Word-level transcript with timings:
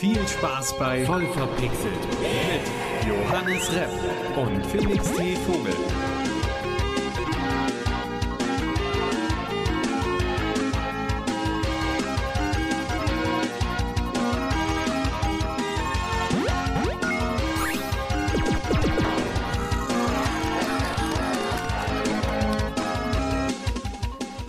Viel 0.00 0.26
Spaß 0.26 0.78
bei 0.78 1.04
Voll 1.04 1.26
verpixelt. 1.26 1.92
mit 2.22 3.06
Johannes 3.06 3.70
Repp 3.70 3.90
und 4.34 4.64
Felix 4.64 5.12
T. 5.12 5.36
Vogel. 5.36 5.74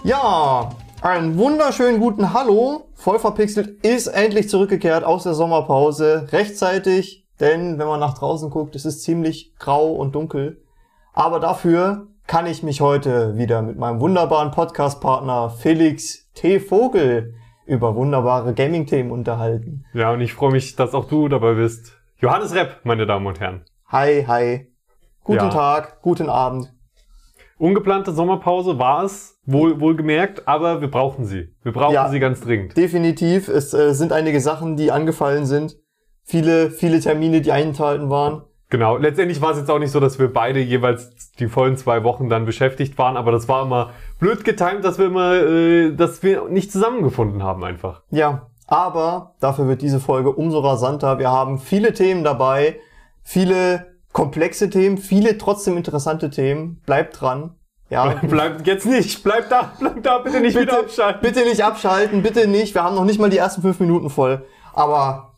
Ja, 0.06 0.70
einen 1.02 1.38
wunderschönen 1.38 2.00
guten 2.00 2.32
Hallo. 2.34 2.86
Voll 3.02 3.18
verpixelt 3.18 3.84
ist 3.84 4.06
endlich 4.06 4.48
zurückgekehrt 4.48 5.04
aus 5.04 5.24
der 5.24 5.34
Sommerpause. 5.34 6.28
Rechtzeitig, 6.32 7.28
denn 7.40 7.80
wenn 7.80 7.88
man 7.88 8.00
nach 8.00 8.14
draußen 8.14 8.52
guckt, 8.52 8.76
es 8.76 8.86
ist 8.86 9.02
ziemlich 9.02 9.55
grau 9.58 9.94
und 9.94 10.14
dunkel. 10.14 10.62
Aber 11.12 11.40
dafür 11.40 12.09
kann 12.28 12.45
ich 12.45 12.62
mich 12.62 12.80
heute 12.80 13.40
wieder 13.40 13.64
mit 13.64 13.76
meinem 13.80 14.00
wunderbaren 14.00 14.52
Podcast-Partner 14.52 15.50
Felix 15.50 16.32
T. 16.36 16.59
Vogel 16.59 17.34
über 17.66 17.95
wunderbare 17.95 18.54
Gaming-Themen 18.54 19.09
unterhalten. 19.09 19.84
Ja, 19.95 20.12
und 20.12 20.22
ich 20.22 20.36
freue 20.36 20.52
mich, 20.52 20.76
dass 20.76 20.94
auch 20.94 21.06
du 21.06 21.28
dabei 21.28 21.56
bist. 21.56 21.98
Johannes 22.20 22.54
Repp, 22.54 22.81
meine 22.84 23.08
Damen 23.08 23.26
und 23.26 23.40
Herren. 23.40 23.66
Hi, 23.88 24.26
hi. 24.28 24.72
Guten 25.23 25.45
Ja. 25.45 25.50
Tag, 25.50 26.04
guten 26.04 26.30
Abend. 26.30 26.72
Ungeplante 27.58 28.12
Sommerpause 28.12 28.78
war 28.78 29.06
es, 29.06 29.40
wohl, 29.45 29.80
wohl 29.80 29.95
gemerkt, 29.95 30.48
aber 30.48 30.81
wir 30.81 30.90
brauchen 30.90 31.26
sie. 31.26 31.54
Wir 31.63 31.72
brauchen 31.72 31.94
Ja. 31.94 32.09
sie 32.09 32.20
ganz 32.20 32.41
dringend. 32.41 32.77
Definitiv, 32.77 33.48
es 33.48 33.73
äh, 33.73 33.94
sind 33.94 34.14
einige 34.14 34.40
Sachen, 34.40 34.76
die 34.77 34.91
angefallen 34.91 35.45
sind. 35.45 35.77
Viele, 36.23 36.70
viele 36.70 37.00
Termine, 37.00 37.41
die 37.41 37.52
einenthalten 37.52 38.09
waren. 38.09 38.44
Genau. 38.70 38.95
Letztendlich 38.95 39.42
war 39.42 39.52
es 39.52 39.58
jetzt 39.58 39.69
auch 39.69 39.80
nicht 39.80 39.92
so, 39.92 40.00
dass 40.00 40.17
wir 40.17 40.31
beide 40.31 40.59
jeweils 40.62 41.31
die 41.39 41.47
vollen 41.50 41.75
zwei 41.75 42.03
Wochen 42.06 42.30
dann 42.30 42.45
beschäftigt 42.45 42.97
waren, 42.97 43.17
aber 43.17 43.31
das 43.31 43.50
war 43.50 43.64
immer 43.64 43.89
blöd 44.19 44.45
getimt, 44.45 44.86
dass 44.86 44.97
wir 44.97 45.08
immer, 45.08 45.34
äh, 45.36 45.92
dass 45.94 46.23
wir 46.23 46.47
nicht 46.47 46.72
zusammengefunden 46.72 47.44
haben 47.44 47.64
einfach. 47.66 48.03
Ja, 48.12 48.47
aber 48.67 49.36
dafür 49.42 49.67
wird 49.67 49.81
diese 49.81 50.00
Folge 50.00 50.31
umso 50.31 50.59
rasanter. 50.59 51.19
Wir 51.19 51.30
haben 51.31 51.58
viele 51.58 51.92
Themen 51.92 52.23
dabei, 52.23 52.80
viele 53.23 53.88
komplexe 54.14 54.69
Themen, 54.69 54.97
viele 54.97 55.38
trotzdem 55.38 55.75
interessante 55.75 56.30
Themen. 56.30 56.81
Bleibt 56.86 57.19
dran. 57.19 57.56
Ja, 57.92 58.16
Bleibt 58.22 58.66
jetzt 58.66 58.86
nicht, 58.86 59.22
bleib 59.22 59.50
da, 59.50 59.73
bleib 59.78 60.02
da, 60.02 60.20
bitte 60.20 60.39
nicht 60.39 60.58
wieder 60.58 60.80
abschalten. 60.80 61.22
bitte 61.22 61.42
nicht 61.42 61.61
abschalten, 61.61 62.23
bitte 62.23 62.47
nicht. 62.47 62.73
Wir 62.73 62.84
haben 62.84 62.95
noch 62.95 63.03
nicht 63.03 63.20
mal 63.20 63.30
die 63.30 63.38
ersten 63.38 63.61
fünf 63.61 63.81
Minuten 63.81 64.09
voll. 64.09 64.45
Aber 64.73 65.34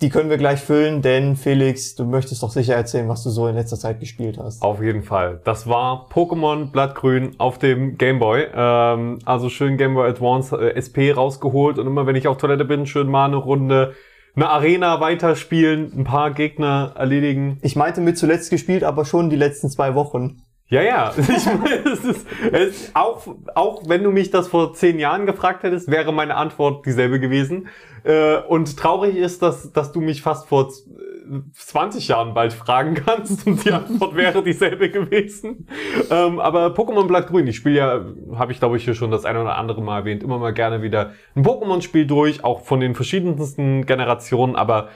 die 0.00 0.08
können 0.08 0.30
wir 0.30 0.38
gleich 0.38 0.60
füllen, 0.60 1.02
denn 1.02 1.36
Felix, 1.36 1.96
du 1.96 2.06
möchtest 2.06 2.42
doch 2.42 2.50
sicher 2.50 2.74
erzählen, 2.74 3.08
was 3.10 3.24
du 3.24 3.30
so 3.30 3.46
in 3.46 3.56
letzter 3.56 3.76
Zeit 3.76 4.00
gespielt 4.00 4.38
hast. 4.38 4.62
Auf 4.62 4.80
jeden 4.80 5.02
Fall. 5.02 5.42
Das 5.44 5.68
war 5.68 6.08
Pokémon 6.10 6.70
Blattgrün 6.70 7.34
auf 7.36 7.58
dem 7.58 7.98
Game 7.98 8.20
Boy. 8.20 8.46
Ähm, 8.54 9.18
also 9.26 9.50
schön 9.50 9.76
Game 9.76 9.92
Boy 9.94 10.08
Advance 10.08 10.56
äh, 10.56 10.76
SP 10.80 11.12
rausgeholt 11.12 11.78
und 11.78 11.86
immer 11.86 12.06
wenn 12.06 12.16
ich 12.16 12.26
auf 12.26 12.38
Toilette 12.38 12.64
bin, 12.64 12.86
schön 12.86 13.08
mal 13.08 13.26
eine 13.26 13.36
Runde, 13.36 13.94
eine 14.34 14.48
Arena 14.48 15.00
weiterspielen, 15.00 15.92
ein 15.94 16.04
paar 16.04 16.30
Gegner 16.30 16.92
erledigen. 16.96 17.58
Ich 17.60 17.76
meinte 17.76 18.00
mit 18.00 18.16
zuletzt 18.16 18.48
gespielt, 18.50 18.82
aber 18.84 19.04
schon 19.04 19.28
die 19.28 19.36
letzten 19.36 19.68
zwei 19.68 19.94
Wochen. 19.94 20.40
Ja, 20.68 20.82
ja. 20.82 21.12
Ich 21.18 21.46
meine, 21.46 21.76
es 21.92 22.04
ist, 22.04 22.26
es 22.52 22.80
ist 22.80 22.96
auch, 22.96 23.26
auch 23.54 23.82
wenn 23.88 24.02
du 24.02 24.10
mich 24.10 24.30
das 24.30 24.48
vor 24.48 24.74
zehn 24.74 24.98
Jahren 24.98 25.24
gefragt 25.26 25.62
hättest, 25.62 25.90
wäre 25.90 26.12
meine 26.12 26.34
Antwort 26.36 26.84
dieselbe 26.84 27.20
gewesen. 27.20 27.68
Äh, 28.04 28.36
Und 28.48 28.76
traurig 28.76 29.16
ist, 29.16 29.42
dass, 29.42 29.72
dass 29.72 29.92
du 29.92 30.00
mich 30.00 30.20
fast 30.22 30.46
vor 30.48 30.68
z- 30.68 30.86
äh, 30.86 31.40
20 31.54 32.08
Jahren 32.08 32.34
bald 32.34 32.52
fragen 32.52 32.94
kannst 33.06 33.46
und 33.46 33.64
die 33.64 33.72
Antwort 33.72 34.14
wäre 34.14 34.42
dieselbe 34.42 34.90
gewesen. 34.90 35.66
Ähm, 36.10 36.38
Aber 36.38 36.68
Pokémon 36.74 37.06
Blattgrün, 37.06 37.46
ich 37.46 37.56
spiele 37.56 37.76
ja, 37.76 38.04
habe 38.38 38.52
ich 38.52 38.58
glaube 38.58 38.76
ich 38.76 38.84
hier 38.84 38.94
schon 38.94 39.10
das 39.10 39.24
eine 39.24 39.40
oder 39.40 39.56
andere 39.56 39.80
Mal 39.82 40.00
erwähnt, 40.00 40.22
immer 40.22 40.38
mal 40.38 40.52
gerne 40.52 40.82
wieder 40.82 41.12
ein 41.34 41.44
Pokémon-Spiel 41.44 42.06
durch, 42.06 42.44
auch 42.44 42.60
von 42.62 42.80
den 42.80 42.94
verschiedensten 42.94 43.84
Generationen, 43.86 44.54
aber 44.56 44.88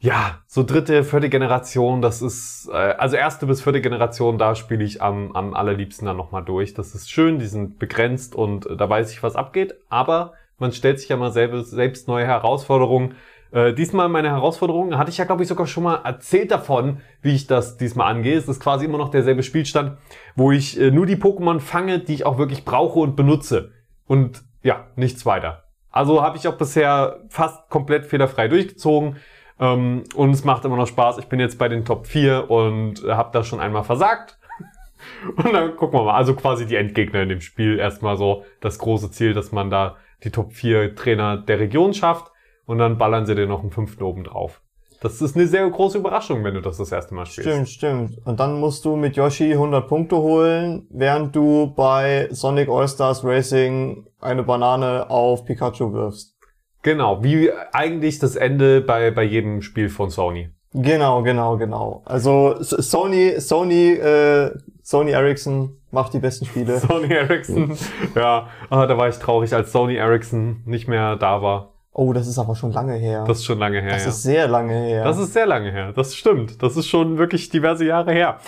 ja, 0.00 0.42
so 0.46 0.62
dritte, 0.62 1.02
vierte 1.02 1.28
Generation, 1.28 2.00
das 2.00 2.22
ist, 2.22 2.68
äh, 2.72 2.76
also 2.76 3.16
erste 3.16 3.46
bis 3.46 3.62
vierte 3.62 3.80
Generation, 3.80 4.38
da 4.38 4.54
spiele 4.54 4.84
ich 4.84 5.02
am, 5.02 5.32
am 5.32 5.54
allerliebsten 5.54 6.06
dann 6.06 6.16
nochmal 6.16 6.44
durch. 6.44 6.74
Das 6.74 6.94
ist 6.94 7.10
schön, 7.10 7.40
die 7.40 7.46
sind 7.46 7.78
begrenzt 7.80 8.36
und 8.36 8.66
äh, 8.66 8.76
da 8.76 8.88
weiß 8.88 9.12
ich, 9.12 9.22
was 9.22 9.34
abgeht, 9.34 9.74
aber 9.88 10.34
man 10.58 10.72
stellt 10.72 11.00
sich 11.00 11.08
ja 11.08 11.16
mal 11.16 11.32
selbst, 11.32 11.70
selbst 11.70 12.06
neue 12.06 12.26
Herausforderungen. 12.26 13.16
Äh, 13.50 13.72
diesmal 13.72 14.08
meine 14.08 14.28
Herausforderung, 14.28 14.96
hatte 14.96 15.10
ich 15.10 15.18
ja, 15.18 15.24
glaube 15.24 15.42
ich, 15.42 15.48
sogar 15.48 15.66
schon 15.66 15.84
mal 15.84 15.96
erzählt 16.04 16.52
davon, 16.52 17.00
wie 17.22 17.34
ich 17.34 17.48
das 17.48 17.76
diesmal 17.76 18.12
angehe. 18.12 18.36
Es 18.36 18.46
ist 18.46 18.60
quasi 18.60 18.84
immer 18.84 18.98
noch 18.98 19.10
derselbe 19.10 19.42
Spielstand, 19.42 19.96
wo 20.36 20.52
ich 20.52 20.78
äh, 20.78 20.92
nur 20.92 21.06
die 21.06 21.16
Pokémon 21.16 21.58
fange, 21.58 21.98
die 21.98 22.14
ich 22.14 22.26
auch 22.26 22.38
wirklich 22.38 22.64
brauche 22.64 23.00
und 23.00 23.16
benutze. 23.16 23.72
Und 24.06 24.42
ja, 24.62 24.86
nichts 24.94 25.26
weiter. 25.26 25.64
Also 25.90 26.22
habe 26.22 26.36
ich 26.36 26.46
auch 26.46 26.56
bisher 26.56 27.24
fast 27.30 27.68
komplett 27.70 28.06
fehlerfrei 28.06 28.46
durchgezogen. 28.46 29.16
Ähm, 29.60 30.04
und 30.14 30.30
es 30.30 30.44
macht 30.44 30.64
immer 30.64 30.76
noch 30.76 30.86
Spaß. 30.86 31.18
Ich 31.18 31.26
bin 31.26 31.40
jetzt 31.40 31.58
bei 31.58 31.68
den 31.68 31.84
Top 31.84 32.06
4 32.06 32.50
und 32.50 33.02
habe 33.04 33.30
da 33.32 33.42
schon 33.44 33.60
einmal 33.60 33.84
versagt. 33.84 34.38
Und 35.36 35.52
dann 35.52 35.76
gucken 35.76 35.98
wir 35.98 36.04
mal. 36.04 36.16
Also 36.16 36.34
quasi 36.34 36.66
die 36.66 36.76
Endgegner 36.76 37.22
in 37.22 37.28
dem 37.28 37.40
Spiel. 37.40 37.78
Erstmal 37.78 38.16
so 38.16 38.44
das 38.60 38.78
große 38.78 39.10
Ziel, 39.10 39.32
dass 39.32 39.52
man 39.52 39.70
da 39.70 39.96
die 40.24 40.30
Top 40.30 40.52
4 40.52 40.94
Trainer 40.96 41.36
der 41.36 41.60
Region 41.60 41.94
schafft. 41.94 42.30
Und 42.66 42.78
dann 42.78 42.98
ballern 42.98 43.24
sie 43.24 43.34
dir 43.34 43.46
noch 43.46 43.62
einen 43.62 43.70
fünften 43.70 44.02
oben 44.02 44.24
drauf. 44.24 44.60
Das 45.00 45.22
ist 45.22 45.36
eine 45.36 45.46
sehr 45.46 45.68
große 45.68 45.98
Überraschung, 45.98 46.42
wenn 46.42 46.54
du 46.54 46.60
das 46.60 46.78
das 46.78 46.90
erste 46.90 47.14
Mal 47.14 47.24
spielst. 47.24 47.48
Stimmt, 47.48 47.68
stimmt. 47.68 48.26
Und 48.26 48.40
dann 48.40 48.58
musst 48.58 48.84
du 48.84 48.96
mit 48.96 49.16
Yoshi 49.16 49.52
100 49.52 49.86
Punkte 49.86 50.16
holen, 50.16 50.88
während 50.90 51.36
du 51.36 51.72
bei 51.74 52.28
Sonic 52.30 52.68
All-Stars 52.68 53.24
Racing 53.24 54.06
eine 54.20 54.42
Banane 54.42 55.08
auf 55.08 55.44
Pikachu 55.44 55.92
wirfst. 55.92 56.37
Genau, 56.82 57.22
wie 57.22 57.50
eigentlich 57.72 58.18
das 58.18 58.36
Ende 58.36 58.80
bei, 58.80 59.10
bei 59.10 59.22
jedem 59.22 59.62
Spiel 59.62 59.88
von 59.88 60.10
Sony. 60.10 60.50
Genau, 60.74 61.22
genau, 61.22 61.56
genau. 61.56 62.02
Also 62.04 62.56
Sony, 62.60 63.40
Sony, 63.40 63.92
äh, 63.92 64.50
Sony 64.82 65.10
Ericsson 65.12 65.76
macht 65.90 66.12
die 66.12 66.18
besten 66.18 66.44
Spiele. 66.44 66.78
Sony 66.80 67.12
Ericsson. 67.12 67.76
ja, 68.14 68.48
ah, 68.70 68.86
da 68.86 68.96
war 68.98 69.08
ich 69.08 69.16
traurig, 69.16 69.52
als 69.54 69.72
Sony 69.72 69.96
Ericsson 69.96 70.62
nicht 70.66 70.88
mehr 70.88 71.16
da 71.16 71.42
war. 71.42 71.72
Oh, 71.92 72.12
das 72.12 72.28
ist 72.28 72.38
aber 72.38 72.54
schon 72.54 72.70
lange 72.70 72.94
her. 72.94 73.24
Das 73.26 73.38
ist 73.38 73.44
schon 73.44 73.58
lange 73.58 73.80
her. 73.80 73.90
Das 73.90 74.04
ja. 74.04 74.10
ist 74.10 74.22
sehr 74.22 74.46
lange 74.46 74.74
her. 74.74 75.04
Das 75.04 75.18
ist 75.18 75.32
sehr 75.32 75.46
lange 75.46 75.72
her. 75.72 75.92
Das 75.92 76.14
stimmt. 76.14 76.62
Das 76.62 76.76
ist 76.76 76.86
schon 76.86 77.18
wirklich 77.18 77.48
diverse 77.48 77.84
Jahre 77.84 78.12
her. 78.12 78.38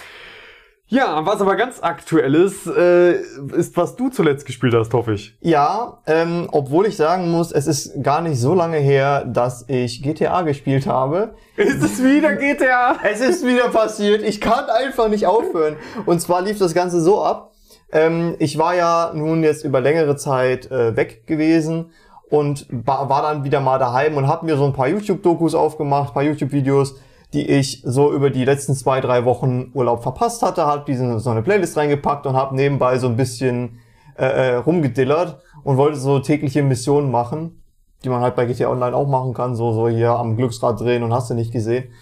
Ja, 0.90 1.24
was 1.24 1.40
aber 1.40 1.54
ganz 1.54 1.78
aktuell 1.80 2.34
ist, 2.34 2.66
äh, 2.66 3.12
ist, 3.56 3.76
was 3.76 3.94
du 3.94 4.08
zuletzt 4.08 4.44
gespielt 4.44 4.74
hast, 4.74 4.92
hoffe 4.92 5.14
ich. 5.14 5.36
ja, 5.40 5.98
ähm, 6.06 6.48
obwohl 6.50 6.86
ich 6.86 6.96
sagen 6.96 7.30
muss, 7.30 7.52
es 7.52 7.68
ist 7.68 8.02
gar 8.02 8.20
nicht 8.20 8.40
so 8.40 8.54
lange 8.54 8.78
her, 8.78 9.24
dass 9.24 9.64
ich 9.68 10.02
GTA 10.02 10.42
gespielt 10.42 10.88
habe. 10.88 11.34
Ist 11.56 11.80
es 11.82 12.02
wieder 12.02 12.34
GTA? 12.34 12.96
Es 13.04 13.20
ist 13.20 13.46
wieder 13.46 13.68
passiert. 13.68 14.22
Ich 14.22 14.40
kann 14.40 14.64
einfach 14.68 15.08
nicht 15.08 15.26
aufhören. 15.28 15.76
Und 16.06 16.20
zwar 16.20 16.42
lief 16.42 16.58
das 16.58 16.74
Ganze 16.74 17.00
so 17.00 17.22
ab. 17.22 17.52
Ähm, 17.92 18.34
ich 18.40 18.58
war 18.58 18.74
ja 18.74 19.12
nun 19.14 19.44
jetzt 19.44 19.64
über 19.64 19.80
längere 19.80 20.16
Zeit 20.16 20.70
äh, 20.72 20.96
weg 20.96 21.24
gewesen 21.28 21.92
und 22.30 22.66
war, 22.70 23.08
war 23.08 23.22
dann 23.22 23.44
wieder 23.44 23.60
mal 23.60 23.78
daheim 23.78 24.16
und 24.16 24.26
habe 24.26 24.44
mir 24.44 24.56
so 24.56 24.64
ein 24.64 24.72
paar 24.72 24.88
YouTube-Dokus 24.88 25.54
aufgemacht, 25.54 26.14
paar 26.14 26.24
YouTube-Videos, 26.24 26.96
die 27.32 27.48
ich 27.48 27.82
so 27.84 28.12
über 28.12 28.30
die 28.30 28.44
letzten 28.44 28.74
zwei, 28.74 29.00
drei 29.00 29.24
Wochen 29.24 29.70
Urlaub 29.74 30.02
verpasst 30.02 30.42
hatte, 30.42 30.66
habe 30.66 30.84
diese 30.86 31.20
so 31.20 31.30
eine 31.30 31.42
Playlist 31.42 31.76
reingepackt 31.76 32.26
und 32.26 32.36
habe 32.36 32.56
nebenbei 32.56 32.98
so 32.98 33.06
ein 33.06 33.16
bisschen 33.16 33.78
äh, 34.16 34.24
äh, 34.24 34.54
rumgedillert 34.56 35.40
und 35.62 35.76
wollte 35.76 35.98
so 35.98 36.18
tägliche 36.18 36.62
Missionen 36.62 37.10
machen, 37.10 37.62
die 38.04 38.08
man 38.08 38.20
halt 38.20 38.34
bei 38.34 38.46
GTA 38.46 38.68
Online 38.68 38.96
auch 38.96 39.06
machen 39.06 39.34
kann, 39.34 39.54
so 39.54 39.72
so 39.72 39.88
hier 39.88 40.10
am 40.10 40.36
Glücksrad 40.36 40.80
drehen 40.80 41.02
und 41.02 41.12
hast 41.12 41.30
du 41.30 41.34
nicht 41.34 41.52
gesehen. 41.52 41.92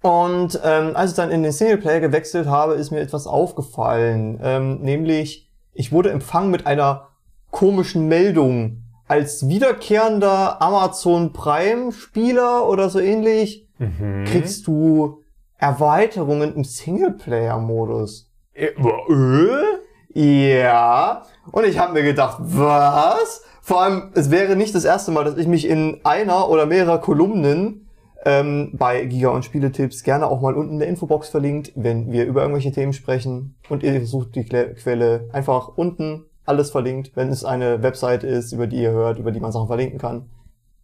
Und 0.00 0.60
ähm, 0.64 0.92
als 0.94 1.10
ich 1.10 1.16
dann 1.16 1.30
in 1.30 1.42
den 1.42 1.52
Singleplayer 1.52 2.00
gewechselt 2.00 2.46
habe, 2.46 2.74
ist 2.74 2.90
mir 2.90 3.00
etwas 3.00 3.26
aufgefallen. 3.26 4.38
Ähm, 4.42 4.80
nämlich, 4.80 5.50
ich 5.72 5.90
wurde 5.90 6.10
empfangen 6.10 6.50
mit 6.50 6.66
einer 6.66 7.08
komischen 7.50 8.06
Meldung. 8.06 8.84
Als 9.08 9.48
wiederkehrender 9.48 10.62
Amazon 10.62 11.32
Prime-Spieler 11.32 12.68
oder 12.68 12.90
so 12.90 13.00
ähnlich 13.00 13.67
Mhm. 13.78 14.24
kriegst 14.24 14.66
du 14.66 15.22
Erweiterungen 15.56 16.54
im 16.54 16.64
Singleplayer-Modus. 16.64 18.30
Äh, 18.54 18.66
äh? 18.66 20.58
Ja. 20.60 21.22
Und 21.52 21.64
ich 21.64 21.78
habe 21.78 21.92
mir 21.92 22.02
gedacht, 22.02 22.38
was? 22.40 23.44
Vor 23.62 23.82
allem, 23.82 24.10
es 24.14 24.30
wäre 24.30 24.56
nicht 24.56 24.74
das 24.74 24.84
erste 24.84 25.10
Mal, 25.10 25.24
dass 25.24 25.36
ich 25.36 25.46
mich 25.46 25.68
in 25.68 26.00
einer 26.04 26.48
oder 26.48 26.66
mehrerer 26.66 26.98
Kolumnen 26.98 27.88
ähm, 28.24 28.70
bei 28.72 29.04
Giga 29.04 29.28
und 29.28 29.44
Spieletipps 29.44 30.02
gerne 30.02 30.26
auch 30.26 30.40
mal 30.40 30.54
unten 30.54 30.74
in 30.74 30.78
der 30.80 30.88
Infobox 30.88 31.28
verlinkt, 31.28 31.72
wenn 31.76 32.10
wir 32.10 32.24
über 32.26 32.40
irgendwelche 32.42 32.72
Themen 32.72 32.92
sprechen 32.92 33.56
und 33.68 33.82
ihr 33.82 34.04
sucht 34.06 34.34
die 34.34 34.44
Kle- 34.44 34.74
Quelle 34.74 35.28
einfach 35.32 35.68
unten 35.76 36.24
alles 36.44 36.70
verlinkt, 36.70 37.12
wenn 37.14 37.28
es 37.28 37.44
eine 37.44 37.82
Website 37.82 38.24
ist, 38.24 38.52
über 38.52 38.66
die 38.66 38.80
ihr 38.82 38.90
hört, 38.92 39.18
über 39.18 39.30
die 39.32 39.40
man 39.40 39.52
Sachen 39.52 39.66
verlinken 39.66 39.98
kann. 39.98 40.30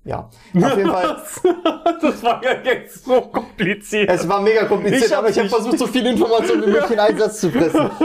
Ja, 0.04 0.28
auf 0.54 0.76
jeden 0.76 0.90
Fall. 0.90 1.16
das 2.02 2.22
war 2.22 2.42
ja 2.44 2.50
jetzt 2.62 3.04
so 3.06 3.20
kompliziert. 3.22 4.10
Es 4.10 4.28
war 4.28 4.40
mega 4.42 4.64
kompliziert, 4.66 5.06
Ich 5.06 5.16
aber 5.16 5.30
ich 5.30 5.38
habe 5.38 5.48
versucht, 5.48 5.78
so 5.78 5.86
viel 5.86 6.06
Information 6.06 6.60
wie 6.62 6.66
möglich 6.66 6.90
in 6.90 6.98
einen 6.98 7.18
Satz 7.18 7.40
zu 7.40 7.50
pressen. 7.50 7.90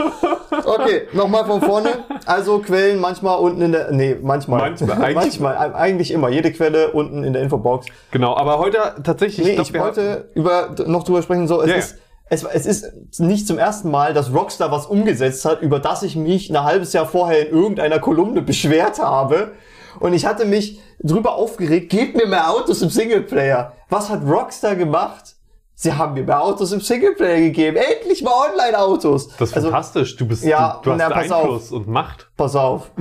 Okay, 0.64 1.02
nochmal 1.12 1.44
von 1.46 1.60
vorne. 1.62 1.90
Also 2.26 2.58
Quellen 2.58 3.00
manchmal 3.00 3.38
unten 3.38 3.62
in 3.62 3.72
der, 3.72 3.90
nee, 3.92 4.16
manchmal. 4.20 4.60
Manchmal, 4.70 5.02
eigentlich- 5.02 5.40
manchmal, 5.40 5.74
eigentlich 5.74 6.10
immer. 6.10 6.28
Jede 6.28 6.52
Quelle 6.52 6.90
unten 6.90 7.24
in 7.24 7.32
der 7.32 7.42
Infobox. 7.42 7.86
Genau, 8.10 8.36
aber 8.36 8.58
heute 8.58 8.78
tatsächlich. 9.02 9.46
Nee, 9.46 9.54
glaub, 9.54 9.66
ich 9.68 9.78
wollte 9.78 10.30
über, 10.34 10.74
noch 10.86 11.04
drüber 11.04 11.22
sprechen, 11.22 11.46
so, 11.46 11.62
es 11.62 11.70
ja. 11.70 11.76
ist, 11.76 11.98
es, 12.28 12.44
es 12.44 12.66
ist 12.66 13.20
nicht 13.20 13.46
zum 13.46 13.58
ersten 13.58 13.90
Mal, 13.90 14.12
dass 14.12 14.34
Rockstar 14.34 14.70
was 14.70 14.86
umgesetzt 14.86 15.44
hat, 15.44 15.62
über 15.62 15.78
das 15.78 16.02
ich 16.02 16.16
mich 16.16 16.50
ein 16.50 16.62
halbes 16.62 16.92
Jahr 16.92 17.06
vorher 17.06 17.48
in 17.48 17.56
irgendeiner 17.56 17.98
Kolumne 18.00 18.42
beschwert 18.42 18.98
habe. 18.98 19.52
Und 20.00 20.14
ich 20.14 20.26
hatte 20.26 20.44
mich 20.46 20.80
drüber 21.02 21.34
aufgeregt, 21.34 21.90
gebt 21.90 22.16
mir 22.16 22.26
mehr 22.26 22.50
Autos 22.50 22.82
im 22.82 22.90
Singleplayer. 22.90 23.74
Was 23.88 24.08
hat 24.08 24.22
Rockstar 24.26 24.74
gemacht? 24.74 25.36
Sie 25.74 25.92
haben 25.92 26.14
mir 26.14 26.24
mehr 26.24 26.42
Autos 26.42 26.72
im 26.72 26.80
Singleplayer 26.80 27.40
gegeben. 27.40 27.76
Endlich 27.76 28.22
mal 28.22 28.32
Online-Autos. 28.50 29.28
Das 29.38 29.50
ist 29.50 29.56
also, 29.56 29.68
fantastisch. 29.68 30.16
Du 30.16 30.26
bist, 30.26 30.44
Ja, 30.44 30.80
du, 30.82 30.90
du 30.90 30.96
na, 30.96 31.14
hast 31.14 31.30
Einfluss 31.32 31.70
und 31.70 31.86
Macht. 31.86 32.30
pass 32.36 32.56
auf. 32.56 32.90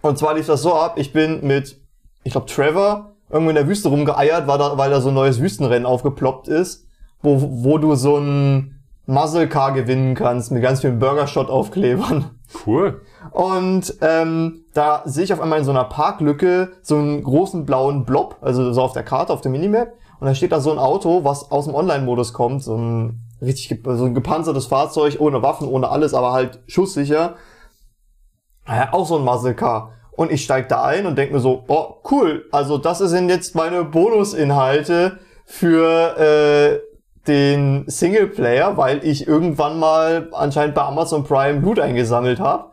Und 0.00 0.16
zwar 0.16 0.34
lief 0.34 0.46
das 0.46 0.62
so 0.62 0.74
ab, 0.74 0.94
ich 0.96 1.12
bin 1.12 1.44
mit, 1.44 1.80
ich 2.22 2.32
glaube, 2.32 2.46
Trevor 2.46 3.16
irgendwo 3.30 3.50
in 3.50 3.56
der 3.56 3.66
Wüste 3.66 3.88
rumgeeiert, 3.88 4.46
weil 4.46 4.58
da, 4.58 4.78
weil 4.78 4.90
da 4.90 5.00
so 5.00 5.08
ein 5.08 5.14
neues 5.14 5.40
Wüstenrennen 5.40 5.86
aufgeploppt 5.86 6.48
ist, 6.48 6.86
wo, 7.20 7.36
wo 7.64 7.78
du 7.78 7.94
so 7.96 8.16
ein 8.16 8.80
Muzzle 9.06 9.48
Car 9.48 9.72
gewinnen 9.72 10.14
kannst 10.14 10.52
mit 10.52 10.62
ganz 10.62 10.80
vielen 10.82 10.98
Burgershot-Aufklebern. 10.98 12.37
Cool. 12.66 13.02
Und 13.30 13.94
ähm, 14.00 14.64
da 14.72 15.02
sehe 15.04 15.24
ich 15.24 15.32
auf 15.32 15.40
einmal 15.40 15.58
in 15.58 15.64
so 15.64 15.70
einer 15.70 15.84
Parklücke 15.84 16.72
so 16.82 16.96
einen 16.96 17.22
großen 17.22 17.66
blauen 17.66 18.04
Blob, 18.04 18.36
also 18.40 18.72
so 18.72 18.82
auf 18.82 18.92
der 18.92 19.02
Karte, 19.02 19.32
auf 19.32 19.42
der 19.42 19.50
Minimap. 19.50 19.92
Und 20.20 20.26
da 20.26 20.34
steht 20.34 20.52
da 20.52 20.60
so 20.60 20.72
ein 20.72 20.78
Auto, 20.78 21.24
was 21.24 21.50
aus 21.50 21.66
dem 21.66 21.74
Online-Modus 21.74 22.32
kommt, 22.32 22.62
so 22.62 22.76
ein 22.76 23.24
richtig 23.40 23.80
so 23.84 24.04
ein 24.04 24.14
gepanzertes 24.14 24.66
Fahrzeug, 24.66 25.16
ohne 25.20 25.42
Waffen, 25.42 25.68
ohne 25.68 25.90
alles, 25.90 26.14
aber 26.14 26.32
halt 26.32 26.60
schusssicher. 26.66 27.36
Ja, 28.66 28.92
auch 28.92 29.06
so 29.06 29.16
ein 29.16 29.24
Muscle 29.24 29.54
Car. 29.54 29.92
Und 30.10 30.32
ich 30.32 30.42
steig 30.42 30.68
da 30.68 30.82
ein 30.82 31.06
und 31.06 31.16
denk 31.16 31.30
mir 31.30 31.38
so, 31.38 31.64
oh, 31.68 31.96
cool, 32.10 32.46
also 32.50 32.76
das 32.76 32.98
sind 32.98 33.28
jetzt 33.28 33.54
meine 33.54 33.84
Bonusinhalte 33.84 35.20
für 35.44 36.18
äh, 36.18 36.80
den 37.28 37.84
Singleplayer, 37.86 38.76
weil 38.76 39.04
ich 39.04 39.28
irgendwann 39.28 39.78
mal 39.78 40.28
anscheinend 40.32 40.74
bei 40.74 40.82
Amazon 40.82 41.24
Prime 41.24 41.60
Loot 41.60 41.78
eingesammelt 41.78 42.40
habe. 42.40 42.72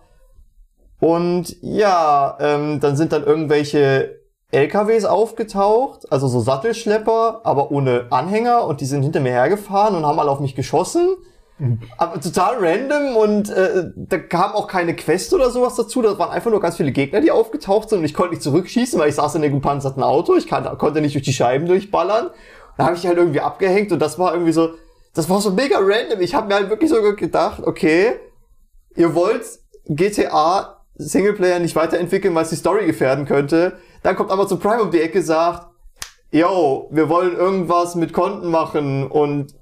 Und 0.99 1.55
ja, 1.61 2.37
ähm, 2.39 2.79
dann 2.79 2.95
sind 2.95 3.11
dann 3.11 3.23
irgendwelche 3.23 4.21
LKWs 4.51 5.05
aufgetaucht, 5.05 6.11
also 6.11 6.27
so 6.27 6.39
Sattelschlepper, 6.39 7.41
aber 7.43 7.71
ohne 7.71 8.07
Anhänger 8.09 8.65
und 8.65 8.79
die 8.79 8.85
sind 8.85 9.03
hinter 9.03 9.19
mir 9.19 9.31
hergefahren 9.31 9.95
und 9.95 10.05
haben 10.05 10.19
alle 10.19 10.31
auf 10.31 10.39
mich 10.39 10.55
geschossen. 10.55 11.17
Aber 11.97 12.19
total 12.19 12.57
random 12.59 13.15
und 13.15 13.49
äh, 13.49 13.85
da 13.95 14.17
kam 14.17 14.51
auch 14.51 14.67
keine 14.67 14.93
Quest 14.93 15.33
oder 15.33 15.49
sowas 15.49 15.75
dazu. 15.75 16.01
Das 16.01 16.19
waren 16.19 16.31
einfach 16.31 16.51
nur 16.51 16.59
ganz 16.59 16.75
viele 16.75 16.91
Gegner, 16.91 17.21
die 17.21 17.31
aufgetaucht 17.31 17.89
sind 17.89 17.99
und 17.99 18.05
ich 18.05 18.13
konnte 18.13 18.31
nicht 18.31 18.43
zurückschießen, 18.43 18.99
weil 18.99 19.07
ich 19.07 19.15
saß 19.15 19.35
in 19.35 19.41
dem 19.41 19.53
gepanzerten 19.53 20.03
Auto. 20.03 20.35
Ich 20.35 20.47
kann, 20.47 20.77
konnte 20.77 20.99
nicht 20.99 21.15
durch 21.15 21.23
die 21.23 21.33
Scheiben 21.33 21.65
durchballern. 21.65 22.29
Da 22.77 22.85
habe 22.85 22.95
ich 22.95 23.05
halt 23.05 23.17
irgendwie 23.17 23.41
abgehängt 23.41 23.91
und 23.91 23.99
das 23.99 24.19
war 24.19 24.33
irgendwie 24.33 24.51
so, 24.51 24.73
das 25.13 25.29
war 25.29 25.39
so 25.41 25.51
mega 25.51 25.77
random. 25.79 26.19
Ich 26.19 26.35
habe 26.35 26.47
mir 26.47 26.55
halt 26.55 26.69
wirklich 26.69 26.89
so 26.89 27.01
gedacht, 27.15 27.63
okay, 27.65 28.15
ihr 28.95 29.15
wollt 29.15 29.45
GTA 29.87 30.83
Singleplayer 30.95 31.59
nicht 31.59 31.75
weiterentwickeln, 31.75 32.33
weil 32.35 32.43
es 32.43 32.49
die 32.49 32.55
Story 32.55 32.85
gefährden 32.85 33.25
könnte. 33.25 33.73
Dann 34.03 34.15
kommt 34.15 34.31
Amazon 34.31 34.59
Prime 34.59 34.81
um 34.81 34.91
die 34.91 35.01
Ecke 35.01 35.21
sagt, 35.21 35.67
yo, 36.31 36.89
wir 36.91 37.09
wollen 37.09 37.35
irgendwas 37.35 37.95
mit 37.95 38.13
Konten 38.13 38.49
machen 38.49 39.07
und 39.07 39.53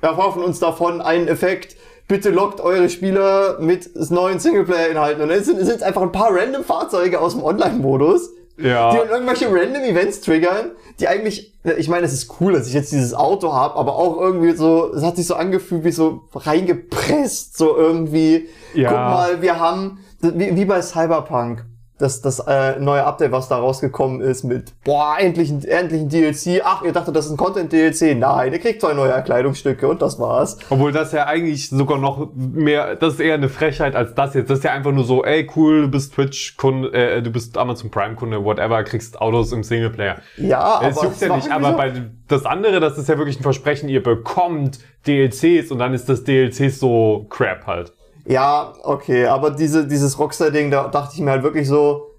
erhoffen 0.00 0.42
uns 0.42 0.58
davon 0.58 1.00
einen 1.00 1.28
Effekt. 1.28 1.76
Bitte 2.08 2.30
lockt 2.30 2.60
eure 2.60 2.88
Spieler 2.88 3.58
mit 3.60 3.90
neuen 4.10 4.40
Singleplayer-Inhalten. 4.40 5.22
Und 5.22 5.30
es 5.30 5.46
sind, 5.46 5.58
es 5.60 5.82
einfach 5.82 6.02
ein 6.02 6.12
paar 6.12 6.30
random 6.32 6.64
Fahrzeuge 6.64 7.20
aus 7.20 7.34
dem 7.34 7.42
Online-Modus, 7.42 8.30
Ja. 8.58 8.90
die 8.90 8.98
dann 8.98 9.08
irgendwelche 9.08 9.46
random 9.50 9.82
Events 9.82 10.20
triggern, 10.20 10.72
die 11.00 11.08
eigentlich, 11.08 11.54
ich 11.76 11.88
meine, 11.88 12.06
es 12.06 12.12
ist 12.12 12.40
cool, 12.40 12.52
dass 12.52 12.66
ich 12.66 12.74
jetzt 12.74 12.92
dieses 12.92 13.14
Auto 13.14 13.52
habe, 13.52 13.76
aber 13.76 13.96
auch 13.96 14.20
irgendwie 14.20 14.52
so, 14.52 14.92
es 14.92 15.02
hat 15.04 15.16
sich 15.16 15.26
so 15.26 15.34
angefühlt 15.34 15.84
wie 15.84 15.92
so 15.92 16.22
reingepresst, 16.34 17.56
so 17.56 17.76
irgendwie. 17.76 18.48
Ja. 18.74 18.88
Guck 18.88 18.98
mal, 18.98 19.42
wir 19.42 19.60
haben, 19.60 20.00
wie, 20.20 20.56
wie 20.56 20.64
bei 20.64 20.82
Cyberpunk, 20.82 21.64
das, 21.98 22.20
das 22.22 22.38
äh, 22.40 22.78
neue 22.78 23.04
Update, 23.04 23.32
was 23.32 23.48
da 23.48 23.58
rausgekommen 23.58 24.20
ist 24.20 24.44
mit, 24.44 24.72
boah, 24.84 25.16
endlich 25.18 25.50
ein, 25.50 25.64
endlich 25.64 26.00
ein 26.02 26.08
DLC. 26.08 26.62
Ach, 26.64 26.82
ihr 26.82 26.92
dachtet, 26.92 27.16
das 27.16 27.26
ist 27.26 27.32
ein 27.32 27.36
Content-DLC. 27.36 28.16
Nein, 28.16 28.52
ihr 28.52 28.58
kriegt 28.60 28.80
zwei 28.80 28.94
neue 28.94 29.20
Kleidungsstücke 29.22 29.88
und 29.88 30.00
das 30.00 30.18
war's. 30.20 30.58
Obwohl 30.70 30.92
das 30.92 31.12
ja 31.12 31.26
eigentlich 31.26 31.70
sogar 31.70 31.98
noch 31.98 32.28
mehr, 32.34 32.94
das 32.96 33.14
ist 33.14 33.20
eher 33.20 33.34
eine 33.34 33.48
Frechheit 33.48 33.96
als 33.96 34.14
das 34.14 34.34
jetzt. 34.34 34.48
Das 34.48 34.58
ist 34.58 34.64
ja 34.64 34.72
einfach 34.72 34.92
nur 34.92 35.04
so, 35.04 35.24
ey 35.24 35.48
cool, 35.56 35.82
du 35.82 35.88
bist 35.88 36.14
Twitch-Kunde, 36.14 36.92
äh, 36.92 37.22
du 37.22 37.30
bist 37.30 37.58
Amazon 37.58 37.90
Prime-Kunde, 37.90 38.44
whatever, 38.44 38.82
kriegst 38.84 39.20
Autos 39.20 39.52
im 39.52 39.62
Singleplayer. 39.64 40.16
Ja, 40.36 40.80
Es 40.82 40.96
aber 40.96 41.06
juckt 41.06 41.16
es 41.16 41.20
ja 41.22 41.28
war 41.30 41.36
nicht, 41.36 41.50
aber 41.50 41.70
so- 41.72 41.76
bei 41.76 41.92
das 42.28 42.44
andere, 42.46 42.78
das 42.78 42.98
ist 42.98 43.08
ja 43.08 43.16
wirklich 43.18 43.40
ein 43.40 43.42
Versprechen, 43.42 43.88
ihr 43.88 44.02
bekommt 44.02 44.78
DLCs 45.06 45.70
und 45.72 45.78
dann 45.78 45.94
ist 45.94 46.08
das 46.08 46.24
DLCs 46.24 46.78
so 46.78 47.26
crap 47.30 47.66
halt. 47.66 47.92
Ja, 48.28 48.74
okay, 48.82 49.26
aber 49.26 49.50
diese, 49.50 49.86
dieses 49.86 50.18
Rockstar-Ding, 50.18 50.70
da 50.70 50.88
dachte 50.88 51.14
ich 51.14 51.20
mir 51.22 51.30
halt 51.30 51.42
wirklich 51.42 51.66
so, 51.66 52.10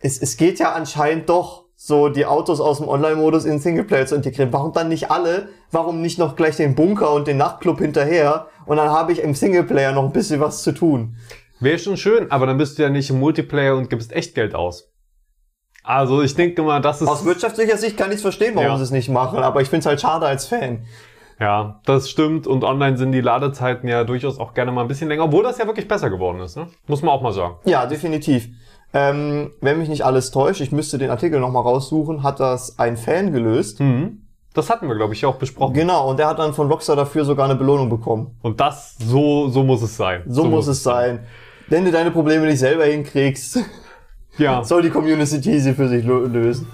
es, 0.00 0.20
es 0.20 0.36
geht 0.36 0.58
ja 0.58 0.72
anscheinend 0.72 1.28
doch, 1.28 1.66
so 1.76 2.10
die 2.10 2.26
Autos 2.26 2.60
aus 2.60 2.76
dem 2.76 2.88
Online-Modus 2.88 3.44
in 3.44 3.52
den 3.52 3.60
Singleplayer 3.60 4.04
zu 4.04 4.14
integrieren. 4.14 4.52
Warum 4.52 4.74
dann 4.74 4.88
nicht 4.88 5.10
alle? 5.10 5.48
Warum 5.70 6.02
nicht 6.02 6.18
noch 6.18 6.36
gleich 6.36 6.56
den 6.56 6.74
Bunker 6.74 7.10
und 7.14 7.26
den 7.26 7.38
Nachtclub 7.38 7.78
hinterher? 7.78 8.48
Und 8.66 8.76
dann 8.76 8.90
habe 8.90 9.12
ich 9.12 9.22
im 9.22 9.34
Singleplayer 9.34 9.92
noch 9.92 10.04
ein 10.04 10.12
bisschen 10.12 10.40
was 10.40 10.62
zu 10.62 10.72
tun. 10.72 11.16
Wäre 11.58 11.78
schon 11.78 11.96
schön, 11.96 12.30
aber 12.30 12.44
dann 12.46 12.58
bist 12.58 12.78
du 12.78 12.82
ja 12.82 12.90
nicht 12.90 13.08
im 13.08 13.18
Multiplayer 13.18 13.76
und 13.76 13.88
gibst 13.88 14.12
Echtgeld 14.12 14.54
aus. 14.54 14.92
Also 15.82 16.20
ich 16.20 16.34
denke 16.34 16.60
mal, 16.62 16.82
das 16.82 17.00
ist... 17.00 17.08
Aus 17.08 17.24
wirtschaftlicher 17.24 17.78
Sicht 17.78 17.96
kann 17.96 18.10
ich 18.10 18.16
es 18.16 18.22
verstehen, 18.22 18.54
warum 18.56 18.68
Ja. 18.68 18.76
sie 18.76 18.84
es 18.84 18.90
nicht 18.90 19.08
machen, 19.08 19.38
aber 19.38 19.62
ich 19.62 19.68
finde 19.68 19.80
es 19.80 19.86
halt 19.86 20.00
schade 20.02 20.26
als 20.26 20.46
Fan. 20.46 20.84
Ja, 21.40 21.80
das 21.86 22.10
stimmt. 22.10 22.46
Und 22.46 22.64
online 22.64 22.96
sind 22.98 23.12
die 23.12 23.20
Ladezeiten 23.22 23.88
ja 23.88 24.04
durchaus 24.04 24.38
auch 24.38 24.52
gerne 24.54 24.72
mal 24.72 24.82
ein 24.82 24.88
bisschen 24.88 25.08
länger, 25.08 25.24
obwohl 25.24 25.42
das 25.42 25.58
ja 25.58 25.66
wirklich 25.66 25.88
besser 25.88 26.10
geworden 26.10 26.40
ist. 26.40 26.56
Ne? 26.56 26.66
Muss 26.86 27.02
man 27.02 27.14
auch 27.14 27.22
mal 27.22 27.32
sagen. 27.32 27.54
Ja, 27.64 27.86
definitiv. 27.86 28.48
Ähm, 28.92 29.50
wenn 29.60 29.78
mich 29.78 29.88
nicht 29.88 30.04
alles 30.04 30.30
täuscht, 30.32 30.60
ich 30.60 30.72
müsste 30.72 30.98
den 30.98 31.10
Artikel 31.10 31.40
nochmal 31.40 31.62
raussuchen, 31.62 32.22
hat 32.22 32.40
das 32.40 32.78
ein 32.78 32.96
Fan 32.96 33.32
gelöst. 33.32 33.80
Mhm. 33.80 34.22
Das 34.52 34.68
hatten 34.68 34.88
wir, 34.88 34.96
glaube 34.96 35.14
ich, 35.14 35.24
auch 35.24 35.36
besprochen. 35.36 35.74
Genau, 35.74 36.10
und 36.10 36.18
der 36.18 36.26
hat 36.26 36.40
dann 36.40 36.52
von 36.52 36.66
Rockstar 36.68 36.96
dafür 36.96 37.24
sogar 37.24 37.44
eine 37.44 37.54
Belohnung 37.54 37.88
bekommen. 37.88 38.36
Und 38.42 38.58
das, 38.60 38.96
so, 38.98 39.48
so 39.48 39.62
muss 39.62 39.80
es 39.80 39.96
sein. 39.96 40.22
So, 40.26 40.44
muss 40.44 40.66
es 40.66 40.82
sein. 40.82 41.20
Wenn 41.68 41.84
du 41.84 41.92
deine 41.92 42.10
Probleme 42.10 42.46
nicht 42.46 42.58
selber 42.58 42.84
hinkriegst, 42.84 43.60
Ja. 44.38 44.64
soll 44.64 44.82
die 44.82 44.90
Community 44.90 45.60
sie 45.60 45.72
für 45.72 45.86
sich 45.88 46.04
lö- 46.04 46.26
lösen. 46.26 46.66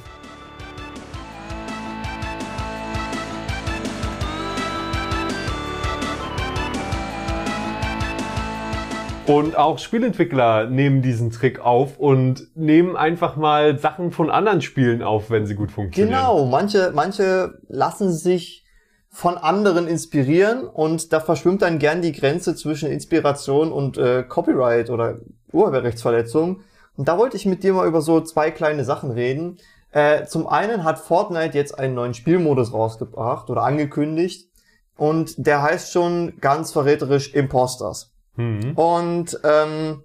Und 9.26 9.56
auch 9.56 9.78
Spielentwickler 9.78 10.70
nehmen 10.70 11.02
diesen 11.02 11.32
Trick 11.32 11.58
auf 11.58 11.98
und 11.98 12.46
nehmen 12.54 12.96
einfach 12.96 13.34
mal 13.34 13.76
Sachen 13.76 14.12
von 14.12 14.30
anderen 14.30 14.62
Spielen 14.62 15.02
auf, 15.02 15.30
wenn 15.30 15.46
sie 15.46 15.56
gut 15.56 15.72
funktionieren. 15.72 16.14
Genau, 16.14 16.46
manche, 16.46 16.92
manche 16.94 17.58
lassen 17.68 18.12
sich 18.12 18.64
von 19.08 19.36
anderen 19.36 19.88
inspirieren 19.88 20.64
und 20.64 21.12
da 21.12 21.20
verschwimmt 21.20 21.62
dann 21.62 21.78
gern 21.80 22.02
die 22.02 22.12
Grenze 22.12 22.54
zwischen 22.54 22.90
Inspiration 22.90 23.72
und 23.72 23.98
äh, 23.98 24.22
Copyright 24.22 24.90
oder 24.90 25.18
Urheberrechtsverletzung. 25.52 26.60
Und 26.96 27.08
da 27.08 27.18
wollte 27.18 27.36
ich 27.36 27.46
mit 27.46 27.64
dir 27.64 27.72
mal 27.72 27.88
über 27.88 28.02
so 28.02 28.20
zwei 28.20 28.50
kleine 28.52 28.84
Sachen 28.84 29.10
reden. 29.10 29.58
Äh, 29.90 30.26
zum 30.26 30.46
einen 30.46 30.84
hat 30.84 30.98
Fortnite 30.98 31.56
jetzt 31.56 31.78
einen 31.78 31.94
neuen 31.94 32.14
Spielmodus 32.14 32.72
rausgebracht 32.72 33.50
oder 33.50 33.62
angekündigt 33.62 34.50
und 34.96 35.34
der 35.38 35.62
heißt 35.62 35.92
schon 35.92 36.34
ganz 36.40 36.72
verräterisch 36.72 37.34
Imposters. 37.34 38.15
Mhm. 38.36 38.72
Und 38.74 39.40
ähm, 39.44 40.04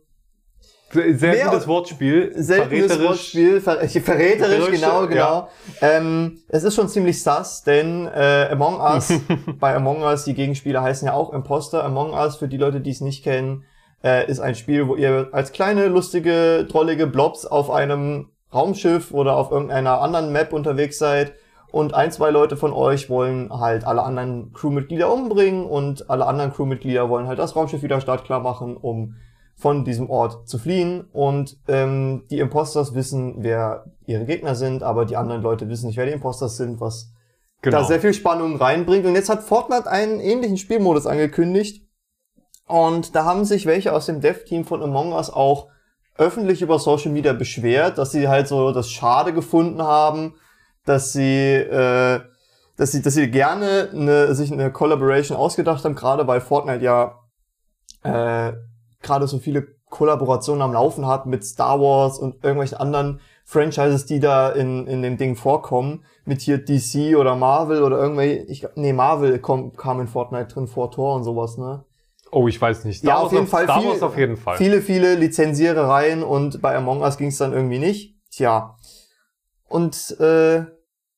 Sehr, 0.92 1.46
gutes 1.46 1.68
Wortspiel. 1.68 2.34
seltenes. 2.36 3.02
Wortspiel, 3.02 3.62
ver 3.62 3.74
verräterisch, 3.88 4.04
Verräterisch, 4.04 4.72
genau, 4.72 5.02
ja. 5.04 5.06
genau. 5.06 5.50
Ähm, 5.82 6.40
es 6.50 6.64
ist 6.64 6.76
schon 6.76 6.90
ziemlich 6.90 7.22
sass, 7.22 7.64
denn 7.64 8.08
äh, 8.08 8.50
Among 8.52 8.80
Us, 8.80 9.14
bei 9.60 9.76
Among 9.76 10.02
Us, 10.02 10.26
die 10.26 10.34
Gegenspieler 10.34 10.82
heißen 10.82 11.08
ja 11.08 11.14
auch 11.14 11.32
Imposter. 11.34 11.84
Among 11.84 12.14
Us, 12.14 12.38
für 12.38 12.48
die 12.48 12.58
Leute, 12.58 12.82
die 12.82 12.92
es 12.92 13.02
nicht 13.02 13.24
kennen, 13.24 13.64
äh, 14.04 14.30
ist 14.30 14.40
ein 14.40 14.56
Spiel, 14.56 14.88
wo 14.88 14.96
ihr 14.96 15.30
als 15.32 15.52
kleine, 15.52 15.88
lustige, 15.88 16.66
drollige 16.70 17.08
Blobs 17.08 17.46
auf 17.46 17.70
einem 17.70 18.30
Raumschiff 18.54 19.12
oder 19.12 19.38
auf 19.38 19.52
irgendeiner 19.52 20.02
anderen 20.02 20.32
Map 20.34 20.52
unterwegs 20.52 20.98
seid 20.98 21.34
und 21.72 21.94
ein, 21.94 22.12
zwei 22.12 22.30
Leute 22.32 22.58
von 22.58 22.74
euch 22.74 23.10
wollen 23.10 23.52
halt 23.52 23.86
alle 23.86 24.04
anderen 24.04 24.52
Crewmitglieder 24.54 25.12
umbringen 25.12 25.66
und 25.66 26.10
alle 26.10 26.26
anderen 26.26 26.52
Crewmitglieder 26.54 27.10
wollen 27.10 27.28
halt 27.28 27.40
das 27.40 27.56
Raumschiff 27.56 27.82
wieder 27.84 28.02
startklar 28.02 28.40
machen, 28.42 28.78
um 28.78 29.16
von 29.56 29.86
diesem 29.86 30.10
Ort 30.10 30.48
zu 30.50 30.58
fliehen 30.58 31.08
und 31.12 31.58
ähm, 31.68 32.24
die 32.32 32.40
Imposters 32.40 32.96
wissen, 32.96 33.36
wer 33.40 33.86
ihre 34.06 34.26
Gegner 34.26 34.56
sind, 34.56 34.84
aber 34.84 35.06
die 35.06 35.18
anderen 35.18 35.42
Leute 35.42 35.70
wissen 35.70 35.88
nicht, 35.88 35.98
wer 35.98 36.06
die 36.06 36.14
Imposters 36.14 36.58
sind, 36.58 36.82
was 36.82 37.14
Genau. 37.62 37.78
da 37.78 37.84
sehr 37.84 38.02
viel 38.02 38.14
Spannung 38.14 38.56
reinbringt. 38.58 39.06
Und 39.06 39.16
jetzt 39.16 39.30
hat 39.30 39.44
Fortnite 39.44 39.90
einen 39.90 40.20
ähnlichen 40.20 40.58
Spielmodus 40.58 41.06
angekündigt. 41.06 41.88
Und 42.68 43.16
da 43.16 43.26
haben 43.26 43.46
sich 43.46 43.66
welche 43.66 43.94
aus 43.94 44.08
dem 44.08 44.22
Dev-Team 44.22 44.66
von 44.66 44.82
Among 44.82 45.14
Us 45.14 45.30
auch 45.30 45.68
öffentlich 46.18 46.62
über 46.62 46.80
Social 46.80 47.12
Media 47.12 47.34
beschwert, 47.34 47.98
dass 47.98 48.12
sie 48.12 48.28
halt 48.28 48.48
so 48.48 48.72
das 48.72 48.90
Schade 48.90 49.34
gefunden 49.34 49.82
haben, 49.82 50.36
dass 50.86 51.14
sie, 51.14 51.54
äh, 51.54 52.22
dass 52.78 52.92
sie, 52.92 53.02
dass 53.02 53.14
sie 53.14 53.30
gerne 53.30 53.90
eine, 53.94 54.34
sich 54.36 54.52
eine 54.52 54.72
Collaboration 54.72 55.38
ausgedacht 55.38 55.84
haben, 55.86 55.96
gerade 55.96 56.28
weil 56.28 56.42
Fortnite 56.42 56.84
ja 56.84 57.20
äh, 58.04 58.54
gerade 59.02 59.28
so 59.28 59.40
viele 59.40 59.68
Kollaborationen 59.90 60.62
am 60.62 60.74
Laufen 60.74 61.06
hat 61.06 61.26
mit 61.26 61.44
Star 61.46 61.80
Wars 61.80 62.18
und 62.18 62.44
irgendwelchen 62.44 62.78
anderen 62.78 63.20
Franchises, 63.44 64.06
die 64.06 64.20
da 64.20 64.50
in, 64.50 64.88
in 64.88 65.02
dem 65.02 65.18
Ding 65.18 65.36
vorkommen, 65.36 66.06
mit 66.24 66.42
hier 66.42 66.64
DC 66.64 67.18
oder 67.18 67.36
Marvel 67.36 67.84
oder 67.84 67.98
irgendwelche, 68.00 68.44
ich 68.44 68.66
nee, 68.76 68.94
Marvel 68.94 69.38
kom, 69.40 69.76
kam 69.76 70.00
in 70.00 70.08
Fortnite 70.08 70.48
drin 70.54 70.68
vor 70.68 70.92
Tor 70.92 71.16
und 71.16 71.24
sowas, 71.24 71.58
ne? 71.58 71.84
Oh, 72.32 72.48
ich 72.48 72.62
weiß 72.62 72.86
nicht. 72.86 73.04
Ja, 73.04 73.16
Star 73.16 73.24
auf 73.26 73.34
jeden 73.34 73.48
Fall 73.48 73.66
Star 73.66 73.82
viel- 73.82 73.90
Wars 73.90 74.02
auf 74.04 74.18
jeden 74.18 74.38
Fall. 74.38 74.56
Viele, 74.58 74.82
viele 74.82 75.16
Lizenzierereien 75.16 76.24
und 76.24 76.62
bei 76.62 76.74
Among 76.78 77.02
Us 77.02 77.18
ging 77.18 77.28
es 77.28 77.38
dann 77.38 77.52
irgendwie 77.52 77.80
nicht. 77.80 78.16
Tja. 78.32 78.78
Und 79.72 80.20
äh, 80.20 80.66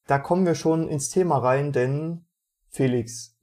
da 0.05 0.19
kommen 0.19 0.45
wir 0.45 0.55
schon 0.55 0.87
ins 0.87 1.09
Thema 1.09 1.39
rein, 1.39 1.71
denn 1.71 2.25
Felix, 2.69 3.35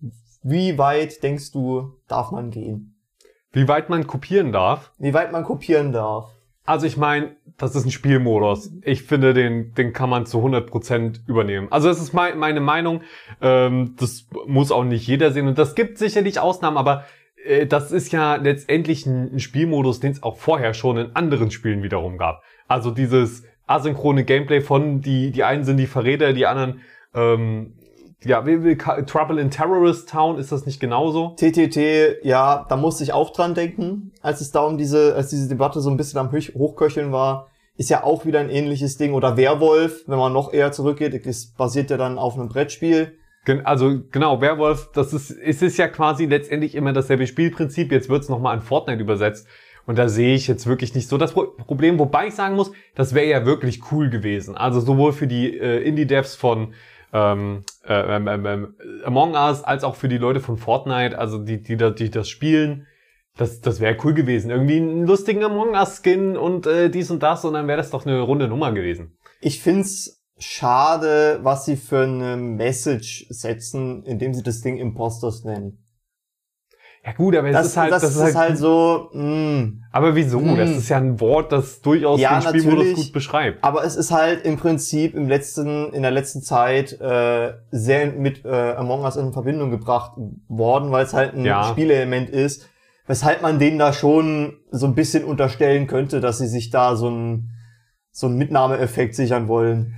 wie 0.42 0.78
weit 0.78 1.22
denkst 1.22 1.50
du, 1.52 1.96
darf 2.06 2.30
man 2.30 2.50
gehen? 2.50 2.96
Wie 3.52 3.66
weit 3.66 3.90
man 3.90 4.06
kopieren 4.06 4.52
darf? 4.52 4.92
Wie 4.98 5.12
weit 5.12 5.32
man 5.32 5.42
kopieren 5.42 5.92
darf? 5.92 6.30
Also 6.64 6.86
ich 6.86 6.96
meine, 6.96 7.34
das 7.58 7.74
ist 7.74 7.84
ein 7.84 7.90
Spielmodus. 7.90 8.70
Ich 8.82 9.02
finde, 9.02 9.34
den, 9.34 9.74
den 9.74 9.92
kann 9.92 10.08
man 10.08 10.26
zu 10.26 10.38
100% 10.38 11.26
übernehmen. 11.26 11.66
Also 11.72 11.88
das 11.88 12.00
ist 12.00 12.12
mein, 12.12 12.38
meine 12.38 12.60
Meinung. 12.60 13.02
Ähm, 13.40 13.96
das 13.98 14.28
muss 14.46 14.70
auch 14.70 14.84
nicht 14.84 15.08
jeder 15.08 15.32
sehen. 15.32 15.48
Und 15.48 15.58
das 15.58 15.74
gibt 15.74 15.98
sicherlich 15.98 16.38
Ausnahmen, 16.38 16.76
aber 16.76 17.04
äh, 17.44 17.66
das 17.66 17.90
ist 17.90 18.12
ja 18.12 18.36
letztendlich 18.36 19.06
ein, 19.06 19.34
ein 19.34 19.40
Spielmodus, 19.40 19.98
den 19.98 20.12
es 20.12 20.22
auch 20.22 20.36
vorher 20.36 20.72
schon 20.72 20.98
in 20.98 21.16
anderen 21.16 21.50
Spielen 21.50 21.82
wiederum 21.82 22.18
gab. 22.18 22.44
Also 22.68 22.92
dieses 22.92 23.42
asynchrone 23.70 24.24
Gameplay 24.24 24.60
von, 24.60 25.00
die, 25.00 25.30
die 25.30 25.44
einen 25.44 25.64
sind 25.64 25.76
die 25.76 25.86
Verräter, 25.86 26.32
die 26.32 26.46
anderen, 26.46 26.80
ähm, 27.14 27.74
ja, 28.22 28.42
Trouble 29.06 29.38
in 29.40 29.50
Terrorist 29.50 30.10
Town, 30.10 30.38
ist 30.38 30.52
das 30.52 30.66
nicht 30.66 30.78
genauso? 30.80 31.34
TTT, 31.36 32.22
ja, 32.22 32.66
da 32.68 32.76
musste 32.76 33.02
ich 33.02 33.12
auch 33.14 33.30
dran 33.32 33.54
denken, 33.54 34.12
als 34.20 34.40
es 34.42 34.50
da 34.50 34.60
um 34.60 34.76
diese, 34.76 35.14
als 35.14 35.28
diese 35.28 35.48
Debatte 35.48 35.80
so 35.80 35.88
ein 35.90 35.96
bisschen 35.96 36.20
am 36.20 36.30
Hoch- 36.30 36.54
Hochköcheln 36.54 37.12
war, 37.12 37.46
ist 37.76 37.88
ja 37.88 38.04
auch 38.04 38.26
wieder 38.26 38.40
ein 38.40 38.50
ähnliches 38.50 38.98
Ding. 38.98 39.14
Oder 39.14 39.38
Werwolf, 39.38 40.04
wenn 40.06 40.18
man 40.18 40.34
noch 40.34 40.52
eher 40.52 40.70
zurückgeht, 40.70 41.24
das 41.24 41.46
basiert 41.56 41.88
ja 41.90 41.96
dann 41.96 42.18
auf 42.18 42.34
einem 42.34 42.48
Brettspiel. 42.50 43.16
Gen- 43.46 43.64
Also 43.64 44.00
genau, 44.10 44.42
Werwolf, 44.42 44.90
das 44.92 45.14
ist, 45.14 45.30
es 45.30 45.62
ist 45.62 45.78
ja 45.78 45.88
quasi 45.88 46.26
letztendlich 46.26 46.74
immer 46.74 46.92
dasselbe 46.92 47.26
Spielprinzip. 47.26 47.90
Jetzt 47.90 48.10
wird's 48.10 48.28
noch 48.28 48.36
nochmal 48.36 48.54
an 48.56 48.60
Fortnite 48.60 49.00
übersetzt. 49.00 49.46
Und 49.90 49.98
da 49.98 50.08
sehe 50.08 50.36
ich 50.36 50.46
jetzt 50.46 50.68
wirklich 50.68 50.94
nicht 50.94 51.08
so 51.08 51.18
das 51.18 51.32
Pro 51.32 51.46
Problem, 51.66 51.98
wobei 51.98 52.28
ich 52.28 52.34
sagen 52.36 52.54
muss, 52.54 52.70
das 52.94 53.12
wäre 53.12 53.26
ja 53.26 53.44
wirklich 53.44 53.90
cool 53.90 54.08
gewesen. 54.08 54.56
Also 54.56 54.78
sowohl 54.78 55.12
für 55.12 55.26
die 55.26 55.58
äh, 55.58 55.82
Indie-Devs 55.82 56.36
von 56.36 56.74
ähm, 57.12 57.64
äh, 57.84 58.16
ähm, 58.16 58.28
ähm, 58.28 58.46
ähm, 58.46 58.74
Among 59.04 59.32
Us 59.34 59.64
als 59.64 59.82
auch 59.82 59.96
für 59.96 60.06
die 60.06 60.18
Leute 60.18 60.38
von 60.38 60.58
Fortnite, 60.58 61.18
also 61.18 61.38
die, 61.38 61.60
die, 61.60 61.76
da- 61.76 61.90
die 61.90 62.08
das 62.08 62.28
spielen. 62.28 62.86
Das, 63.36 63.60
das 63.62 63.80
wäre 63.80 63.96
cool 64.04 64.14
gewesen. 64.14 64.52
Irgendwie 64.52 64.76
einen 64.76 65.08
lustigen 65.08 65.42
Among 65.42 65.70
Us-Skin 65.70 66.36
und 66.36 66.68
äh, 66.68 66.88
dies 66.88 67.10
und 67.10 67.24
das 67.24 67.44
und 67.44 67.54
dann 67.54 67.66
wäre 67.66 67.78
das 67.78 67.90
doch 67.90 68.06
eine 68.06 68.20
runde 68.20 68.46
Nummer 68.46 68.70
gewesen. 68.70 69.18
Ich 69.40 69.60
find's 69.60 70.22
schade, 70.38 71.40
was 71.42 71.64
sie 71.64 71.74
für 71.74 72.04
eine 72.04 72.36
Message 72.36 73.26
setzen, 73.28 74.04
indem 74.04 74.34
sie 74.34 74.44
das 74.44 74.60
Ding 74.60 74.76
Imposters 74.76 75.42
nennen. 75.42 75.84
Ja 77.04 77.12
gut, 77.12 77.34
aber 77.34 77.48
es 77.48 77.54
Das, 77.54 77.66
ist 77.66 77.76
halt, 77.78 77.92
das, 77.92 78.02
ist 78.02 78.36
halt, 78.36 78.58
so, 78.58 79.08
mh. 79.14 79.72
Aber 79.90 80.14
wieso? 80.14 80.38
Hm. 80.38 80.56
Das 80.56 80.70
ist 80.70 80.88
ja 80.90 80.98
ein 80.98 81.18
Wort, 81.18 81.50
das 81.50 81.80
durchaus 81.80 82.20
Ja, 82.20 82.38
den 82.40 82.48
Spielmodus 82.60 82.94
gut 82.94 83.12
beschreibt. 83.12 83.64
Aber 83.64 83.84
es 83.84 83.96
ist 83.96 84.10
halt 84.10 84.44
im 84.44 84.58
Prinzip 84.58 85.14
im 85.14 85.26
letzten, 85.26 85.92
in 85.94 86.02
der 86.02 86.10
letzten 86.10 86.42
Zeit 86.42 87.00
äh, 87.00 87.54
sehr 87.70 88.12
mit 88.12 88.44
äh, 88.44 88.74
Among 88.74 89.02
Us 89.04 89.16
in 89.16 89.32
Verbindung 89.32 89.70
gebracht 89.70 90.12
worden, 90.48 90.92
weil 90.92 91.04
es 91.04 91.14
halt 91.14 91.34
ein 91.34 91.44
Ja. 91.44 91.64
Spielelement 91.64 92.28
ist, 92.28 92.68
weshalb 93.06 93.40
man 93.40 93.58
denen 93.58 93.78
da 93.78 93.94
schon 93.94 94.58
so 94.70 94.86
ein 94.86 94.94
bisschen 94.94 95.24
unterstellen 95.24 95.86
könnte, 95.86 96.20
dass 96.20 96.36
sie 96.38 96.48
sich 96.48 96.68
da 96.70 96.96
so 96.96 97.08
ein 97.08 97.50
so 98.12 98.26
einen 98.26 98.36
Mitnahmeeffekt 98.36 99.14
sichern 99.14 99.48
wollen. 99.48 99.94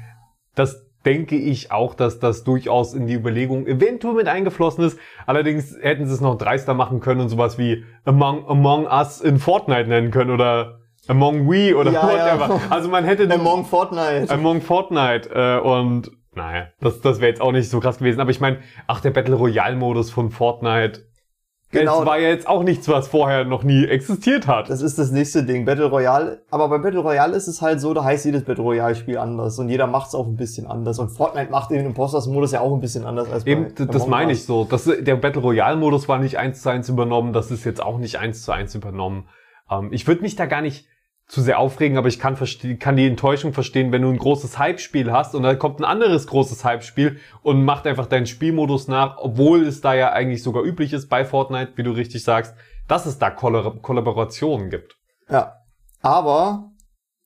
Das 0.55 0.87
denke 1.05 1.37
ich 1.37 1.73
auch, 1.73 1.95
dass 1.95 2.19
das 2.19 2.45
durchaus 2.45 2.95
in 2.95 3.07
die 3.07 3.15
Überlegung 3.15 3.67
eventuell 3.67 4.15
mit 4.15 4.29
eingeflossen 4.29 4.85
ist. 4.85 4.99
Allerdings 5.27 5.77
hätten 5.81 6.07
sie 6.07 6.15
es 6.15 6.21
noch 6.21 6.39
dreister 6.39 6.75
machen 6.75 7.01
können 7.01 7.21
und 7.21 7.29
sowas 7.29 7.59
wie 7.59 7.85
Among, 8.05 8.47
Among 8.47 8.87
Us 8.87 9.21
in 9.21 9.39
Fortnite 9.39 9.89
nennen 9.89 10.11
können 10.11 10.31
oder 10.31 10.79
Among 11.09 11.51
We 11.51 11.77
oder 11.77 11.91
Ja, 11.91 12.13
ja. 12.13 12.39
whatever. 12.41 12.61
Also 12.71 12.89
man 12.89 13.05
hätte 13.05 13.29
Among 13.33 13.65
Fortnite. 13.65 14.31
Among 14.33 14.61
Fortnite 14.61 15.31
äh, 15.35 15.59
und 15.61 16.11
naja, 16.35 16.69
das, 16.81 17.01
das 17.01 17.21
wäre 17.21 17.31
jetzt 17.31 17.43
auch 17.43 17.53
nicht 17.53 17.69
so 17.69 17.81
krass 17.81 17.99
gewesen. 17.99 18.21
Aber 18.21 18.31
ich 18.31 18.41
meine, 18.41 18.59
ach, 18.87 19.01
der 19.01 19.11
Battle 19.11 19.35
Royale 19.35 19.77
Modus 19.77 20.11
von 20.11 20.31
Fortnite, 20.31 21.03
Genau. 21.73 21.99
das 21.99 22.07
war 22.07 22.19
ja 22.19 22.29
jetzt 22.29 22.47
auch 22.47 22.63
nichts, 22.63 22.87
was 22.89 23.09
vorher 23.09 23.47
noch 23.47 23.65
nie 23.65 23.87
existiert 23.87 24.47
hat. 24.47 24.69
Das 24.69 24.83
ist 24.83 24.99
das 24.99 25.11
nächste 25.11 25.43
Ding, 25.43 25.65
Battle 25.65 25.87
Royale. 25.87 26.43
Aber 26.51 26.69
bei 26.69 26.79
Battle 26.79 27.01
Royale 27.01 27.35
ist 27.35 27.49
es 27.49 27.63
halt 27.63 27.81
so, 27.81 27.95
da 27.95 28.05
heißt 28.05 28.27
jedes 28.27 28.45
Battle 28.45 28.63
Royale 28.63 28.95
Spiel 28.95 29.17
anders 29.17 29.59
und 29.59 29.71
jeder 29.71 29.87
macht 29.87 30.09
es 30.09 30.15
auch 30.15 30.27
ein 30.27 30.37
bisschen 30.37 30.67
anders. 30.67 30.99
Und 30.99 31.09
Fortnite 31.09 31.51
macht 31.51 31.71
den 31.71 31.87
Imposters-Modus 31.87 32.53
ja 32.53 32.61
auch 32.61 32.75
ein 32.75 32.81
bisschen 32.81 33.07
anders 33.07 33.31
als 33.33 33.47
Eben, 33.47 33.73
bei 33.75 33.87
das 33.87 34.07
meine 34.07 34.33
ich 34.33 34.45
so. 34.45 34.65
Das, 34.65 34.85
der 34.85 35.17
Battle 35.17 35.41
Royale 35.41 35.77
Modus 35.77 36.09
war 36.09 36.19
nicht 36.19 36.39
eins 36.39 36.61
zu 36.61 36.69
eins 36.69 36.91
übernommen, 36.91 37.33
das 37.33 37.51
ist 37.51 37.65
jetzt 37.65 37.83
auch 37.83 37.99
nicht 37.99 38.19
eins 38.19 38.43
zu 38.45 38.53
eins 38.53 38.75
übernommen. 38.75 39.27
Ähm, 39.71 39.89
ich 39.93 40.07
würde 40.07 40.21
mich 40.21 40.37
da 40.37 40.45
gar 40.45 40.61
nicht 40.61 40.87
zu 41.27 41.41
sehr 41.41 41.59
aufregen, 41.59 41.97
aber 41.97 42.09
ich 42.09 42.19
kann, 42.19 42.37
kann 42.79 42.97
die 42.97 43.07
Enttäuschung 43.07 43.53
verstehen, 43.53 43.91
wenn 43.91 44.03
du 44.03 44.11
ein 44.11 44.19
großes 44.19 44.59
Hype-Spiel 44.59 45.11
hast 45.13 45.35
und 45.35 45.43
dann 45.45 45.59
kommt 45.59 45.81
ein 45.81 45.85
anderes 45.85 46.27
großes 46.27 46.65
Hype-Spiel 46.65 47.19
und 47.43 47.65
macht 47.65 47.87
einfach 47.87 48.07
deinen 48.07 48.27
Spielmodus 48.27 48.89
nach, 48.89 49.17
obwohl 49.19 49.63
es 49.63 49.81
da 49.81 49.95
ja 49.95 50.13
eigentlich 50.13 50.43
sogar 50.43 50.63
üblich 50.63 50.93
ist 50.93 51.09
bei 51.09 51.25
Fortnite, 51.25 51.73
wie 51.77 51.85
du 51.85 51.93
richtig 51.93 52.23
sagst, 52.23 52.55
dass 52.87 53.07
es 53.07 53.19
da 53.19 53.31
Kollab 53.31 53.81
Kollaborationen 53.83 54.69
gibt. 54.69 54.97
Ja. 55.31 55.57
Aber 56.03 56.73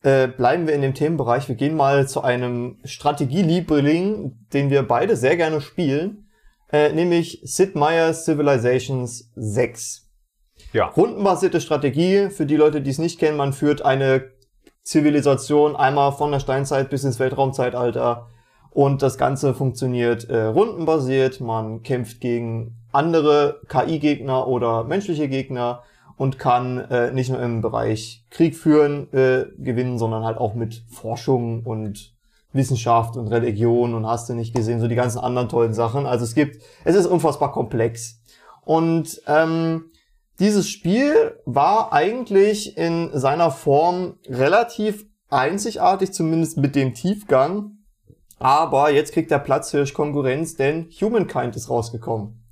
äh, 0.02 0.28
bleiben 0.28 0.66
wir 0.66 0.74
in 0.74 0.82
dem 0.82 0.94
Themenbereich. 0.94 1.48
Wir 1.48 1.56
gehen 1.56 1.74
mal 1.74 2.06
zu 2.06 2.22
einem 2.22 2.78
Strategieliebling, 2.84 4.46
den 4.52 4.70
wir 4.70 4.82
beide 4.82 5.16
sehr 5.16 5.36
gerne 5.36 5.60
spielen, 5.60 6.28
äh, 6.70 6.92
nämlich 6.92 7.40
Sid 7.42 7.74
Meier's 7.74 8.24
Civilizations 8.24 9.32
6. 9.34 10.05
Ja. 10.72 10.86
Rundenbasierte 10.88 11.60
Strategie, 11.60 12.30
für 12.30 12.46
die 12.46 12.56
Leute, 12.56 12.80
die 12.80 12.90
es 12.90 12.98
nicht 12.98 13.18
kennen, 13.18 13.36
man 13.36 13.52
führt 13.52 13.82
eine 13.82 14.30
Zivilisation 14.82 15.74
einmal 15.74 16.12
von 16.12 16.30
der 16.30 16.40
Steinzeit 16.40 16.90
bis 16.90 17.04
ins 17.04 17.18
Weltraumzeitalter 17.18 18.28
und 18.70 19.02
das 19.02 19.16
Ganze 19.16 19.54
funktioniert 19.54 20.28
äh, 20.28 20.42
rundenbasiert. 20.44 21.40
Man 21.40 21.82
kämpft 21.82 22.20
gegen 22.20 22.76
andere 22.92 23.60
KI-Gegner 23.68 24.46
oder 24.46 24.84
menschliche 24.84 25.28
Gegner 25.28 25.82
und 26.16 26.38
kann 26.38 26.78
äh, 26.90 27.10
nicht 27.10 27.30
nur 27.30 27.40
im 27.40 27.62
Bereich 27.62 28.24
Krieg 28.30 28.54
führen 28.54 29.12
äh, 29.12 29.46
gewinnen, 29.58 29.98
sondern 29.98 30.24
halt 30.24 30.38
auch 30.38 30.54
mit 30.54 30.84
Forschung 30.90 31.62
und 31.64 32.14
Wissenschaft 32.52 33.16
und 33.16 33.28
Religion 33.28 33.94
und 33.94 34.06
hast 34.06 34.28
du 34.28 34.34
nicht 34.34 34.54
gesehen, 34.54 34.80
so 34.80 34.88
die 34.88 34.94
ganzen 34.94 35.18
anderen 35.18 35.48
tollen 35.48 35.74
Sachen. 35.74 36.06
Also 36.06 36.24
es 36.24 36.34
gibt, 36.34 36.62
es 36.84 36.94
ist 36.94 37.06
unfassbar 37.06 37.52
komplex. 37.52 38.20
Und 38.64 39.22
ähm, 39.26 39.86
dieses 40.38 40.68
Spiel 40.68 41.40
war 41.44 41.92
eigentlich 41.92 42.76
in 42.76 43.10
seiner 43.18 43.50
Form 43.50 44.18
relativ 44.26 45.06
einzigartig, 45.30 46.12
zumindest 46.12 46.58
mit 46.58 46.74
dem 46.74 46.94
Tiefgang. 46.94 47.72
Aber 48.38 48.90
jetzt 48.90 49.12
kriegt 49.12 49.30
der 49.30 49.38
Platzhirsch 49.38 49.94
Konkurrenz, 49.94 50.56
denn 50.56 50.88
Humankind 51.00 51.56
ist 51.56 51.70
rausgekommen. 51.70 52.42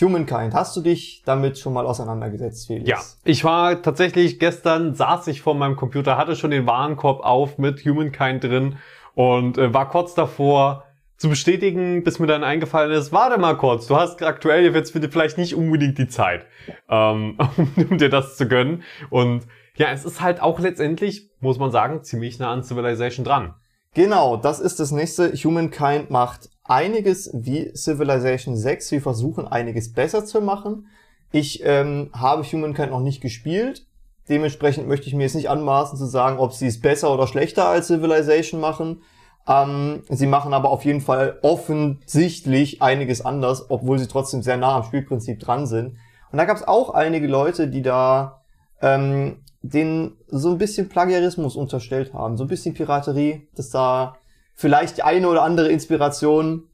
Humankind, 0.00 0.54
hast 0.54 0.76
du 0.76 0.80
dich 0.80 1.22
damit 1.24 1.56
schon 1.56 1.72
mal 1.72 1.86
auseinandergesetzt, 1.86 2.66
Felix? 2.66 2.88
Ja, 2.88 2.98
ich 3.22 3.44
war 3.44 3.80
tatsächlich 3.80 4.40
gestern, 4.40 4.94
saß 4.94 5.28
ich 5.28 5.40
vor 5.40 5.54
meinem 5.54 5.76
Computer, 5.76 6.16
hatte 6.16 6.34
schon 6.34 6.50
den 6.50 6.66
Warenkorb 6.66 7.20
auf 7.20 7.58
mit 7.58 7.84
Humankind 7.84 8.42
drin 8.42 8.78
und 9.14 9.56
äh, 9.56 9.72
war 9.72 9.88
kurz 9.88 10.14
davor 10.14 10.82
zu 11.16 11.28
bestätigen, 11.28 12.02
bis 12.02 12.18
mir 12.18 12.26
dann 12.26 12.44
eingefallen 12.44 12.92
ist, 12.92 13.12
warte 13.12 13.38
mal 13.38 13.56
kurz, 13.56 13.86
du 13.86 13.96
hast 13.96 14.22
aktuell 14.22 14.74
jetzt 14.74 14.92
vielleicht 14.92 15.38
nicht 15.38 15.54
unbedingt 15.54 15.96
die 15.98 16.08
Zeit, 16.08 16.46
ähm, 16.88 17.38
um 17.90 17.98
dir 17.98 18.10
das 18.10 18.36
zu 18.36 18.48
gönnen. 18.48 18.82
Und 19.10 19.46
ja, 19.76 19.90
es 19.92 20.04
ist 20.04 20.20
halt 20.20 20.42
auch 20.42 20.60
letztendlich, 20.60 21.30
muss 21.40 21.58
man 21.58 21.70
sagen, 21.70 22.02
ziemlich 22.02 22.38
nah 22.38 22.52
an 22.52 22.62
Civilization 22.62 23.24
dran. 23.24 23.54
Genau, 23.94 24.36
das 24.36 24.58
ist 24.58 24.80
das 24.80 24.90
nächste. 24.90 25.32
Humankind 25.32 26.10
macht 26.10 26.50
einiges 26.64 27.30
wie 27.32 27.72
Civilization 27.74 28.56
6. 28.56 28.90
Wir 28.90 29.00
versuchen 29.00 29.46
einiges 29.46 29.92
besser 29.92 30.24
zu 30.24 30.40
machen. 30.40 30.88
Ich 31.30 31.62
ähm, 31.64 32.10
habe 32.12 32.42
Humankind 32.42 32.90
noch 32.90 33.00
nicht 33.00 33.20
gespielt. 33.20 33.86
Dementsprechend 34.28 34.88
möchte 34.88 35.06
ich 35.06 35.14
mir 35.14 35.24
jetzt 35.24 35.34
nicht 35.34 35.50
anmaßen 35.50 35.98
zu 35.98 36.06
sagen, 36.06 36.38
ob 36.38 36.52
sie 36.52 36.66
es 36.66 36.80
besser 36.80 37.12
oder 37.12 37.26
schlechter 37.26 37.68
als 37.68 37.88
Civilization 37.88 38.60
machen. 38.60 39.02
Ähm, 39.46 40.02
sie 40.08 40.26
machen 40.26 40.54
aber 40.54 40.70
auf 40.70 40.84
jeden 40.84 41.00
Fall 41.00 41.38
offensichtlich 41.42 42.80
einiges 42.80 43.24
anders, 43.24 43.70
obwohl 43.70 43.98
sie 43.98 44.08
trotzdem 44.08 44.42
sehr 44.42 44.56
nah 44.56 44.76
am 44.76 44.84
Spielprinzip 44.84 45.38
dran 45.40 45.66
sind. 45.66 45.96
Und 46.32 46.38
da 46.38 46.44
gab 46.46 46.56
es 46.56 46.66
auch 46.66 46.90
einige 46.90 47.26
Leute, 47.26 47.68
die 47.68 47.82
da 47.82 48.42
ähm, 48.80 49.44
den 49.62 50.16
so 50.28 50.50
ein 50.50 50.58
bisschen 50.58 50.88
Plagiarismus 50.88 51.56
unterstellt 51.56 52.12
haben, 52.12 52.36
so 52.36 52.44
ein 52.44 52.48
bisschen 52.48 52.74
Piraterie, 52.74 53.48
dass 53.54 53.70
da 53.70 54.16
vielleicht 54.54 54.98
die 54.98 55.02
eine 55.02 55.28
oder 55.28 55.42
andere 55.42 55.68
Inspiration 55.68 56.64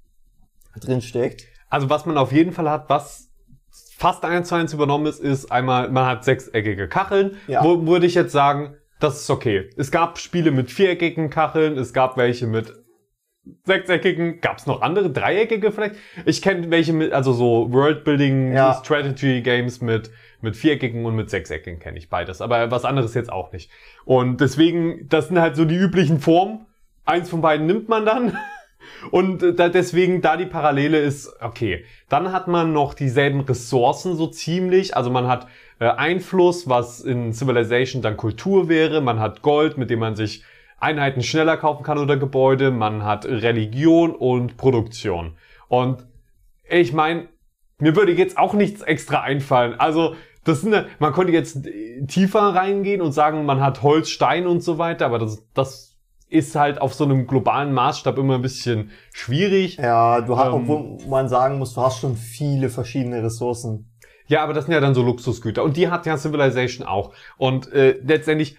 drin 0.80 1.00
steckt. 1.00 1.44
Also 1.68 1.88
was 1.88 2.06
man 2.06 2.18
auf 2.18 2.32
jeden 2.32 2.52
Fall 2.52 2.68
hat, 2.68 2.88
was 2.88 3.28
fast 3.96 4.24
eins 4.24 4.48
zu 4.48 4.54
eins 4.54 4.72
übernommen 4.72 5.06
ist, 5.06 5.20
ist 5.20 5.52
einmal, 5.52 5.90
man 5.90 6.06
hat 6.06 6.24
sechseckige 6.24 6.88
Kacheln. 6.88 7.36
Ja. 7.46 7.62
Wo 7.62 7.86
würde 7.86 8.06
ich 8.06 8.14
jetzt 8.14 8.32
sagen, 8.32 8.76
das 9.00 9.22
ist 9.22 9.30
okay. 9.30 9.70
Es 9.76 9.90
gab 9.90 10.18
Spiele 10.18 10.50
mit 10.50 10.70
viereckigen 10.70 11.30
Kacheln, 11.30 11.76
es 11.76 11.92
gab 11.92 12.16
welche 12.16 12.46
mit 12.46 12.72
sechseckigen, 13.64 14.40
gab 14.40 14.58
es 14.58 14.66
noch 14.66 14.82
andere, 14.82 15.10
dreieckige 15.10 15.72
vielleicht? 15.72 15.96
Ich 16.24 16.42
kenne 16.42 16.70
welche 16.70 16.92
mit, 16.92 17.12
also 17.12 17.32
so 17.32 17.72
Worldbuilding, 17.72 18.52
Ja. 18.52 18.74
Strategy 18.74 19.40
Games 19.40 19.80
mit, 19.80 20.10
mit 20.40 20.56
viereckigen 20.56 21.04
und 21.04 21.16
mit 21.16 21.30
sechseckigen 21.30 21.80
kenne 21.80 21.98
ich 21.98 22.08
beides. 22.08 22.40
Aber 22.40 22.70
was 22.70 22.84
anderes 22.84 23.14
jetzt 23.14 23.32
auch 23.32 23.52
nicht. 23.52 23.70
Und 24.04 24.40
deswegen, 24.40 25.08
das 25.08 25.28
sind 25.28 25.40
halt 25.40 25.56
so 25.56 25.64
die 25.64 25.76
üblichen 25.76 26.20
Formen. 26.20 26.66
Eins 27.04 27.30
von 27.30 27.40
beiden 27.40 27.66
nimmt 27.66 27.88
man 27.88 28.04
dann. 28.04 28.36
Und 29.10 29.42
äh, 29.42 29.54
da, 29.54 29.68
deswegen, 29.68 30.20
da 30.20 30.36
die 30.36 30.46
Parallele 30.46 30.98
ist, 30.98 31.30
okay. 31.40 31.84
Dann 32.08 32.32
hat 32.32 32.48
man 32.48 32.72
noch 32.72 32.94
dieselben 32.94 33.40
Ressourcen 33.40 34.16
so 34.16 34.26
ziemlich. 34.26 34.96
Also 34.96 35.10
man 35.10 35.26
hat 35.26 35.46
äh, 35.80 35.86
Einfluss, 35.86 36.68
was 36.68 37.00
in 37.00 37.32
Civilization 37.32 38.02
dann 38.02 38.16
Kultur 38.16 38.68
wäre. 38.68 39.00
Man 39.00 39.18
hat 39.18 39.42
Gold, 39.42 39.78
mit 39.78 39.90
dem 39.90 39.98
man 39.98 40.14
sich 40.14 40.44
Einheiten 40.78 41.22
schneller 41.22 41.56
kaufen 41.56 41.82
kann 41.82 41.98
oder 41.98 42.16
Gebäude. 42.16 42.70
Man 42.70 43.04
hat 43.04 43.24
Religion 43.24 44.14
und 44.14 44.56
Produktion. 44.56 45.36
Und 45.68 46.06
ich 46.68 46.92
meine, 46.92 47.28
mir 47.78 47.96
würde 47.96 48.12
jetzt 48.12 48.38
auch 48.38 48.54
nichts 48.54 48.82
extra 48.82 49.22
einfallen. 49.22 49.74
Also, 49.80 50.14
das 50.44 50.60
sind, 50.62 50.74
man 50.98 51.12
konnte 51.12 51.32
jetzt 51.32 51.66
tiefer 52.06 52.40
reingehen 52.54 53.00
und 53.00 53.12
sagen, 53.12 53.44
man 53.44 53.60
hat 53.60 53.82
Holz, 53.82 54.08
Stein 54.08 54.46
und 54.46 54.62
so 54.62 54.78
weiter, 54.78 55.06
aber 55.06 55.18
das, 55.18 55.46
das 55.54 55.96
ist 56.28 56.54
halt 56.54 56.80
auf 56.80 56.94
so 56.94 57.04
einem 57.04 57.26
globalen 57.26 57.72
Maßstab 57.72 58.16
immer 58.18 58.36
ein 58.36 58.42
bisschen 58.42 58.90
schwierig. 59.12 59.76
Ja, 59.76 60.20
du 60.20 60.36
hast, 60.38 60.48
Ähm. 60.48 60.54
obwohl 60.54 60.98
man 61.08 61.28
sagen 61.28 61.58
muss, 61.58 61.74
du 61.74 61.80
hast 61.80 62.00
schon 62.00 62.16
viele 62.16 62.70
verschiedene 62.70 63.22
Ressourcen. 63.22 63.89
Ja, 64.30 64.44
aber 64.44 64.52
das 64.52 64.66
sind 64.66 64.74
ja 64.74 64.80
dann 64.80 64.94
so 64.94 65.02
Luxusgüter. 65.02 65.64
Und 65.64 65.76
die 65.76 65.88
hat 65.88 66.06
ja 66.06 66.16
Civilization 66.16 66.86
auch. 66.86 67.12
Und 67.36 67.72
äh, 67.72 67.98
letztendlich 68.04 68.56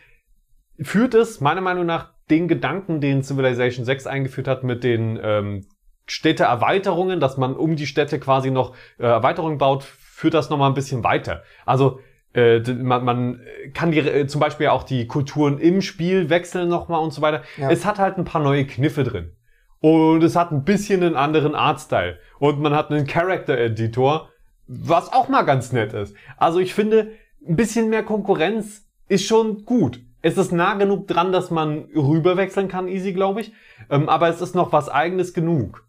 führt 0.81 1.13
es 1.13 1.39
meiner 1.39 1.61
Meinung 1.61 1.85
nach 1.85 2.11
den 2.29 2.49
Gedanken, 2.49 2.99
den 2.99 3.23
Civilization 3.23 3.85
6 3.85 4.05
eingeführt 4.05 4.49
hat 4.49 4.65
mit 4.65 4.83
den 4.83 5.17
ähm, 5.23 5.65
Städteerweiterungen, 6.07 7.21
dass 7.21 7.37
man 7.37 7.55
um 7.55 7.77
die 7.77 7.87
Städte 7.87 8.19
quasi 8.19 8.51
noch 8.51 8.75
äh, 8.99 9.05
Erweiterungen 9.05 9.57
baut, 9.57 9.83
führt 9.83 10.33
das 10.33 10.49
nochmal 10.49 10.69
ein 10.69 10.73
bisschen 10.73 11.05
weiter. 11.05 11.43
Also 11.65 12.01
äh, 12.33 12.59
man, 12.59 13.05
man 13.05 13.41
kann 13.73 13.91
die, 13.91 13.99
äh, 13.99 14.27
zum 14.27 14.41
Beispiel 14.41 14.67
auch 14.67 14.83
die 14.83 15.07
Kulturen 15.07 15.57
im 15.57 15.81
Spiel 15.81 16.29
wechseln 16.29 16.67
nochmal 16.67 16.99
und 16.99 17.13
so 17.13 17.21
weiter. 17.21 17.43
Ja. 17.55 17.71
Es 17.71 17.85
hat 17.85 17.97
halt 17.97 18.17
ein 18.17 18.25
paar 18.25 18.43
neue 18.43 18.65
Kniffe 18.67 19.05
drin. 19.05 19.37
Und 19.79 20.21
es 20.21 20.35
hat 20.35 20.51
ein 20.51 20.65
bisschen 20.65 21.01
einen 21.01 21.15
anderen 21.15 21.55
Artstyle. 21.55 22.19
Und 22.39 22.59
man 22.59 22.75
hat 22.75 22.91
einen 22.91 23.07
Character 23.07 23.57
Editor, 23.57 24.30
was 24.73 25.11
auch 25.11 25.27
mal 25.27 25.41
ganz 25.43 25.71
nett 25.73 25.93
ist. 25.93 26.15
Also 26.37 26.59
ich 26.59 26.73
finde, 26.73 27.11
ein 27.45 27.55
bisschen 27.55 27.89
mehr 27.89 28.03
Konkurrenz 28.03 28.85
ist 29.09 29.25
schon 29.25 29.65
gut. 29.65 29.99
Es 30.21 30.37
ist 30.37 30.51
nah 30.51 30.75
genug 30.75 31.07
dran, 31.07 31.31
dass 31.31 31.51
man 31.51 31.85
rüberwechseln 31.95 32.67
kann, 32.67 32.87
easy, 32.87 33.11
glaube 33.11 33.41
ich. 33.41 33.51
Ähm, 33.89 34.07
aber 34.07 34.29
es 34.29 34.39
ist 34.39 34.55
noch 34.55 34.71
was 34.71 34.87
eigenes 34.87 35.33
genug. 35.33 35.85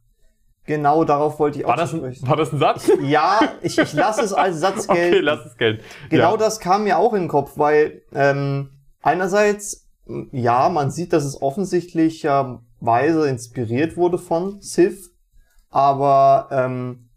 Genau 0.64 1.04
darauf 1.04 1.38
wollte 1.38 1.58
ich 1.58 1.64
auch 1.64 1.70
War 1.70 1.76
das, 1.76 1.90
sprechen. 1.90 2.26
war 2.28 2.36
das 2.36 2.52
ein 2.52 2.58
Satz? 2.58 2.90
Ja, 3.02 3.40
ich, 3.62 3.78
ich 3.78 3.92
lasse 3.92 4.22
es 4.22 4.32
als 4.32 4.58
Satz 4.60 4.88
Okay, 4.88 5.10
gelten. 5.10 5.24
lass 5.24 5.44
es 5.44 5.56
gelten. 5.56 5.82
Genau 6.08 6.32
ja. 6.32 6.36
das 6.36 6.60
kam 6.60 6.84
mir 6.84 6.98
auch 6.98 7.12
in 7.14 7.22
den 7.22 7.28
Kopf, 7.28 7.52
weil 7.58 8.02
ähm, 8.14 8.70
einerseits, 9.02 9.88
ja, 10.32 10.68
man 10.68 10.90
sieht, 10.90 11.12
dass 11.12 11.24
es 11.24 11.40
offensichtlicherweise 11.42 13.28
inspiriert 13.28 13.96
wurde 13.96 14.18
von 14.18 14.60
Civ, 14.62 15.10
aber 15.70 16.48
ähm, 16.50 17.08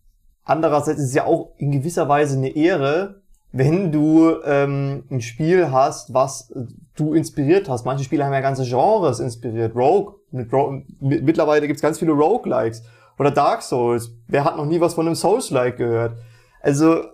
andererseits 0.45 0.99
ist 0.99 1.09
es 1.09 1.13
ja 1.13 1.25
auch 1.25 1.51
in 1.57 1.71
gewisser 1.71 2.07
Weise 2.07 2.37
eine 2.37 2.55
Ehre, 2.55 3.21
wenn 3.51 3.91
du 3.91 4.35
ähm, 4.43 5.03
ein 5.09 5.21
Spiel 5.21 5.71
hast, 5.71 6.13
was 6.13 6.53
du 6.95 7.13
inspiriert 7.13 7.69
hast. 7.69 7.85
Manche 7.85 8.03
Spiele 8.03 8.25
haben 8.25 8.33
ja 8.33 8.41
ganze 8.41 8.63
Genres 8.63 9.19
inspiriert. 9.19 9.75
Rogue, 9.75 10.15
mit 10.31 10.51
Ro 10.51 10.81
mit, 10.99 11.23
mittlerweile 11.23 11.67
gibt's 11.67 11.81
ganz 11.81 11.99
viele 11.99 12.11
Roguelikes. 12.11 12.83
Oder 13.17 13.31
Dark 13.31 13.61
Souls. 13.61 14.11
Wer 14.27 14.43
hat 14.43 14.57
noch 14.57 14.65
nie 14.65 14.81
was 14.81 14.93
von 14.93 15.05
einem 15.05 15.15
Souls-like 15.15 15.77
gehört? 15.77 16.17
Also, 16.61 17.05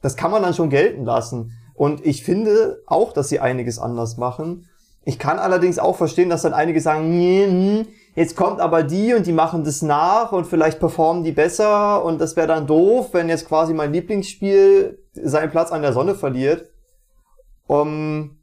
das 0.00 0.16
kann 0.16 0.32
man 0.32 0.42
dann 0.42 0.54
schon 0.54 0.68
gelten 0.68 1.04
lassen. 1.04 1.52
Und 1.74 2.04
ich 2.04 2.24
finde 2.24 2.82
auch, 2.86 3.12
dass 3.12 3.28
sie 3.28 3.38
einiges 3.38 3.78
anders 3.78 4.16
machen. 4.16 4.68
Ich 5.04 5.18
kann 5.18 5.38
allerdings 5.38 5.78
auch 5.78 5.96
verstehen, 5.96 6.28
dass 6.28 6.42
dann 6.42 6.54
einige 6.54 6.80
sagen, 6.80 7.16
nee, 7.16 7.46
hm, 7.46 7.86
jetzt 8.14 8.36
kommt 8.36 8.60
aber 8.60 8.82
die 8.82 9.14
und 9.14 9.26
die 9.26 9.32
machen 9.32 9.64
das 9.64 9.82
nach 9.82 10.32
und 10.32 10.46
vielleicht 10.46 10.78
performen 10.78 11.24
die 11.24 11.32
besser 11.32 12.04
und 12.04 12.20
das 12.20 12.36
wäre 12.36 12.46
dann 12.46 12.66
doof, 12.66 13.10
wenn 13.12 13.28
jetzt 13.28 13.46
quasi 13.46 13.74
mein 13.74 13.92
Lieblingsspiel 13.92 14.98
seinen 15.14 15.50
Platz 15.50 15.72
an 15.72 15.82
der 15.82 15.92
Sonne 15.92 16.14
verliert. 16.14 16.70
Um, 17.66 18.38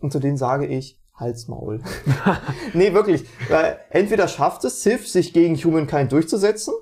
und 0.00 0.12
zu 0.12 0.18
denen 0.18 0.36
sage 0.36 0.66
ich, 0.66 0.98
Halt's 1.14 1.46
Maul. 1.46 1.80
nee, 2.74 2.92
wirklich. 2.94 3.24
Weil 3.48 3.78
entweder 3.90 4.28
schafft 4.28 4.64
es 4.64 4.82
Civ, 4.82 5.06
sich 5.06 5.32
gegen 5.32 5.56
Humankind 5.56 6.10
durchzusetzen, 6.10 6.74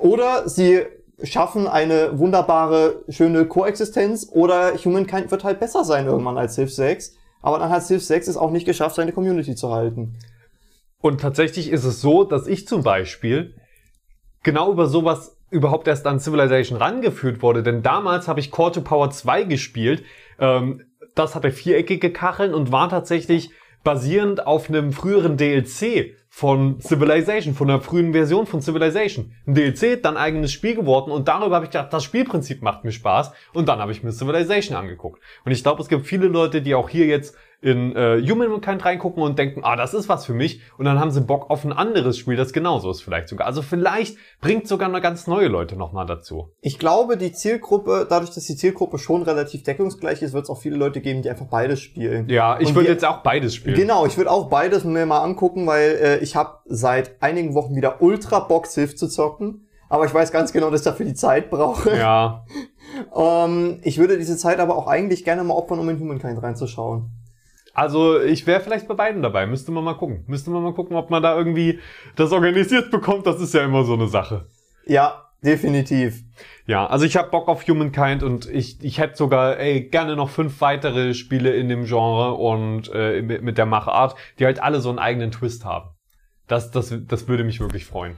oder 0.00 0.48
sie 0.48 0.82
schaffen 1.22 1.66
eine 1.66 2.18
wunderbare, 2.18 3.04
schöne 3.08 3.46
Koexistenz, 3.46 4.28
oder 4.30 4.74
Humankind 4.74 5.30
wird 5.30 5.44
halt 5.44 5.60
besser 5.60 5.84
sein 5.84 6.06
irgendwann 6.06 6.38
als 6.38 6.54
Civ 6.54 6.72
6. 6.72 7.14
Aber 7.42 7.58
dann 7.58 7.70
hat 7.70 7.84
Civ 7.84 8.02
6 8.02 8.28
es 8.28 8.36
auch 8.36 8.50
nicht 8.50 8.66
geschafft, 8.66 8.96
seine 8.96 9.12
Community 9.12 9.54
zu 9.54 9.72
halten. 9.72 10.18
Und 11.00 11.20
tatsächlich 11.20 11.70
ist 11.70 11.84
es 11.84 12.00
so, 12.00 12.24
dass 12.24 12.46
ich 12.46 12.66
zum 12.66 12.82
Beispiel 12.82 13.54
genau 14.42 14.72
über 14.72 14.86
sowas 14.86 15.36
überhaupt 15.50 15.86
erst 15.88 16.06
an 16.06 16.18
Civilization 16.18 16.78
rangeführt 16.78 17.42
wurde. 17.42 17.62
Denn 17.62 17.82
damals 17.82 18.28
habe 18.28 18.40
ich 18.40 18.50
Core 18.50 18.72
to 18.72 18.80
Power 18.80 19.10
2 19.10 19.44
gespielt. 19.44 20.04
Ähm, 20.38 20.82
das 21.14 21.34
hatte 21.34 21.50
viereckige 21.50 22.12
Kacheln 22.12 22.54
und 22.54 22.72
war 22.72 22.88
tatsächlich 22.88 23.50
basierend 23.84 24.46
auf 24.46 24.68
einem 24.68 24.92
früheren 24.92 25.36
DLC 25.36 26.16
von 26.28 26.80
Civilization, 26.80 27.54
von 27.54 27.70
einer 27.70 27.80
frühen 27.80 28.12
Version 28.12 28.46
von 28.46 28.60
Civilization. 28.60 29.32
Ein 29.46 29.54
DLC, 29.54 30.02
dann 30.02 30.16
eigenes 30.16 30.52
Spiel 30.52 30.74
geworden 30.74 31.12
und 31.12 31.28
darüber 31.28 31.54
habe 31.54 31.66
ich 31.66 31.70
gedacht, 31.70 31.92
das 31.92 32.02
Spielprinzip 32.02 32.62
macht 32.62 32.84
mir 32.84 32.90
Spaß 32.90 33.30
und 33.54 33.68
dann 33.68 33.78
habe 33.78 33.92
ich 33.92 34.02
mir 34.02 34.10
Civilization 34.10 34.76
angeguckt. 34.76 35.22
Und 35.44 35.52
ich 35.52 35.62
glaube, 35.62 35.80
es 35.82 35.88
gibt 35.88 36.04
viele 36.04 36.26
Leute, 36.26 36.62
die 36.62 36.74
auch 36.74 36.88
hier 36.88 37.06
jetzt 37.06 37.36
in 37.60 37.94
äh, 37.96 38.22
Humankind 38.26 38.84
reingucken 38.84 39.22
und 39.22 39.38
denken, 39.38 39.60
ah, 39.64 39.76
das 39.76 39.94
ist 39.94 40.08
was 40.08 40.24
für 40.24 40.34
mich 40.34 40.60
und 40.78 40.84
dann 40.84 41.00
haben 41.00 41.10
sie 41.10 41.20
Bock 41.20 41.50
auf 41.50 41.64
ein 41.64 41.72
anderes 41.72 42.18
Spiel, 42.18 42.36
das 42.36 42.52
genauso 42.52 42.90
ist 42.90 43.02
vielleicht 43.02 43.28
sogar. 43.28 43.46
Also 43.46 43.62
vielleicht 43.62 44.16
bringt 44.40 44.68
sogar 44.68 44.88
noch 44.88 45.00
ganz 45.00 45.26
neue 45.26 45.48
Leute 45.48 45.76
nochmal 45.76 46.06
dazu. 46.06 46.52
Ich 46.60 46.78
glaube, 46.78 47.16
die 47.16 47.32
Zielgruppe, 47.32 48.06
dadurch, 48.08 48.30
dass 48.30 48.44
die 48.44 48.56
Zielgruppe 48.56 48.98
schon 48.98 49.22
relativ 49.22 49.62
deckungsgleich 49.62 50.22
ist, 50.22 50.32
wird 50.32 50.44
es 50.44 50.50
auch 50.50 50.60
viele 50.60 50.76
Leute 50.76 51.00
geben, 51.00 51.22
die 51.22 51.30
einfach 51.30 51.46
beides 51.46 51.80
spielen. 51.80 52.28
Ja, 52.28 52.58
ich 52.60 52.74
würde 52.74 52.88
jetzt 52.88 53.04
auch 53.04 53.22
beides 53.22 53.54
spielen. 53.54 53.76
Genau, 53.76 54.06
ich 54.06 54.16
würde 54.16 54.30
auch 54.30 54.48
beides 54.48 54.84
mir 54.84 55.06
mal 55.06 55.22
angucken, 55.22 55.66
weil 55.66 55.98
äh, 56.02 56.18
ich 56.18 56.36
habe 56.36 56.58
seit 56.66 57.22
einigen 57.22 57.54
Wochen 57.54 57.74
wieder 57.74 58.02
ultra 58.02 58.40
Bock, 58.40 58.66
Civ 58.66 58.96
zu 58.96 59.08
zocken. 59.08 59.62
Aber 59.88 60.04
ich 60.04 60.12
weiß 60.12 60.32
ganz 60.32 60.52
genau, 60.52 60.70
dass 60.70 60.80
ich 60.80 60.84
dafür 60.84 61.06
die 61.06 61.14
Zeit 61.14 61.48
brauche. 61.48 61.96
Ja, 61.96 62.44
Ähm, 63.14 63.80
ich 63.82 63.98
würde 63.98 64.18
diese 64.18 64.36
Zeit 64.36 64.60
aber 64.60 64.76
auch 64.76 64.86
eigentlich 64.86 65.24
gerne 65.24 65.44
mal 65.44 65.54
opfern, 65.54 65.78
um 65.78 65.88
in 65.88 66.00
Humankind 66.00 66.42
reinzuschauen. 66.42 67.10
Also 67.76 68.18
ich 68.20 68.46
wäre 68.46 68.60
vielleicht 68.60 68.88
bei 68.88 68.94
beiden 68.94 69.22
dabei. 69.22 69.46
Müsste 69.46 69.70
man 69.70 69.84
mal 69.84 69.96
gucken. 69.96 70.24
Müsste 70.26 70.50
man 70.50 70.62
mal 70.62 70.72
gucken, 70.72 70.96
ob 70.96 71.10
man 71.10 71.22
da 71.22 71.36
irgendwie 71.36 71.78
das 72.16 72.32
organisiert 72.32 72.90
bekommt. 72.90 73.26
Das 73.26 73.38
ist 73.38 73.52
ja 73.52 73.64
immer 73.64 73.84
so 73.84 73.92
eine 73.92 74.08
Sache. 74.08 74.46
Ja, 74.86 75.26
definitiv. 75.44 76.22
Ja, 76.66 76.86
also 76.86 77.04
ich 77.04 77.18
habe 77.18 77.30
Bock 77.30 77.48
auf 77.48 77.68
Humankind 77.68 78.22
und 78.22 78.48
ich, 78.48 78.82
ich 78.82 78.98
hätte 78.98 79.16
sogar 79.16 79.58
ey, 79.58 79.82
gerne 79.82 80.16
noch 80.16 80.30
fünf 80.30 80.60
weitere 80.62 81.12
Spiele 81.12 81.54
in 81.54 81.68
dem 81.68 81.84
Genre 81.84 82.32
und 82.32 82.90
äh, 82.94 83.20
mit, 83.20 83.42
mit 83.42 83.58
der 83.58 83.66
Machart, 83.66 84.16
die 84.38 84.46
halt 84.46 84.62
alle 84.62 84.80
so 84.80 84.88
einen 84.88 84.98
eigenen 84.98 85.30
Twist 85.30 85.66
haben. 85.66 85.90
Das, 86.46 86.70
das, 86.70 86.94
das 87.06 87.28
würde 87.28 87.44
mich 87.44 87.60
wirklich 87.60 87.84
freuen. 87.84 88.16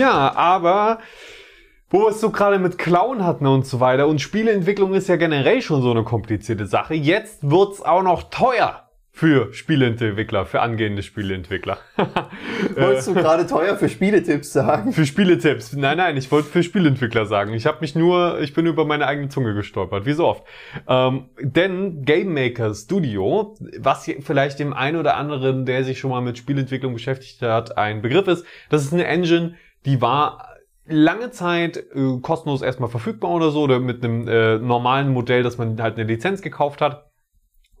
Ja, 0.00 0.34
aber 0.34 1.00
wo 1.90 2.04
wir 2.04 2.08
es 2.08 2.22
so 2.22 2.30
gerade 2.30 2.58
mit 2.58 2.78
Clown 2.78 3.22
hatten 3.22 3.46
und 3.46 3.66
so 3.66 3.80
weiter 3.80 4.08
und 4.08 4.18
Spieleentwicklung 4.18 4.94
ist 4.94 5.08
ja 5.08 5.16
generell 5.16 5.60
schon 5.60 5.82
so 5.82 5.90
eine 5.90 6.04
komplizierte 6.04 6.64
Sache. 6.64 6.94
Jetzt 6.94 7.50
wird's 7.50 7.82
auch 7.82 8.02
noch 8.02 8.30
teuer 8.30 8.88
für 9.12 9.52
Spieleentwickler, 9.52 10.46
für 10.46 10.62
angehende 10.62 11.02
Spieleentwickler. 11.02 11.76
Wolltest 12.76 13.08
du 13.08 13.12
gerade 13.12 13.46
teuer 13.46 13.76
für 13.76 13.90
Spieletipps 13.90 14.54
sagen? 14.54 14.94
Für 14.94 15.04
Spieletipps. 15.04 15.74
Nein, 15.74 15.98
nein, 15.98 16.16
ich 16.16 16.32
wollte 16.32 16.48
für 16.48 16.62
Spieleentwickler 16.62 17.26
sagen. 17.26 17.52
Ich 17.52 17.66
habe 17.66 17.78
mich 17.82 17.94
nur, 17.94 18.40
ich 18.40 18.54
bin 18.54 18.64
über 18.64 18.86
meine 18.86 19.06
eigene 19.06 19.28
Zunge 19.28 19.52
gestolpert, 19.52 20.06
wie 20.06 20.14
so 20.14 20.26
oft. 20.26 20.44
Ähm, 20.88 21.28
denn 21.42 22.06
Game 22.06 22.32
Maker 22.32 22.72
Studio, 22.72 23.54
was 23.78 24.10
vielleicht 24.20 24.60
dem 24.60 24.72
einen 24.72 24.96
oder 24.96 25.18
anderen, 25.18 25.66
der 25.66 25.84
sich 25.84 25.98
schon 25.98 26.10
mal 26.10 26.22
mit 26.22 26.38
Spielentwicklung 26.38 26.94
beschäftigt 26.94 27.42
hat, 27.42 27.76
ein 27.76 28.00
Begriff 28.00 28.28
ist, 28.28 28.46
das 28.70 28.84
ist 28.84 28.94
eine 28.94 29.04
Engine, 29.04 29.56
die 29.84 30.00
war 30.00 30.50
lange 30.86 31.30
Zeit 31.30 31.76
äh, 31.76 32.18
kostenlos 32.20 32.62
erstmal 32.62 32.90
verfügbar 32.90 33.30
oder 33.30 33.50
so, 33.50 33.62
oder 33.62 33.80
mit 33.80 34.04
einem 34.04 34.26
äh, 34.28 34.58
normalen 34.58 35.12
Modell, 35.12 35.42
dass 35.42 35.58
man 35.58 35.80
halt 35.80 35.96
eine 35.96 36.04
Lizenz 36.04 36.42
gekauft 36.42 36.80
hat. 36.80 37.10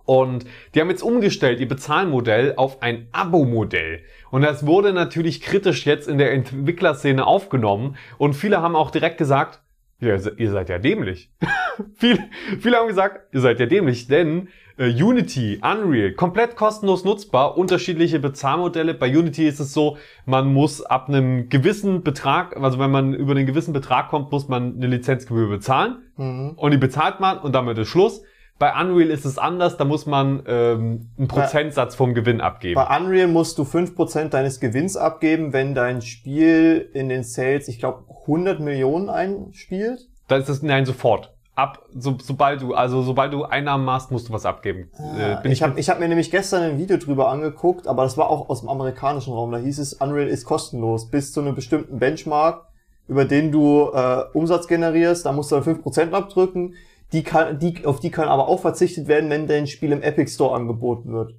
Und 0.04 0.44
die 0.74 0.80
haben 0.80 0.90
jetzt 0.90 1.02
umgestellt, 1.02 1.60
ihr 1.60 1.68
Bezahlmodell 1.68 2.54
auf 2.56 2.82
ein 2.82 3.08
Abo-Modell. 3.12 4.02
Und 4.30 4.42
das 4.42 4.66
wurde 4.66 4.92
natürlich 4.92 5.40
kritisch 5.40 5.86
jetzt 5.86 6.08
in 6.08 6.18
der 6.18 6.32
Entwicklerszene 6.32 7.24
aufgenommen. 7.26 7.96
Und 8.18 8.34
viele 8.34 8.60
haben 8.60 8.74
auch 8.74 8.90
direkt 8.90 9.18
gesagt, 9.18 9.62
ja, 10.00 10.16
ihr 10.36 10.50
seid 10.50 10.68
ja 10.68 10.78
dämlich. 10.78 11.30
viele, 11.94 12.18
viele 12.58 12.78
haben 12.78 12.88
gesagt, 12.88 13.32
ihr 13.34 13.40
seid 13.40 13.60
ja 13.60 13.66
dämlich, 13.66 14.08
denn 14.08 14.48
Unity, 14.86 15.60
Unreal, 15.62 16.12
komplett 16.12 16.56
kostenlos 16.56 17.04
nutzbar, 17.04 17.58
unterschiedliche 17.58 18.18
Bezahlmodelle. 18.18 18.94
Bei 18.94 19.08
Unity 19.08 19.46
ist 19.46 19.60
es 19.60 19.74
so, 19.74 19.98
man 20.24 20.52
muss 20.52 20.82
ab 20.82 21.08
einem 21.08 21.50
gewissen 21.50 22.02
Betrag, 22.02 22.56
also 22.56 22.78
wenn 22.78 22.90
man 22.90 23.12
über 23.12 23.32
einen 23.32 23.44
gewissen 23.44 23.74
Betrag 23.74 24.08
kommt, 24.08 24.32
muss 24.32 24.48
man 24.48 24.76
eine 24.76 24.86
Lizenzgebühr 24.86 25.48
bezahlen. 25.50 25.98
Mhm. 26.16 26.52
Und 26.56 26.70
die 26.70 26.78
bezahlt 26.78 27.20
man 27.20 27.38
und 27.38 27.54
damit 27.54 27.76
ist 27.76 27.88
Schluss. 27.88 28.22
Bei 28.58 28.78
Unreal 28.78 29.08
ist 29.08 29.24
es 29.24 29.38
anders, 29.38 29.76
da 29.78 29.84
muss 29.84 30.04
man 30.04 30.42
ähm, 30.46 31.10
einen 31.16 31.28
Prozentsatz 31.28 31.94
vom 31.94 32.12
Gewinn 32.12 32.40
abgeben. 32.40 32.74
Bei 32.74 32.96
Unreal 32.98 33.26
musst 33.26 33.58
du 33.58 33.62
5% 33.62 34.28
deines 34.28 34.60
Gewinns 34.60 34.96
abgeben, 34.96 35.52
wenn 35.52 35.74
dein 35.74 36.02
Spiel 36.02 36.90
in 36.92 37.08
den 37.08 37.22
Sales, 37.22 37.68
ich 37.68 37.78
glaube, 37.78 38.04
100 38.22 38.60
Millionen 38.60 39.08
einspielt. 39.08 40.08
Da 40.28 40.36
ist 40.36 40.48
es, 40.48 40.62
nein, 40.62 40.84
sofort. 40.84 41.34
Ab, 41.60 41.84
so, 41.94 42.16
sobald 42.22 42.62
du, 42.62 42.72
also 42.72 43.02
sobald 43.02 43.34
du 43.34 43.44
Einnahmen 43.44 43.84
machst, 43.84 44.10
musst 44.10 44.30
du 44.30 44.32
was 44.32 44.46
abgeben. 44.46 44.90
Äh, 45.18 45.42
bin 45.42 45.52
ich 45.52 45.62
habe 45.62 45.78
ich 45.78 45.90
hab 45.90 46.00
mir 46.00 46.08
nämlich 46.08 46.30
gestern 46.30 46.62
ein 46.62 46.78
Video 46.78 46.96
drüber 46.96 47.28
angeguckt, 47.28 47.86
aber 47.86 48.04
das 48.04 48.16
war 48.16 48.30
auch 48.30 48.48
aus 48.48 48.60
dem 48.60 48.70
amerikanischen 48.70 49.34
Raum. 49.34 49.52
Da 49.52 49.58
hieß 49.58 49.78
es, 49.78 49.92
Unreal 49.92 50.28
ist 50.28 50.46
kostenlos 50.46 51.10
bis 51.10 51.34
zu 51.34 51.40
einem 51.40 51.54
bestimmten 51.54 51.98
Benchmark, 51.98 52.66
über 53.08 53.26
den 53.26 53.52
du 53.52 53.90
äh, 53.92 54.22
Umsatz 54.32 54.68
generierst. 54.68 55.26
Da 55.26 55.32
musst 55.32 55.52
du 55.52 55.56
dann 55.56 55.64
5% 55.64 56.12
abdrücken. 56.12 56.76
Die 57.12 57.24
kann, 57.24 57.58
die, 57.58 57.84
auf 57.84 58.00
die 58.00 58.10
kann 58.10 58.28
aber 58.28 58.48
auch 58.48 58.60
verzichtet 58.60 59.06
werden, 59.06 59.28
wenn 59.28 59.46
dein 59.46 59.66
Spiel 59.66 59.92
im 59.92 60.00
Epic 60.00 60.30
Store 60.32 60.54
angeboten 60.54 61.12
wird. 61.12 61.34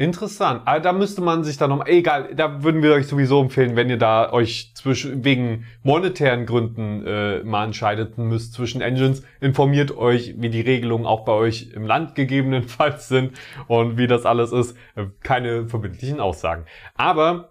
Interessant. 0.00 0.62
Aber 0.64 0.80
da 0.80 0.94
müsste 0.94 1.20
man 1.20 1.44
sich 1.44 1.58
dann 1.58 1.68
noch, 1.68 1.86
egal, 1.86 2.34
da 2.34 2.62
würden 2.62 2.82
wir 2.82 2.94
euch 2.94 3.06
sowieso 3.06 3.42
empfehlen, 3.42 3.76
wenn 3.76 3.90
ihr 3.90 3.98
da 3.98 4.32
euch 4.32 4.72
zwischen, 4.74 5.26
wegen 5.26 5.66
monetären 5.82 6.46
Gründen 6.46 7.06
äh, 7.06 7.44
mal 7.44 7.66
entscheidet 7.66 8.16
müsst 8.16 8.54
zwischen 8.54 8.80
Engines, 8.80 9.22
informiert 9.42 9.94
euch, 9.94 10.36
wie 10.38 10.48
die 10.48 10.62
Regelungen 10.62 11.04
auch 11.04 11.26
bei 11.26 11.32
euch 11.32 11.72
im 11.74 11.84
Land 11.84 12.14
gegebenenfalls 12.14 13.08
sind 13.08 13.32
und 13.68 13.98
wie 13.98 14.06
das 14.06 14.24
alles 14.24 14.52
ist. 14.52 14.74
Äh, 14.96 15.04
Keine 15.22 15.66
verbindlichen 15.66 16.18
Aussagen. 16.18 16.64
Aber 16.94 17.50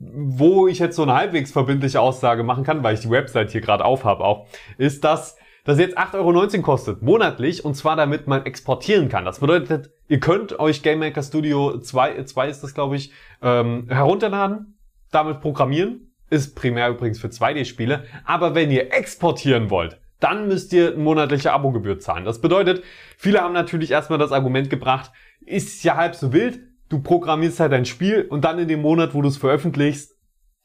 wo 0.00 0.66
ich 0.66 0.80
jetzt 0.80 0.96
so 0.96 1.04
eine 1.04 1.14
halbwegs 1.14 1.52
verbindliche 1.52 2.00
Aussage 2.00 2.42
machen 2.42 2.64
kann, 2.64 2.82
weil 2.82 2.94
ich 2.94 3.00
die 3.02 3.10
Website 3.10 3.52
hier 3.52 3.60
gerade 3.60 3.84
aufhab 3.84 4.18
auch, 4.18 4.48
ist, 4.78 5.04
dass 5.04 5.37
das 5.68 5.78
jetzt 5.78 5.98
8,19 5.98 6.14
Euro 6.14 6.62
kostet, 6.62 7.02
monatlich, 7.02 7.62
und 7.62 7.74
zwar 7.74 7.94
damit 7.94 8.26
man 8.26 8.46
exportieren 8.46 9.10
kann. 9.10 9.26
Das 9.26 9.40
bedeutet, 9.40 9.90
ihr 10.08 10.18
könnt 10.18 10.58
euch 10.58 10.82
Game 10.82 10.98
Maker 10.98 11.22
Studio 11.22 11.78
2, 11.78 12.24
2 12.24 12.48
ist 12.48 12.62
das 12.62 12.72
glaube 12.72 12.96
ich, 12.96 13.12
ähm, 13.42 13.84
herunterladen, 13.90 14.78
damit 15.10 15.42
programmieren, 15.42 16.14
ist 16.30 16.56
primär 16.56 16.88
übrigens 16.88 17.20
für 17.20 17.28
2D-Spiele, 17.28 18.04
aber 18.24 18.54
wenn 18.54 18.70
ihr 18.70 18.94
exportieren 18.94 19.68
wollt, 19.68 20.00
dann 20.20 20.48
müsst 20.48 20.72
ihr 20.72 20.94
eine 20.94 21.02
monatliche 21.02 21.52
Abogebühr 21.52 21.98
zahlen. 21.98 22.24
Das 22.24 22.40
bedeutet, 22.40 22.82
viele 23.18 23.42
haben 23.42 23.52
natürlich 23.52 23.90
erstmal 23.90 24.18
das 24.18 24.32
Argument 24.32 24.70
gebracht, 24.70 25.12
ist 25.44 25.84
ja 25.84 25.96
halb 25.96 26.14
so 26.14 26.32
wild, 26.32 26.60
du 26.88 27.02
programmierst 27.02 27.60
halt 27.60 27.72
dein 27.72 27.84
Spiel 27.84 28.22
und 28.22 28.46
dann 28.46 28.58
in 28.58 28.68
dem 28.68 28.80
Monat, 28.80 29.12
wo 29.12 29.20
du 29.20 29.28
es 29.28 29.36
veröffentlichst, 29.36 30.16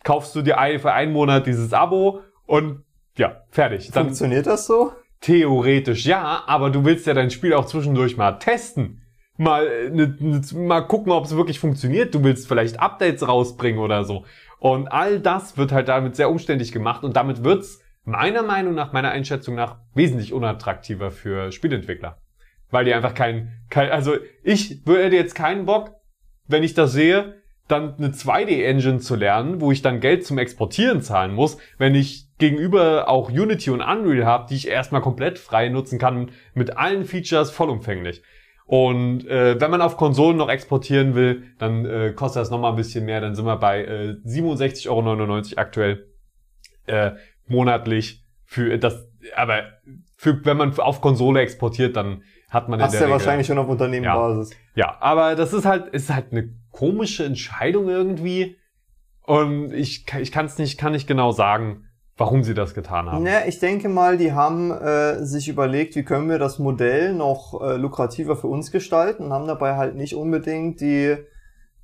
kaufst 0.06 0.34
du 0.34 0.42
dir 0.42 0.56
für 0.80 0.94
einen 0.94 1.12
Monat 1.12 1.46
dieses 1.46 1.74
Abo 1.74 2.22
und 2.46 2.86
ja, 3.18 3.44
fertig. 3.50 3.92
Dann 3.92 4.06
Funktioniert 4.06 4.48
das 4.48 4.66
so? 4.66 4.92
theoretisch 5.24 6.06
ja, 6.06 6.44
aber 6.46 6.70
du 6.70 6.86
willst 6.86 7.08
ja 7.08 7.14
dein 7.14 7.32
Spiel 7.32 7.54
auch 7.54 7.66
zwischendurch 7.66 8.18
mal 8.18 8.34
testen. 8.34 9.02
Mal, 9.38 9.66
äh, 9.66 9.90
ne, 9.90 10.16
ne, 10.20 10.42
mal 10.54 10.82
gucken, 10.82 11.12
ob 11.12 11.26
es 11.26 11.36
wirklich 11.36 11.60
funktioniert. 11.60 12.14
Du 12.14 12.24
willst 12.24 12.48
vielleicht 12.48 12.80
Updates 12.80 13.28
rausbringen 13.28 13.80
oder 13.80 14.04
so. 14.04 14.26
Und 14.60 14.90
all 14.90 15.20
das 15.20 15.58
wird 15.58 15.72
halt 15.72 15.88
damit 15.88 16.16
sehr 16.16 16.30
umständlich 16.30 16.72
gemacht 16.72 17.04
und 17.04 17.16
damit 17.16 17.44
wird's 17.44 17.82
meiner 18.04 18.44
Meinung 18.44 18.76
nach, 18.76 18.94
meiner 18.94 19.12
Einschätzung 19.12 19.56
nach, 19.56 19.78
wesentlich 19.96 20.34
unattraktiver 20.34 21.10
für 21.10 21.52
Spielentwickler. 21.52 22.20
Weil 22.70 22.86
die 22.86 22.94
einfach 22.94 23.14
kein, 23.14 23.54
kein 23.70 23.92
also 23.92 24.18
ich 24.44 24.86
würde 24.86 25.16
jetzt 25.16 25.36
keinen 25.36 25.66
Bock, 25.66 25.96
wenn 26.48 26.64
ich 26.64 26.74
das 26.74 26.92
sehe, 26.92 27.42
dann 27.68 27.96
eine 27.96 28.10
2D-Engine 28.10 29.00
zu 29.00 29.16
lernen, 29.16 29.62
wo 29.62 29.72
ich 29.72 29.82
dann 29.82 30.02
Geld 30.02 30.26
zum 30.26 30.38
Exportieren 30.38 31.02
zahlen 31.02 31.34
muss, 31.34 31.58
wenn 31.78 31.96
ich 31.96 32.23
gegenüber 32.38 33.08
auch 33.10 33.30
Unity 33.30 33.70
und 33.70 33.82
Unreal 33.82 34.26
habe, 34.26 34.48
die 34.50 34.56
ich 34.56 34.68
erstmal 34.68 35.02
komplett 35.02 35.40
frei 35.40 35.70
nutzen 35.70 36.00
kann, 36.00 36.32
mit 36.54 36.78
allen 36.78 37.06
Features 37.06 37.52
vollumfänglich. 37.52 38.24
Und 38.66 39.28
äh, 39.28 39.60
wenn 39.60 39.72
man 39.72 39.82
auf 39.82 39.98
Konsolen 39.98 40.38
noch 40.38 40.50
exportieren 40.50 41.16
will, 41.16 41.44
dann 41.60 41.86
äh, 41.86 42.14
kostet 42.14 42.42
das 42.42 42.50
nochmal 42.50 42.72
ein 42.72 42.78
bisschen 42.78 43.06
mehr. 43.06 43.22
Dann 43.22 43.36
sind 43.36 43.46
wir 43.46 43.58
bei 43.58 43.84
äh, 43.84 44.16
67,99 44.26 44.90
Euro 44.90 45.42
aktuell 45.58 46.08
äh, 46.88 47.12
monatlich 47.48 48.24
für 48.46 48.78
das. 48.78 49.08
Aber 49.36 49.64
für, 50.16 50.44
wenn 50.46 50.58
man 50.58 50.78
auf 50.80 51.02
Konsole 51.02 51.42
exportiert, 51.42 51.96
dann 51.96 52.24
hat 52.50 52.70
man 52.70 52.80
in 52.80 52.86
Hast 52.86 52.94
der 52.94 53.02
ja 53.02 53.06
Regel, 53.08 53.20
wahrscheinlich 53.20 53.48
schon 53.48 53.58
auf 53.58 53.68
Unternehmenbasis. 53.68 54.56
ja, 54.76 54.98
aber 55.00 55.36
das 55.36 55.54
ist 55.54 55.66
halt, 55.66 55.88
ist 55.88 56.14
halt 56.14 56.32
eine 56.32 56.50
komische 56.72 57.26
Entscheidung 57.26 57.90
irgendwie. 57.90 58.58
Und 59.22 59.74
ich, 59.74 60.06
ich 60.20 60.32
kann 60.32 60.46
es 60.46 60.58
nicht, 60.58 60.78
kann 60.78 60.92
nicht 60.92 61.08
genau 61.08 61.32
sagen, 61.32 61.86
warum 62.18 62.44
sie 62.44 62.54
das 62.54 62.74
getan 62.74 63.12
haben. 63.12 63.26
Ja, 63.26 63.46
ich 63.48 63.60
denke 63.60 63.90
mal, 63.90 64.18
die 64.18 64.34
haben 64.34 64.72
äh, 64.72 65.24
sich 65.24 65.48
überlegt, 65.50 65.96
wie 65.96 66.04
können 66.04 66.30
wir 66.30 66.40
das 66.40 66.60
Modell 66.60 67.14
noch 67.14 67.60
äh, 67.62 67.76
lukrativer 67.76 68.36
für 68.36 68.48
uns 68.48 68.72
gestalten 68.72 69.26
und 69.26 69.34
haben 69.34 69.48
dabei 69.48 69.76
halt 69.76 69.96
nicht 69.96 70.16
unbedingt 70.16 70.80
die 70.82 71.18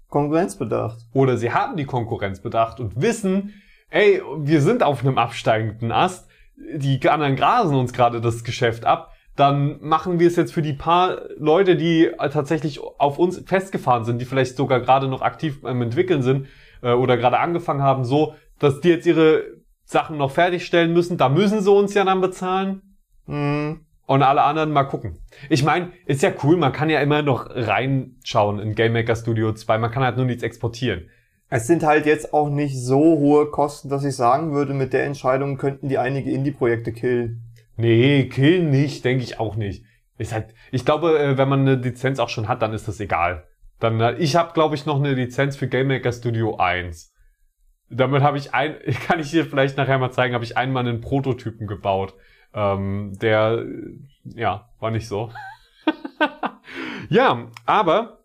Konkurrenz 0.08 0.56
bedacht. 0.56 1.00
Oder 1.13 1.38
sie 1.38 1.52
haben 1.52 1.78
die 1.78 1.86
Konkurrenz 1.86 2.42
bedacht 2.42 2.80
und 2.80 3.02
wissen, 3.02 3.54
ey, 3.89 4.22
wir 4.38 4.62
sind 4.62 4.84
auf 4.84 5.02
einem 5.02 5.18
absteigenden 5.18 5.92
Ast, 5.92 6.28
die 6.56 7.00
anderen 7.10 7.36
grasen 7.36 7.76
uns 7.76 7.94
gerade 7.94 8.22
das 8.22 8.44
Geschäft 8.44 8.86
ab, 8.86 9.13
dann 9.36 9.78
machen 9.82 10.20
wir 10.20 10.28
es 10.28 10.36
jetzt 10.36 10.54
für 10.54 10.62
die 10.62 10.74
paar 10.74 11.22
Leute, 11.38 11.78
die 11.78 12.12
tatsächlich 12.18 12.82
auf 12.82 13.18
uns 13.18 13.42
festgefahren 13.46 14.04
sind, 14.04 14.20
die 14.20 14.26
vielleicht 14.26 14.58
sogar 14.58 14.82
gerade 14.82 15.08
noch 15.08 15.22
aktiv 15.22 15.63
am 15.63 15.82
entwickeln 15.82 16.22
sind 16.22 16.48
äh, 16.82 16.92
oder 16.92 17.15
gerade 17.15 17.39
angefangen 17.39 17.82
haben, 17.82 18.04
so, 18.04 18.36
dass 18.60 18.82
die 18.82 18.89
jetzt 18.89 19.08
ihre 19.08 19.59
Sachen 19.89 20.17
noch 20.17 20.30
fertigstellen 20.30 20.93
müssen, 20.93 21.17
da 21.17 21.30
müssen 21.30 21.62
sie 21.62 21.71
uns 21.71 21.95
ja 21.95 22.04
dann 22.04 22.21
bezahlen. 22.21 22.84
Hm. 23.25 23.80
Und 24.06 24.21
alle 24.21 24.43
anderen 24.43 24.71
mal 24.71 24.84
gucken. 24.84 25.17
Ich 25.49 25.63
meine, 25.63 25.91
ist 26.06 26.21
ja 26.21 26.32
cool, 26.43 26.58
man 26.58 26.73
kann 26.73 26.91
ja 26.91 27.02
immer 27.02 27.23
noch 27.23 27.47
reinschauen 27.49 28.60
in 28.60 28.75
Game 28.75 28.93
Maker 28.93 29.15
Studio 29.15 29.52
2, 29.52 29.80
man 29.80 29.89
kann 29.89 30.04
halt 30.04 30.15
nur 30.15 30.28
nichts 30.28 30.43
exportieren. 30.43 31.10
Es 31.49 31.65
sind 31.65 31.82
halt 31.82 32.06
jetzt 32.06 32.36
auch 32.36 32.49
nicht 32.49 32.80
so 32.80 32.99
hohe 32.99 33.47
Kosten, 33.47 33.89
dass 33.89 34.06
ich 34.06 34.15
sagen 34.15 34.54
würde, 34.54 34.75
mit 34.75 34.93
der 34.93 35.06
Entscheidung 35.06 35.58
könnten 35.58 35.89
die 35.89 35.97
einige 35.97 36.30
Indie-Projekte 36.30 36.91
killen. 36.91 37.41
Nee, 37.75 38.30
killen 38.30 38.69
nicht, 38.69 39.04
denke 39.04 39.23
ich 39.23 39.39
auch 39.39 39.56
nicht. 39.56 39.86
Ist 40.19 40.34
halt, 40.34 40.54
ich 40.71 40.86
glaube, 40.86 41.17
äh, 41.17 41.38
wenn 41.39 41.49
man 41.49 41.62
eine 41.62 41.75
Lizenz 41.75 42.19
auch 42.19 42.30
schon 42.30 42.47
hat, 42.47 42.62
dann 42.62 42.73
ist 42.73 42.88
das 42.88 42.99
egal. 42.99 43.47
Dann, 43.80 43.99
äh, 43.99 44.13
ich 44.17 44.36
habe, 44.36 44.54
glaube 44.54 44.75
ich, 44.75 44.86
noch 44.86 44.99
eine 44.99 45.15
Lizenz 45.15 45.56
für 45.56 45.67
Game 45.67 45.88
Maker 45.88 46.12
Studio 46.12 46.58
1. 46.58 47.12
Damit 47.89 48.21
habe 48.21 48.38
ich 48.38 48.54
ein, 48.54 48.75
kann 49.08 49.19
ich 49.19 49.32
dir 49.32 49.45
vielleicht 49.45 49.78
nachher 49.78 49.97
mal 49.97 50.12
zeigen, 50.12 50.34
habe 50.34 50.43
ich 50.43 50.58
einmal 50.58 50.88
einen 50.88 51.02
Prototypen 51.02 51.67
gebaut. 51.67 52.13
Ähm, 52.54 53.17
der, 53.21 53.65
ja, 54.23 54.69
war 54.80 54.91
nicht 54.91 55.08
so. 55.08 55.32
ja, 57.10 57.47
aber 57.65 58.23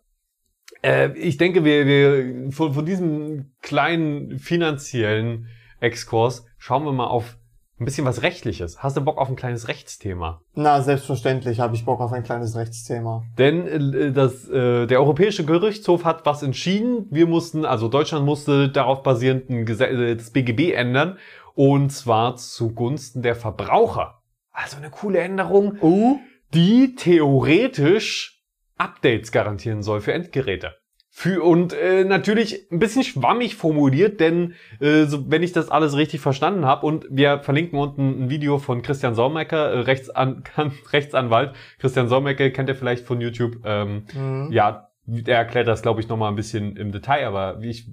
äh, 0.83 1.11
ich 1.17 1.37
denke, 1.37 1.63
wir, 1.63 1.85
wir 1.85 2.51
von, 2.51 2.73
von 2.73 2.85
diesem 2.85 3.53
kleinen 3.61 4.39
finanziellen 4.39 5.47
Exkurs 5.79 6.45
schauen 6.57 6.85
wir 6.85 6.93
mal 6.93 7.07
auf 7.07 7.37
ein 7.79 7.85
bisschen 7.85 8.05
was 8.05 8.21
Rechtliches. 8.21 8.81
Hast 8.81 8.95
du 8.95 9.01
Bock 9.01 9.17
auf 9.17 9.29
ein 9.29 9.35
kleines 9.35 9.67
Rechtsthema? 9.67 10.41
Na, 10.53 10.81
selbstverständlich 10.81 11.59
habe 11.59 11.75
ich 11.75 11.83
Bock 11.83 11.99
auf 11.99 12.13
ein 12.13 12.23
kleines 12.23 12.55
Rechtsthema. 12.55 13.23
Denn 13.37 13.67
äh, 13.67 14.11
das, 14.11 14.47
äh, 14.47 14.87
der 14.87 14.99
Europäische 14.99 15.45
Gerichtshof 15.45 16.05
hat 16.05 16.25
was 16.25 16.41
entschieden. 16.41 17.07
Wir 17.11 17.27
mussten, 17.27 17.65
also 17.65 17.89
Deutschland 17.89 18.25
musste 18.25 18.69
darauf 18.69 19.03
basierend 19.03 19.49
ein 19.49 19.65
Gesetz, 19.65 19.91
äh, 19.91 20.15
das 20.15 20.31
BGB 20.31 20.71
ändern. 20.73 21.17
Und 21.53 21.89
zwar 21.91 22.37
zugunsten 22.37 23.21
der 23.21 23.35
Verbraucher. 23.35 24.21
Also 24.51 24.77
eine 24.77 24.89
coole 24.89 25.19
Änderung, 25.19 25.77
Uh? 25.81 26.19
die 26.53 26.95
theoretisch 26.95 28.41
Updates 28.77 29.31
garantieren 29.31 29.83
soll 29.83 30.01
für 30.01 30.13
Endgeräte. 30.13 30.75
Für, 31.17 31.43
und 31.43 31.71
äh, 31.71 32.03
natürlich 32.03 32.69
ein 32.73 32.79
bisschen 32.79 33.03
schwammig 33.03 33.55
formuliert, 33.55 34.19
denn 34.19 34.53
äh, 34.81 35.05
so, 35.05 35.31
wenn 35.31 35.43
ich 35.43 35.53
das 35.53 35.69
alles 35.69 35.95
richtig 35.95 36.19
verstanden 36.19 36.65
habe, 36.65 36.85
und 36.85 37.05
wir 37.09 37.39
verlinken 37.39 37.79
unten 37.79 38.25
ein 38.25 38.29
Video 38.29 38.57
von 38.57 38.81
Christian 38.81 39.15
Saumecker, 39.15 39.71
äh, 39.71 39.79
Rechtsan 39.79 40.43
Rechtsanwalt. 40.91 41.55
Christian 41.79 42.09
Saumecker 42.09 42.49
kennt 42.49 42.67
ihr 42.67 42.75
vielleicht 42.75 43.05
von 43.05 43.21
YouTube. 43.21 43.59
Ähm, 43.63 44.03
Mhm. 44.13 44.51
Ja, 44.51 44.89
er 45.07 45.37
erklärt 45.37 45.69
das, 45.69 45.81
glaube 45.81 46.01
ich, 46.01 46.09
nochmal 46.09 46.33
ein 46.33 46.35
bisschen 46.35 46.75
im 46.75 46.91
Detail, 46.91 47.25
aber 47.27 47.61
wie 47.61 47.69
ich, 47.69 47.87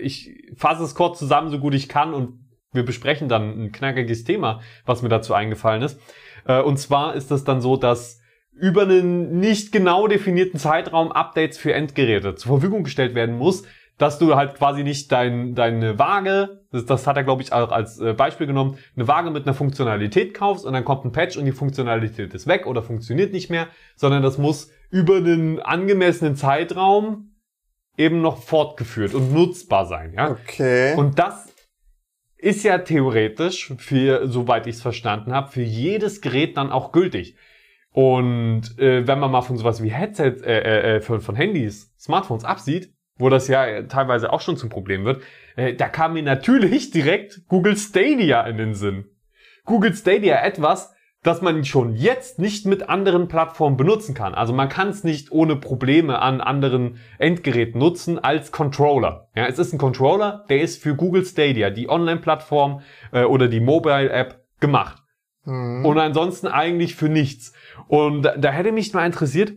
ich 0.00 0.30
fasse 0.56 0.84
es 0.84 0.94
kurz 0.94 1.18
zusammen, 1.18 1.50
so 1.50 1.58
gut 1.58 1.74
ich 1.74 1.88
kann, 1.88 2.14
und 2.14 2.38
wir 2.72 2.84
besprechen 2.84 3.28
dann 3.28 3.64
ein 3.64 3.72
knackiges 3.72 4.22
Thema, 4.22 4.60
was 4.86 5.02
mir 5.02 5.08
dazu 5.08 5.34
eingefallen 5.34 5.82
ist. 5.82 6.00
Äh, 6.46 6.60
und 6.60 6.76
zwar 6.76 7.16
ist 7.16 7.32
es 7.32 7.42
dann 7.42 7.60
so, 7.60 7.76
dass 7.76 8.19
über 8.60 8.82
einen 8.82 9.40
nicht 9.40 9.72
genau 9.72 10.06
definierten 10.06 10.60
Zeitraum 10.60 11.12
Updates 11.12 11.56
für 11.56 11.72
Endgeräte 11.72 12.34
zur 12.34 12.52
Verfügung 12.52 12.84
gestellt 12.84 13.14
werden 13.14 13.36
muss, 13.36 13.64
dass 13.96 14.18
du 14.18 14.34
halt 14.34 14.54
quasi 14.54 14.82
nicht 14.82 15.12
dein, 15.12 15.54
deine 15.54 15.98
Waage, 15.98 16.62
das, 16.70 16.86
das 16.86 17.06
hat 17.06 17.16
er 17.16 17.24
glaube 17.24 17.42
ich 17.42 17.52
auch 17.52 17.70
als 17.70 18.00
äh, 18.00 18.12
Beispiel 18.14 18.46
genommen, 18.46 18.78
eine 18.96 19.08
Waage 19.08 19.30
mit 19.30 19.46
einer 19.46 19.54
Funktionalität 19.54 20.34
kaufst 20.34 20.64
und 20.64 20.72
dann 20.72 20.84
kommt 20.84 21.04
ein 21.04 21.12
Patch 21.12 21.36
und 21.36 21.44
die 21.44 21.52
Funktionalität 21.52 22.32
ist 22.34 22.46
weg 22.46 22.66
oder 22.66 22.82
funktioniert 22.82 23.32
nicht 23.32 23.50
mehr, 23.50 23.68
sondern 23.96 24.22
das 24.22 24.38
muss 24.38 24.70
über 24.90 25.16
einen 25.16 25.60
angemessenen 25.60 26.36
Zeitraum 26.36 27.34
eben 27.96 28.22
noch 28.22 28.42
fortgeführt 28.42 29.14
und 29.14 29.32
nutzbar 29.32 29.86
sein, 29.86 30.14
ja. 30.14 30.30
Okay. 30.30 30.94
Und 30.96 31.18
das 31.18 31.54
ist 32.36 32.62
ja 32.62 32.78
theoretisch, 32.78 33.72
für, 33.76 34.26
soweit 34.28 34.66
ich 34.66 34.76
es 34.76 34.82
verstanden 34.82 35.32
habe, 35.32 35.50
für 35.50 35.62
jedes 35.62 36.22
Gerät 36.22 36.56
dann 36.56 36.72
auch 36.72 36.92
gültig. 36.92 37.36
Und 37.92 38.78
äh, 38.78 39.06
wenn 39.06 39.18
man 39.18 39.30
mal 39.30 39.42
von 39.42 39.56
sowas 39.56 39.82
wie 39.82 39.90
Headsets, 39.90 40.42
äh, 40.42 40.58
äh, 40.58 40.96
äh, 40.96 41.00
von, 41.00 41.20
von 41.20 41.34
Handys, 41.34 41.92
Smartphones 41.98 42.44
absieht, 42.44 42.92
wo 43.16 43.28
das 43.28 43.48
ja 43.48 43.66
äh, 43.66 43.86
teilweise 43.86 44.32
auch 44.32 44.40
schon 44.40 44.56
zum 44.56 44.68
Problem 44.68 45.04
wird, 45.04 45.22
äh, 45.56 45.74
da 45.74 45.88
kam 45.88 46.14
mir 46.14 46.22
natürlich 46.22 46.90
direkt 46.92 47.46
Google 47.48 47.76
Stadia 47.76 48.42
in 48.42 48.56
den 48.56 48.74
Sinn. 48.74 49.06
Google 49.64 49.94
Stadia 49.94 50.42
etwas, 50.42 50.94
das 51.22 51.42
man 51.42 51.64
schon 51.64 51.94
jetzt 51.96 52.38
nicht 52.38 52.64
mit 52.64 52.88
anderen 52.88 53.28
Plattformen 53.28 53.76
benutzen 53.76 54.14
kann. 54.14 54.34
Also 54.34 54.54
man 54.54 54.70
kann 54.70 54.88
es 54.88 55.04
nicht 55.04 55.32
ohne 55.32 55.56
Probleme 55.56 56.20
an 56.20 56.40
anderen 56.40 56.98
Endgeräten 57.18 57.78
nutzen 57.78 58.18
als 58.18 58.52
Controller. 58.52 59.28
Ja, 59.34 59.46
es 59.46 59.58
ist 59.58 59.72
ein 59.72 59.78
Controller, 59.78 60.44
der 60.48 60.62
ist 60.62 60.82
für 60.82 60.94
Google 60.94 61.26
Stadia, 61.26 61.70
die 61.70 61.90
Online-Plattform 61.90 62.80
äh, 63.12 63.24
oder 63.24 63.48
die 63.48 63.60
Mobile-App 63.60 64.42
gemacht. 64.60 64.99
Mhm. 65.50 65.84
Und 65.84 65.98
ansonsten 65.98 66.46
eigentlich 66.46 66.94
für 66.94 67.08
nichts. 67.08 67.52
Und 67.88 68.22
da, 68.22 68.36
da 68.36 68.50
hätte 68.52 68.72
mich 68.72 68.94
mal 68.94 69.04
interessiert, 69.04 69.52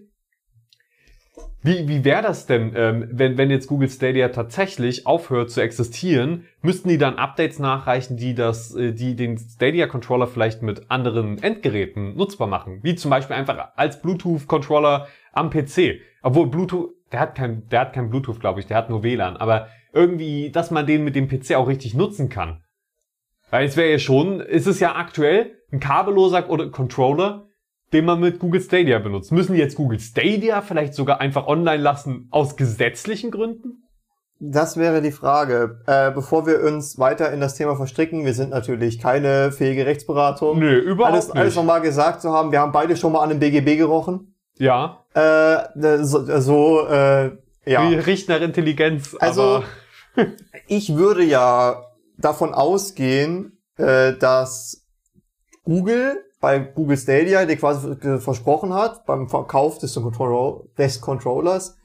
wie, 1.66 1.88
wie 1.88 2.04
wäre 2.04 2.22
das 2.22 2.46
denn, 2.46 2.74
ähm, 2.76 3.08
wenn, 3.10 3.38
wenn 3.38 3.50
jetzt 3.50 3.68
Google 3.68 3.88
Stadia 3.88 4.28
tatsächlich 4.30 5.08
aufhört 5.08 5.50
zu 5.50 5.62
existieren? 5.62 6.46
Müssten 6.62 6.90
die 6.90 6.98
dann 6.98 7.18
Updates 7.18 7.58
nachreichen, 7.58 8.18
die 8.18 8.36
das, 8.36 8.76
äh, 8.76 8.92
die 8.92 9.16
den 9.16 9.38
Stadia 9.38 9.88
Controller 9.88 10.28
vielleicht 10.28 10.62
mit 10.62 10.92
anderen 10.92 11.42
Endgeräten 11.42 12.18
nutzbar 12.18 12.48
machen? 12.48 12.80
Wie 12.84 12.96
zum 12.96 13.12
Beispiel 13.12 13.38
einfach 13.38 13.70
als 13.78 14.02
Bluetooth 14.02 14.46
Controller 14.46 15.08
am 15.32 15.50
PC. 15.50 16.02
Obwohl 16.22 16.48
Bluetooth, 16.48 16.92
der 17.14 17.22
hat 17.22 17.36
kein, 17.36 17.70
der 17.70 17.80
hat 17.80 17.94
kein 17.94 18.10
Bluetooth, 18.10 18.42
glaube 18.42 18.60
ich, 18.60 18.68
der 18.68 18.76
hat 18.76 18.90
nur 18.90 19.04
WLAN. 19.04 19.38
Aber 19.38 19.68
irgendwie, 19.94 20.52
dass 20.52 20.70
man 20.70 20.86
den 20.86 21.06
mit 21.06 21.16
dem 21.16 21.30
PC 21.30 21.56
auch 21.56 21.70
richtig 21.70 21.94
nutzen 21.94 22.28
kann. 22.28 22.63
Weil 23.54 23.68
es 23.68 23.78
wäre 23.78 23.92
ja 23.92 24.00
schon, 24.00 24.40
ist 24.40 24.66
es 24.66 24.80
ja 24.80 24.96
aktuell 24.96 25.52
ein 25.72 25.80
kabelloser 25.80 26.50
oder 26.50 26.72
Controller, 26.72 27.46
den 27.94 28.04
man 28.06 28.20
mit 28.20 28.40
Google 28.40 28.60
Stadia 28.62 28.98
benutzt. 28.98 29.32
Müssen 29.32 29.54
die 29.54 29.60
jetzt 29.60 29.76
Google 29.76 30.00
Stadia 30.00 30.62
vielleicht 30.62 30.96
sogar 30.96 31.22
einfach 31.22 31.46
online 31.46 31.84
lassen 31.84 32.30
aus 32.32 32.56
gesetzlichen 32.56 33.30
Gründen? 33.30 33.84
Das 34.40 34.76
wäre 34.78 35.04
die 35.04 35.12
Frage. 35.12 35.82
Äh, 35.86 36.10
bevor 36.10 36.48
wir 36.48 36.64
uns 36.64 36.98
weiter 36.98 37.32
in 37.32 37.42
das 37.42 37.54
Thema 37.54 37.76
verstricken, 37.76 38.26
wir 38.26 38.34
sind 38.34 38.50
natürlich 38.50 38.98
keine 38.98 39.52
fähige 39.52 39.86
Rechtsberatung. 39.86 40.58
Nö, 40.58 40.80
überhaupt 40.80 41.14
alles, 41.14 41.28
nicht. 41.28 41.38
alles 41.38 41.56
nochmal 41.56 41.82
gesagt 41.82 42.24
zu 42.24 42.32
haben, 42.32 42.52
wir 42.52 42.60
haben 42.60 42.72
beide 42.72 42.98
schon 42.98 43.12
mal 43.14 43.22
an 43.22 43.30
dem 43.30 43.38
BGB 43.40 43.78
gerochen. 43.78 44.34
ja, 44.58 44.98
Äh, 45.14 45.58
so, 46.04 46.26
so 46.42 46.88
äh, 46.88 47.26
ja. 47.68 47.88
die 47.88 47.94
riecht 47.98 48.30
nach 48.30 48.42
Intelligenz. 48.42 49.16
Also- 49.20 49.62
Ich 50.68 50.96
würde 50.96 51.24
ja 51.24 51.84
davon 52.18 52.54
ausgehen, 52.54 53.60
äh, 53.78 54.14
dass 54.14 54.86
Google 55.64 56.18
bei 56.40 56.60
Google 56.60 56.98
Stadia, 56.98 57.46
der 57.46 57.56
quasi 57.56 57.90
äh, 57.90 58.20
versprochen 58.20 58.74
hat, 58.74 59.06
beim 59.06 59.30
Verkauf 59.30 59.78
des, 59.78 59.96
Control 59.96 60.70
des 60.78 61.00
Controllers, 61.00 61.78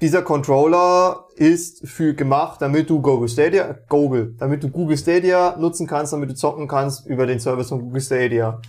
dieser 0.00 0.22
Controller 0.22 1.26
ist 1.36 1.86
für 1.86 2.14
gemacht, 2.14 2.62
damit 2.62 2.88
du 2.88 3.02
Google 3.02 3.28
Stadia, 3.28 3.76
Google, 3.90 4.34
damit 4.38 4.62
du 4.62 4.70
Google 4.70 4.96
Stadia 4.96 5.54
nutzen 5.58 5.86
kannst, 5.86 6.14
damit 6.14 6.30
du 6.30 6.34
zocken 6.34 6.66
kannst 6.66 7.06
über 7.06 7.26
den 7.26 7.38
Service 7.38 7.68
von 7.68 7.82
Google 7.82 8.00
Stadia. 8.00 8.62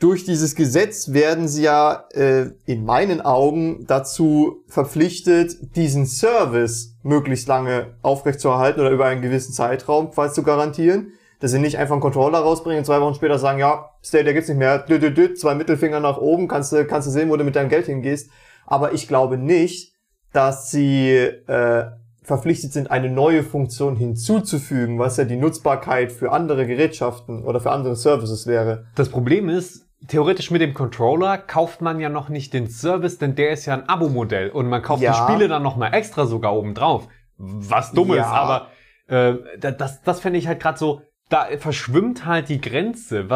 Durch 0.00 0.24
dieses 0.24 0.54
Gesetz 0.54 1.12
werden 1.12 1.48
sie 1.48 1.64
ja 1.64 2.04
äh, 2.12 2.50
in 2.66 2.84
meinen 2.84 3.20
Augen 3.20 3.84
dazu 3.88 4.62
verpflichtet, 4.68 5.74
diesen 5.74 6.06
Service 6.06 6.94
möglichst 7.02 7.48
lange 7.48 7.96
aufrechtzuerhalten 8.02 8.80
oder 8.80 8.90
über 8.90 9.06
einen 9.06 9.22
gewissen 9.22 9.52
Zeitraum 9.52 10.12
quasi 10.12 10.34
zu 10.34 10.44
garantieren. 10.44 11.12
Dass 11.40 11.50
sie 11.50 11.58
nicht 11.58 11.78
einfach 11.78 11.94
einen 11.94 12.00
Controller 12.00 12.38
rausbringen 12.38 12.80
und 12.80 12.84
zwei 12.84 13.00
Wochen 13.00 13.14
später 13.14 13.38
sagen, 13.38 13.58
ja, 13.58 13.90
Stadia 14.02 14.32
gibt's 14.32 14.48
nicht 14.48 14.58
mehr, 14.58 14.78
dü, 14.78 14.98
dü, 14.98 15.12
dü, 15.12 15.34
zwei 15.34 15.54
Mittelfinger 15.54 16.00
nach 16.00 16.18
oben, 16.18 16.48
kannst 16.48 16.72
du, 16.72 16.84
kannst 16.84 17.06
du 17.06 17.12
sehen, 17.12 17.28
wo 17.28 17.36
du 17.36 17.44
mit 17.44 17.56
deinem 17.56 17.68
Geld 17.68 17.86
hingehst. 17.86 18.30
Aber 18.66 18.92
ich 18.92 19.08
glaube 19.08 19.36
nicht, 19.36 19.94
dass 20.32 20.70
sie 20.70 21.12
äh, 21.12 21.86
verpflichtet 22.22 22.72
sind, 22.72 22.90
eine 22.90 23.10
neue 23.10 23.42
Funktion 23.42 23.96
hinzuzufügen, 23.96 24.98
was 24.98 25.16
ja 25.16 25.24
die 25.24 25.36
Nutzbarkeit 25.36 26.12
für 26.12 26.30
andere 26.30 26.66
Gerätschaften 26.66 27.44
oder 27.44 27.58
für 27.58 27.72
andere 27.72 27.96
Services 27.96 28.46
wäre. 28.46 28.86
das 28.94 29.08
Problem 29.08 29.48
ist, 29.48 29.87
theoretisch 30.06 30.50
mit 30.50 30.60
dem 30.62 30.74
Controller 30.74 31.38
kauft 31.38 31.80
man 31.80 31.98
ja 32.00 32.08
noch 32.08 32.28
nicht 32.28 32.52
den 32.54 32.68
Service, 32.70 33.18
denn 33.18 33.34
der 33.34 33.50
ist 33.50 33.66
ja 33.66 33.74
ein 33.74 33.88
Abo-Modell 33.88 34.50
und 34.50 34.68
man 34.68 34.82
kauft 34.82 35.02
Ja. 35.02 35.12
die 35.26 35.32
Spiele 35.32 35.48
dann 35.48 35.62
nochmal 35.62 35.92
extra 35.94 36.26
sogar 36.26 36.54
oben 36.54 36.74
drauf. 36.74 37.08
Was 37.36 37.92
dumm 37.92 38.14
Ja. 38.14 38.22
ist, 38.22 38.28
aber 38.28 38.68
äh, 39.08 39.34
da- 39.58 39.70
das, 39.72 40.02
das 40.02 40.20
fände 40.20 40.38
ich 40.38 40.46
halt 40.46 40.60
gerade 40.60 40.78
so, 40.78 41.02
da 41.30 41.46
verschwimmt 41.58 42.24
halt 42.26 42.48
die 42.48 42.60
Grenze. 42.60 43.26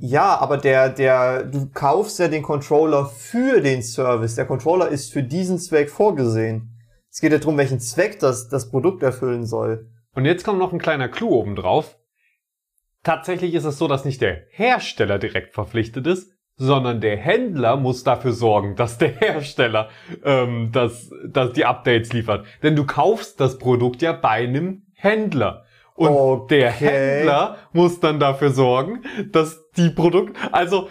Ja, 0.00 0.38
aber 0.38 0.56
der, 0.56 0.88
der, 0.88 1.42
du 1.44 1.68
kaufst 1.72 2.18
ja 2.18 2.28
den 2.28 2.42
Controller 2.42 3.06
für 3.06 3.60
den 3.60 3.82
Service. 3.82 4.36
Der 4.36 4.46
Controller 4.46 4.88
ist 4.88 5.12
für 5.12 5.22
diesen 5.22 5.58
Zweck 5.58 5.90
vorgesehen. 5.90 6.70
Es 7.10 7.20
geht 7.20 7.32
ja 7.32 7.38
darum, 7.38 7.56
welchen 7.58 7.80
Zweck 7.80 8.18
das, 8.20 8.48
das 8.48 8.70
Produkt 8.70 9.02
erfüllen 9.02 9.44
soll. 9.44 9.88
Und 10.14 10.24
jetzt 10.24 10.44
kommt 10.44 10.58
noch 10.58 10.72
ein 10.72 10.78
kleiner 10.78 11.08
Clou 11.08 11.30
oben 11.30 11.56
drauf. 11.56 11.96
Tatsächlich 13.08 13.54
ist 13.54 13.64
es 13.64 13.78
so, 13.78 13.88
dass 13.88 14.04
nicht 14.04 14.20
der 14.20 14.42
Hersteller 14.50 15.18
direkt 15.18 15.54
verpflichtet 15.54 16.06
ist, 16.06 16.30
sondern 16.56 17.00
der 17.00 17.16
Händler 17.16 17.78
muss 17.78 18.04
dafür 18.04 18.32
sorgen, 18.32 18.76
dass 18.76 18.98
der 18.98 19.08
Hersteller 19.18 19.88
ähm, 20.22 20.72
das, 20.72 21.10
dass 21.26 21.54
die 21.54 21.64
Updates 21.64 22.12
liefert. 22.12 22.44
Denn 22.62 22.76
du 22.76 22.84
kaufst 22.84 23.40
das 23.40 23.56
Produkt 23.56 24.02
ja 24.02 24.12
bei 24.12 24.28
einem 24.28 24.82
Händler. 24.92 25.64
Und 25.94 26.08
Okay. 26.08 26.58
der 26.58 26.70
Händler 26.70 27.56
muss 27.72 27.98
dann 27.98 28.20
dafür 28.20 28.50
sorgen, 28.50 29.02
dass 29.32 29.58
die 29.78 29.88
Produkte, 29.88 30.38
also 30.52 30.90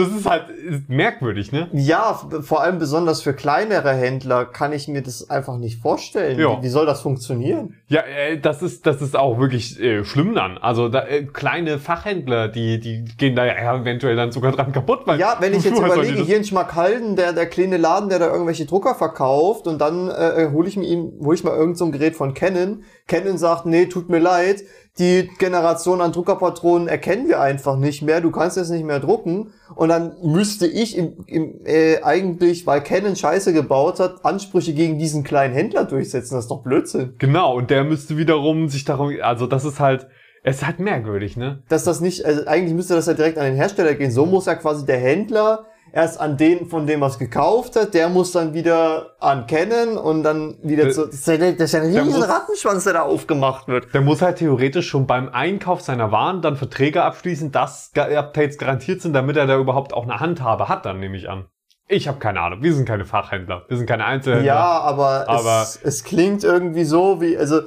das 0.00 0.08
ist 0.10 0.28
halt 0.28 0.44
merkwürdig, 0.88 1.52
ne? 1.52 1.68
Ja, 1.72 2.20
vor 2.40 2.62
allem 2.62 2.78
besonders 2.78 3.22
für 3.22 3.34
kleinere 3.34 3.92
Händler 3.92 4.44
kann 4.44 4.72
ich 4.72 4.88
mir 4.88 5.02
das 5.02 5.30
einfach 5.30 5.56
nicht 5.56 5.80
vorstellen. 5.80 6.38
Ja. 6.38 6.58
Wie, 6.58 6.64
wie 6.64 6.68
soll 6.68 6.86
das 6.86 7.00
funktionieren? 7.00 7.76
Ja, 7.88 8.00
äh, 8.00 8.38
das 8.38 8.62
ist 8.62 8.86
das 8.86 9.02
ist 9.02 9.16
auch 9.16 9.38
wirklich 9.38 9.80
äh, 9.80 10.04
schlimm 10.04 10.34
dann. 10.34 10.58
Also 10.58 10.88
da, 10.88 11.06
äh, 11.06 11.24
kleine 11.24 11.78
Fachhändler, 11.78 12.48
die 12.48 12.80
die 12.80 13.04
gehen 13.16 13.36
da 13.36 13.44
ja 13.44 13.80
eventuell 13.80 14.16
dann 14.16 14.32
sogar 14.32 14.52
dran 14.52 14.72
kaputt, 14.72 15.00
weil 15.06 15.18
Ja, 15.18 15.36
wenn 15.40 15.54
ich 15.54 15.64
jetzt 15.64 15.78
überlege, 15.78 16.22
hier 16.22 16.36
in 16.36 16.44
Schmackhalden, 16.44 17.16
der, 17.16 17.32
der 17.32 17.46
kleine 17.46 17.76
Laden, 17.76 18.08
der 18.08 18.18
da 18.18 18.30
irgendwelche 18.30 18.66
Drucker 18.66 18.94
verkauft 18.94 19.66
und 19.66 19.80
dann 19.80 20.08
äh, 20.08 20.48
hole 20.52 20.68
ich 20.68 20.76
mir 20.76 20.86
ihm, 20.86 21.12
hole 21.22 21.34
ich 21.34 21.44
mal 21.44 21.56
irgend 21.56 21.78
so 21.78 21.84
ein 21.84 21.92
Gerät 21.92 22.16
von 22.16 22.34
Canon. 22.34 22.84
Canon 23.06 23.38
sagt, 23.38 23.66
nee, 23.66 23.86
tut 23.86 24.08
mir 24.08 24.20
leid, 24.20 24.62
die 24.98 25.30
Generation 25.38 26.00
an 26.00 26.12
Druckerpatronen 26.12 26.88
erkennen 26.88 27.28
wir 27.28 27.40
einfach 27.40 27.76
nicht 27.76 28.02
mehr, 28.02 28.20
du 28.20 28.30
kannst 28.30 28.56
es 28.56 28.70
nicht 28.70 28.84
mehr 28.84 29.00
drucken. 29.00 29.52
Und 29.74 29.88
dann 29.88 30.16
müsste 30.22 30.66
ich 30.66 30.96
im, 30.96 31.24
im, 31.26 31.60
äh, 31.64 32.02
eigentlich, 32.02 32.66
weil 32.66 32.82
Canon 32.82 33.16
Scheiße 33.16 33.52
gebaut 33.52 34.00
hat, 34.00 34.24
Ansprüche 34.24 34.74
gegen 34.74 34.98
diesen 34.98 35.22
kleinen 35.22 35.54
Händler 35.54 35.84
durchsetzen. 35.84 36.34
Das 36.34 36.44
ist 36.44 36.50
doch 36.50 36.62
Blödsinn. 36.62 37.14
Genau, 37.18 37.56
und 37.56 37.70
der 37.70 37.84
müsste 37.84 38.16
wiederum 38.16 38.68
sich 38.68 38.84
darum, 38.84 39.12
also 39.22 39.46
das 39.46 39.64
ist 39.64 39.80
halt, 39.80 40.08
es 40.42 40.56
ist 40.56 40.66
halt 40.66 40.80
merkwürdig, 40.80 41.36
ne? 41.36 41.62
Dass 41.68 41.84
das 41.84 42.00
nicht, 42.00 42.24
also 42.24 42.46
eigentlich 42.46 42.74
müsste 42.74 42.94
das 42.94 43.06
ja 43.06 43.14
direkt 43.14 43.38
an 43.38 43.44
den 43.44 43.56
Hersteller 43.56 43.94
gehen. 43.94 44.10
So 44.10 44.26
muss 44.26 44.46
ja 44.46 44.54
quasi 44.54 44.86
der 44.86 44.98
Händler 44.98 45.66
erst 45.92 46.20
an 46.20 46.36
den, 46.36 46.66
von 46.66 46.86
dem 46.86 47.02
er 47.02 47.08
es 47.08 47.18
gekauft 47.18 47.76
hat, 47.76 47.94
der 47.94 48.08
muss 48.08 48.32
dann 48.32 48.54
wieder 48.54 49.16
an 49.20 49.46
Canon 49.46 49.96
und 49.96 50.22
dann 50.22 50.56
wieder 50.62 50.84
Der- 50.84 50.92
zu. 50.92 51.06
Das 51.06 51.14
ist 51.14 51.26
ja, 51.26 51.36
das 51.38 51.52
ist 51.60 51.72
ja 51.72 51.82
ein 51.82 51.92
der 51.92 52.04
riesen 52.04 52.20
muss- 52.20 52.28
Rattenschwanz, 52.28 52.84
der 52.84 52.92
da 52.94 53.02
aufgemacht 53.02 53.68
wird. 53.68 53.92
Der 53.94 54.00
muss 54.00 54.22
halt 54.22 54.36
theoretisch 54.38 54.88
schon 54.88 55.06
beim 55.06 55.28
Einkauf 55.28 55.80
seiner 55.80 56.12
Waren 56.12 56.42
dann 56.42 56.56
Verträge 56.56 57.02
abschließen, 57.02 57.50
dass 57.52 57.90
Updates 57.96 58.58
garantiert 58.58 59.02
sind, 59.02 59.12
damit 59.12 59.36
er 59.36 59.46
da 59.46 59.58
überhaupt 59.58 59.92
auch 59.94 60.04
eine 60.04 60.20
Handhabe 60.20 60.68
hat, 60.68 60.86
dann 60.86 61.00
nehme 61.00 61.16
ich 61.16 61.28
an. 61.28 61.46
Ich 61.88 62.06
habe 62.06 62.18
keine 62.20 62.40
Ahnung. 62.40 62.62
Wir 62.62 62.72
sind 62.72 62.86
keine 62.86 63.04
Fachhändler. 63.04 63.64
Wir 63.68 63.76
sind 63.76 63.86
keine 63.86 64.04
Einzelhändler. 64.04 64.46
Ja, 64.46 64.80
aber, 64.80 65.24
Aber- 65.28 65.62
es, 65.62 65.80
es 65.82 66.04
klingt 66.04 66.44
irgendwie 66.44 66.84
so 66.84 67.20
wie, 67.20 67.36
also 67.36 67.62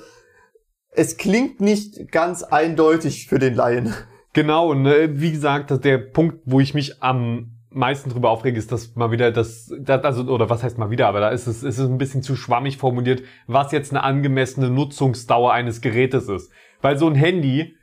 es 0.91 1.17
klingt 1.17 1.59
nicht 1.59 2.12
ganz 2.12 2.43
eindeutig 2.43 3.27
für 3.27 3.39
den 3.39 3.55
Laien. 3.55 3.93
Genau, 4.33 4.73
ne, 4.73 5.09
wie 5.19 5.31
gesagt, 5.31 5.83
der 5.83 5.97
Punkt, 5.97 6.39
wo 6.45 6.59
ich 6.59 6.73
mich 6.73 7.03
am 7.03 7.52
meisten 7.73 8.09
drüber 8.09 8.39
ist, 8.45 8.71
dass 8.71 8.95
mal 8.95 9.12
wieder 9.12 9.31
das, 9.31 9.71
das 9.79 10.03
also, 10.03 10.23
oder 10.23 10.49
was 10.49 10.63
heißt 10.63 10.77
mal 10.77 10.89
wieder, 10.89 11.07
aber 11.07 11.19
da 11.19 11.29
ist 11.29 11.47
es, 11.47 11.63
ist 11.63 11.77
es 11.77 11.89
ein 11.89 11.97
bisschen 11.97 12.21
zu 12.21 12.36
schwammig 12.36 12.77
formuliert, 12.77 13.23
was 13.47 13.71
jetzt 13.71 13.91
eine 13.91 14.03
angemessene 14.03 14.69
Nutzungsdauer 14.69 15.51
eines 15.51 15.81
Gerätes 15.81 16.29
ist. 16.29 16.51
Weil 16.81 16.97
so 16.97 17.07
ein 17.07 17.15
Handy, 17.15 17.75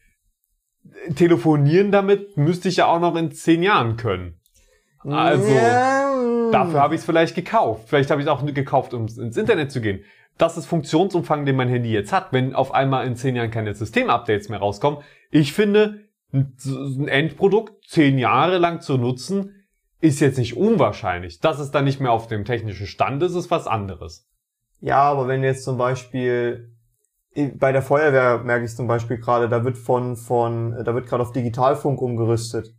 äh, 1.06 1.12
telefonieren 1.14 1.90
damit 1.90 2.36
müsste 2.36 2.68
ich 2.68 2.76
ja 2.76 2.86
auch 2.86 3.00
noch 3.00 3.16
in 3.16 3.32
zehn 3.32 3.62
Jahren 3.62 3.96
können. 3.96 4.40
Also, 5.04 5.50
Ja. 5.52 6.50
Dafür 6.50 6.80
habe 6.80 6.94
ich 6.94 7.00
es 7.00 7.04
vielleicht 7.04 7.34
gekauft. 7.34 7.88
Vielleicht 7.88 8.10
habe 8.10 8.20
ich 8.20 8.26
es 8.26 8.32
auch 8.32 8.44
gekauft, 8.44 8.92
um 8.92 9.02
ins 9.02 9.36
Internet 9.36 9.70
zu 9.70 9.80
gehen. 9.80 10.04
Das 10.36 10.56
ist 10.56 10.66
Funktionsumfang, 10.66 11.44
den 11.44 11.56
mein 11.56 11.68
Handy 11.68 11.92
jetzt 11.92 12.12
hat. 12.12 12.32
Wenn 12.32 12.54
auf 12.54 12.72
einmal 12.72 13.06
in 13.06 13.14
zehn 13.14 13.36
Jahren 13.36 13.50
keine 13.50 13.74
Systemupdates 13.74 14.48
mehr 14.48 14.58
rauskommen. 14.58 15.00
Ich 15.30 15.52
finde, 15.52 16.00
ein 16.32 17.08
Endprodukt 17.08 17.84
zehn 17.86 18.18
Jahre 18.18 18.58
lang 18.58 18.80
zu 18.80 18.96
nutzen, 18.96 19.59
ist 20.00 20.20
jetzt 20.20 20.38
nicht 20.38 20.56
unwahrscheinlich. 20.56 21.40
Dass 21.40 21.58
es 21.58 21.70
dann 21.70 21.84
nicht 21.84 22.00
mehr 22.00 22.12
auf 22.12 22.26
dem 22.26 22.44
technischen 22.44 22.86
Stand 22.86 23.22
ist, 23.22 23.34
ist 23.34 23.50
was 23.50 23.66
anderes. 23.66 24.26
Ja, 24.80 25.02
aber 25.02 25.28
wenn 25.28 25.42
jetzt 25.42 25.64
zum 25.64 25.76
Beispiel 25.76 26.74
bei 27.54 27.70
der 27.70 27.82
Feuerwehr 27.82 28.38
merke 28.38 28.64
ich 28.64 28.74
zum 28.74 28.86
Beispiel 28.86 29.18
gerade, 29.18 29.48
da 29.48 29.64
wird 29.64 29.78
von 29.78 30.16
von 30.16 30.82
da 30.84 30.94
wird 30.94 31.06
gerade 31.06 31.22
auf 31.22 31.32
Digitalfunk 31.32 32.00
umgerüstet 32.02 32.74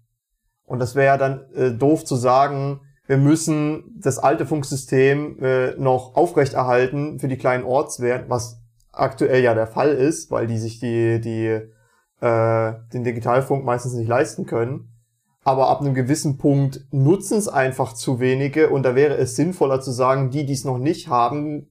und 0.66 0.80
das 0.80 0.96
wäre 0.96 1.06
ja 1.06 1.18
dann 1.18 1.46
äh, 1.54 1.72
doof 1.72 2.04
zu 2.04 2.16
sagen, 2.16 2.82
wir 3.08 3.18
müssen 3.18 3.98
das 3.98 4.20
alte 4.20 4.46
Funksystem 4.46 5.38
äh, 5.42 5.72
noch 5.78 6.16
aufrechterhalten 6.16 7.20
für 7.20 7.28
die 7.28 7.38
kleinen 7.38 7.64
Ortswehren, 7.64 8.26
was 8.30 8.62
aktuell 8.92 9.42
ja 9.42 9.54
der 9.54 9.68
Fall 9.68 9.92
ist, 9.92 10.32
weil 10.32 10.48
die 10.48 10.58
sich 10.58 10.80
die 10.80 11.22
die 11.22 11.62
äh, 12.20 12.74
den 12.94 13.04
Digitalfunk 13.04 13.64
meistens 13.64 13.94
nicht 13.94 14.08
leisten 14.08 14.46
können. 14.46 14.91
Aber 15.44 15.70
ab 15.70 15.82
einem 15.82 15.96
gewissen 15.96 16.38
Punkt 16.38 16.82
nutzen 16.92 17.38
es 17.38 17.48
einfach 17.48 17.94
zu 17.94 18.20
wenige 18.20 18.70
und 18.70 18.84
da 18.84 18.96
wäre 18.96 19.16
es 19.16 19.36
sinnvoller 19.36 19.82
zu 19.82 19.92
sagen, 19.92 20.30
die, 20.30 20.46
die 20.46 20.54
es 20.54 20.66
noch 20.66 20.78
nicht 20.78 21.08
haben, 21.08 21.68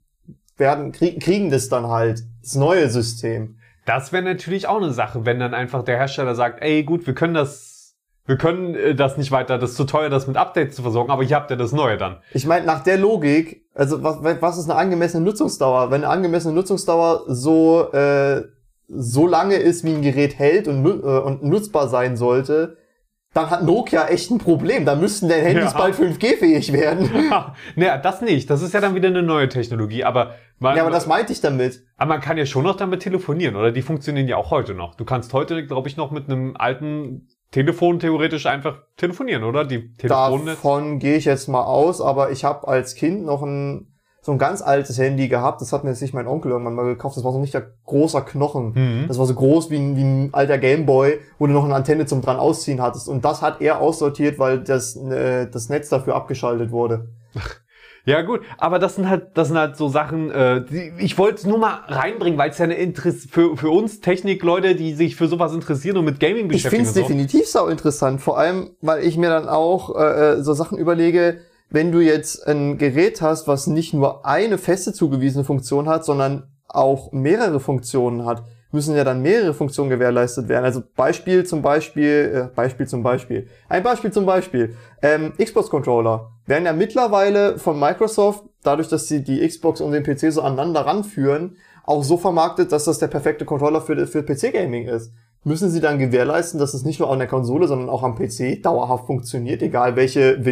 werden, 0.56 0.92
krieg, 0.92 1.20
kriegen 1.20 1.50
das 1.50 1.68
dann 1.68 1.86
halt, 1.86 2.24
das 2.42 2.54
neue 2.54 2.88
System. 2.90 3.56
Das 3.86 4.12
wäre 4.12 4.22
natürlich 4.22 4.68
auch 4.68 4.76
eine 4.76 4.92
Sache, 4.92 5.24
wenn 5.24 5.40
dann 5.40 5.54
einfach 5.54 5.84
der 5.84 5.96
Hersteller 5.96 6.34
sagt, 6.34 6.62
ey 6.62 6.82
gut, 6.84 7.06
wir 7.06 7.14
können 7.14 7.34
das, 7.34 7.96
wir 8.26 8.36
können 8.36 8.74
äh, 8.74 8.94
das 8.94 9.16
nicht 9.16 9.32
weiter, 9.32 9.58
das 9.58 9.70
ist 9.70 9.76
zu 9.76 9.84
teuer, 9.84 10.10
das 10.10 10.26
mit 10.26 10.36
Updates 10.36 10.76
zu 10.76 10.82
versorgen, 10.82 11.10
aber 11.10 11.24
hier 11.24 11.36
habt 11.36 11.50
ihr 11.50 11.56
das 11.56 11.72
Neue 11.72 11.96
dann. 11.96 12.18
Ich 12.32 12.46
meine, 12.46 12.66
nach 12.66 12.82
der 12.82 12.98
Logik, 12.98 13.64
also 13.74 14.02
was, 14.02 14.18
was 14.22 14.58
ist 14.58 14.68
eine 14.68 14.78
angemessene 14.78 15.24
Nutzungsdauer? 15.24 15.90
Wenn 15.90 16.04
eine 16.04 16.12
angemessene 16.12 16.54
Nutzungsdauer 16.54 17.24
so, 17.28 17.90
äh, 17.92 18.42
so 18.88 19.26
lange 19.26 19.56
ist, 19.56 19.84
wie 19.84 19.94
ein 19.94 20.02
Gerät 20.02 20.38
hält 20.38 20.68
und, 20.68 20.84
äh, 20.84 20.88
und 20.88 21.44
nutzbar 21.44 21.88
sein 21.88 22.16
sollte, 22.16 22.76
dann 23.32 23.48
hat 23.48 23.62
Nokia 23.64 24.08
echt 24.08 24.30
ein 24.30 24.38
Problem. 24.38 24.84
Da 24.84 24.94
müssten 24.96 25.28
der 25.28 25.42
Handys 25.42 25.72
Ja. 25.72 25.78
bald 25.78 25.94
5G-fähig 25.94 26.72
werden. 26.72 27.08
naja, 27.76 27.98
das 27.98 28.20
nicht. 28.22 28.50
Das 28.50 28.60
ist 28.62 28.74
ja 28.74 28.80
dann 28.80 28.94
wieder 28.94 29.08
eine 29.08 29.22
neue 29.22 29.48
Technologie, 29.48 30.04
aber 30.04 30.34
man, 30.58 30.76
ja, 30.76 30.82
aber 30.82 30.90
das 30.90 31.06
meinte 31.06 31.32
ich 31.32 31.40
damit. 31.40 31.84
aber 31.96 32.08
man 32.08 32.20
kann 32.20 32.36
ja 32.38 32.44
schon 32.46 32.64
noch 32.64 32.76
damit 32.76 33.00
telefonieren, 33.02 33.56
oder? 33.56 33.70
Die 33.72 33.82
funktionieren 33.82 34.26
ja 34.28 34.36
auch 34.36 34.50
heute 34.50 34.74
noch. 34.74 34.96
Du 34.96 35.04
kannst 35.04 35.32
heute, 35.32 35.64
glaube 35.66 35.88
ich, 35.88 35.96
noch 35.96 36.10
mit 36.10 36.28
einem 36.28 36.56
alten 36.56 37.28
Telefon 37.52 37.98
theoretisch 37.98 38.46
einfach 38.46 38.78
telefonieren, 38.96 39.44
oder? 39.44 39.64
Die 39.64 39.94
Telefonnetz. 39.96 40.46
Davon 40.56 40.98
gehe 40.98 41.16
ich 41.16 41.24
jetzt 41.24 41.48
mal 41.48 41.62
aus, 41.64 42.00
aber 42.00 42.30
ich 42.32 42.44
habe 42.44 42.66
als 42.68 42.94
Kind 42.94 43.24
noch 43.24 43.42
ein 43.42 43.89
so 44.22 44.32
ein 44.32 44.38
ganz 44.38 44.60
altes 44.62 44.98
Handy 44.98 45.28
gehabt. 45.28 45.60
Das 45.60 45.72
hat 45.72 45.82
mir 45.84 45.90
jetzt 45.90 46.02
nicht 46.02 46.12
mein 46.14 46.26
Onkel 46.26 46.52
irgendwann 46.52 46.74
mal 46.74 46.84
gekauft. 46.84 47.16
Das 47.16 47.24
war 47.24 47.32
so 47.32 47.38
ein 47.38 47.42
richtiger 47.42 47.66
großer 47.86 48.20
Knochen. 48.20 48.72
Mhm. 48.74 49.04
Das 49.08 49.18
war 49.18 49.26
so 49.26 49.34
groß 49.34 49.70
wie 49.70 49.76
ein, 49.78 49.96
wie 49.96 50.02
ein 50.02 50.28
alter 50.32 50.58
Gameboy, 50.58 51.18
wo 51.38 51.46
du 51.46 51.52
noch 51.54 51.64
eine 51.64 51.74
Antenne 51.74 52.04
zum 52.06 52.20
dran 52.20 52.36
ausziehen 52.38 52.82
hattest. 52.82 53.08
Und 53.08 53.24
das 53.24 53.40
hat 53.40 53.60
er 53.60 53.80
aussortiert, 53.80 54.38
weil 54.38 54.60
das, 54.60 54.94
äh, 54.96 55.46
das 55.50 55.68
Netz 55.70 55.88
dafür 55.88 56.16
abgeschaltet 56.16 56.70
wurde. 56.70 57.08
Ja 58.06 58.22
gut, 58.22 58.40
aber 58.56 58.78
das 58.78 58.96
sind 58.96 59.10
halt, 59.10 59.28
das 59.34 59.48
sind 59.48 59.58
halt 59.58 59.76
so 59.76 59.88
Sachen. 59.88 60.30
Äh, 60.30 60.64
die, 60.64 60.92
ich 60.98 61.18
wollte 61.18 61.36
es 61.36 61.46
nur 61.46 61.58
mal 61.58 61.80
reinbringen, 61.86 62.38
weil 62.38 62.48
es 62.50 62.56
ja 62.58 62.64
eine 62.64 62.74
Interesse 62.74 63.28
für 63.28 63.56
für 63.58 63.68
uns 63.68 64.00
Technikleute, 64.00 64.74
die 64.74 64.94
sich 64.94 65.16
für 65.16 65.28
sowas 65.28 65.52
interessieren 65.52 65.98
und 65.98 66.06
mit 66.06 66.18
Gaming 66.18 66.46
Ich 66.46 66.52
beschäftigen. 66.52 66.86
finde 66.86 66.88
es 66.88 66.94
so. 66.94 67.00
definitiv 67.02 67.46
sau 67.46 67.66
interessant, 67.68 68.22
vor 68.22 68.38
allem, 68.38 68.70
weil 68.80 69.04
ich 69.04 69.18
mir 69.18 69.28
dann 69.28 69.48
auch 69.50 69.94
äh, 70.00 70.42
so 70.42 70.54
Sachen 70.54 70.78
überlege, 70.78 71.40
wenn 71.70 71.92
du 71.92 72.00
jetzt 72.00 72.46
ein 72.46 72.78
Gerät 72.78 73.22
hast, 73.22 73.48
was 73.48 73.66
nicht 73.66 73.94
nur 73.94 74.26
eine 74.26 74.58
feste 74.58 74.92
zugewiesene 74.92 75.44
Funktion 75.44 75.88
hat, 75.88 76.04
sondern 76.04 76.48
auch 76.68 77.12
mehrere 77.12 77.60
Funktionen 77.60 78.26
hat, 78.26 78.44
müssen 78.72 78.96
ja 78.96 79.04
dann 79.04 79.22
mehrere 79.22 79.54
Funktionen 79.54 79.90
gewährleistet 79.90 80.48
werden. 80.48 80.64
Also 80.64 80.82
Beispiel 80.96 81.44
zum 81.44 81.62
Beispiel, 81.62 82.48
äh, 82.50 82.54
Beispiel 82.54 82.86
zum 82.86 83.02
Beispiel, 83.02 83.48
ein 83.68 83.82
Beispiel 83.82 84.12
zum 84.12 84.26
Beispiel, 84.26 84.76
ähm, 85.02 85.32
Xbox-Controller 85.38 86.30
werden 86.46 86.66
ja 86.66 86.72
mittlerweile 86.72 87.58
von 87.58 87.78
Microsoft, 87.78 88.44
dadurch, 88.62 88.88
dass 88.88 89.08
sie 89.08 89.24
die 89.24 89.46
Xbox 89.46 89.80
und 89.80 89.92
den 89.92 90.04
PC 90.04 90.32
so 90.32 90.42
aneinander 90.42 90.82
ranführen, 90.82 91.56
auch 91.84 92.04
so 92.04 92.16
vermarktet, 92.16 92.72
dass 92.72 92.84
das 92.84 92.98
der 92.98 93.08
perfekte 93.08 93.44
Controller 93.44 93.80
für, 93.80 94.06
für 94.06 94.22
PC-Gaming 94.22 94.86
ist. 94.86 95.12
Müssen 95.42 95.70
sie 95.70 95.80
dann 95.80 95.98
gewährleisten, 95.98 96.60
dass 96.60 96.74
es 96.74 96.84
nicht 96.84 97.00
nur 97.00 97.10
an 97.10 97.18
der 97.18 97.26
Konsole, 97.26 97.66
sondern 97.66 97.88
auch 97.88 98.02
am 98.02 98.14
PC 98.14 98.62
dauerhaft 98.62 99.06
funktioniert, 99.06 99.62
egal 99.62 99.96
welche 99.96 100.44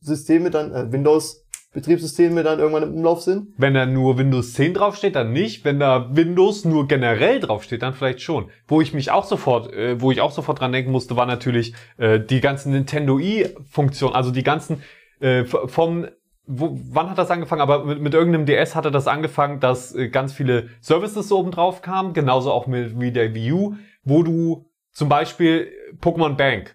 Windows-Systeme 0.00 0.50
dann, 0.50 0.74
äh, 0.74 0.92
Windows-Betriebssysteme 0.92 2.42
dann 2.42 2.58
irgendwann 2.58 2.84
im 2.84 2.94
Umlauf 2.94 3.22
sind. 3.22 3.48
Wenn 3.56 3.74
da 3.74 3.86
nur 3.86 4.18
Windows 4.18 4.54
10 4.54 4.74
draufsteht, 4.74 5.16
dann 5.16 5.32
nicht. 5.32 5.64
Wenn 5.64 5.80
da 5.80 6.14
Windows 6.14 6.64
nur 6.64 6.88
generell 6.88 7.40
draufsteht, 7.40 7.82
dann 7.82 7.94
vielleicht 7.94 8.20
schon. 8.20 8.50
Wo 8.66 8.80
ich 8.80 8.94
mich 8.94 9.10
auch 9.10 9.24
sofort, 9.24 9.72
äh, 9.72 10.00
wo 10.00 10.10
ich 10.10 10.20
auch 10.20 10.32
sofort 10.32 10.60
dran 10.60 10.72
denken 10.72 10.90
musste, 10.90 11.16
war 11.16 11.26
natürlich 11.26 11.74
äh, 11.96 12.20
die 12.20 12.40
ganzen 12.40 12.72
Nintendo 12.72 13.18
i-Funktionen, 13.18 14.14
also 14.14 14.30
die 14.30 14.42
ganzen 14.42 14.82
äh, 15.20 15.44
vom 15.44 16.06
wo, 16.50 16.78
wann 16.90 17.10
hat 17.10 17.18
das 17.18 17.30
angefangen? 17.30 17.60
Aber 17.60 17.84
mit, 17.84 18.00
mit 18.00 18.14
irgendeinem 18.14 18.46
DS 18.46 18.74
hatte 18.74 18.90
das 18.90 19.06
angefangen, 19.06 19.60
dass 19.60 19.94
äh, 19.94 20.08
ganz 20.08 20.32
viele 20.32 20.70
Services 20.80 21.28
so 21.28 21.38
oben 21.38 21.50
drauf 21.50 21.82
kamen, 21.82 22.14
genauso 22.14 22.50
auch 22.52 22.66
mit 22.66 22.98
wie 22.98 23.12
der 23.12 23.34
Wii 23.34 23.52
U, 23.52 23.74
wo 24.02 24.22
du 24.22 24.70
zum 24.92 25.10
Beispiel 25.10 25.70
Pokémon 26.00 26.36
Bank, 26.36 26.74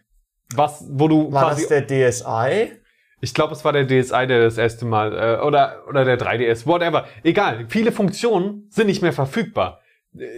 was, 0.56 0.86
wo 0.92 1.08
du 1.08 1.32
War 1.32 1.46
quasi 1.46 1.68
das 1.68 1.88
der 1.88 2.12
DSi? 2.12 2.83
Ich 3.24 3.34
glaube, 3.34 3.54
es 3.54 3.64
war 3.64 3.72
der 3.72 3.86
DSi, 3.88 4.28
der 4.28 4.44
das 4.44 4.58
erste 4.58 4.86
Mal, 4.86 5.14
äh, 5.14 5.42
oder, 5.46 5.84
oder 5.88 6.04
der 6.04 6.20
3DS, 6.20 6.66
whatever. 6.68 7.06
Egal, 7.24 7.66
viele 7.70 7.92
Funktionen 7.94 8.66
sind 8.70 8.88
nicht 8.88 9.02
mehr 9.02 9.14
verfügbar. 9.14 9.80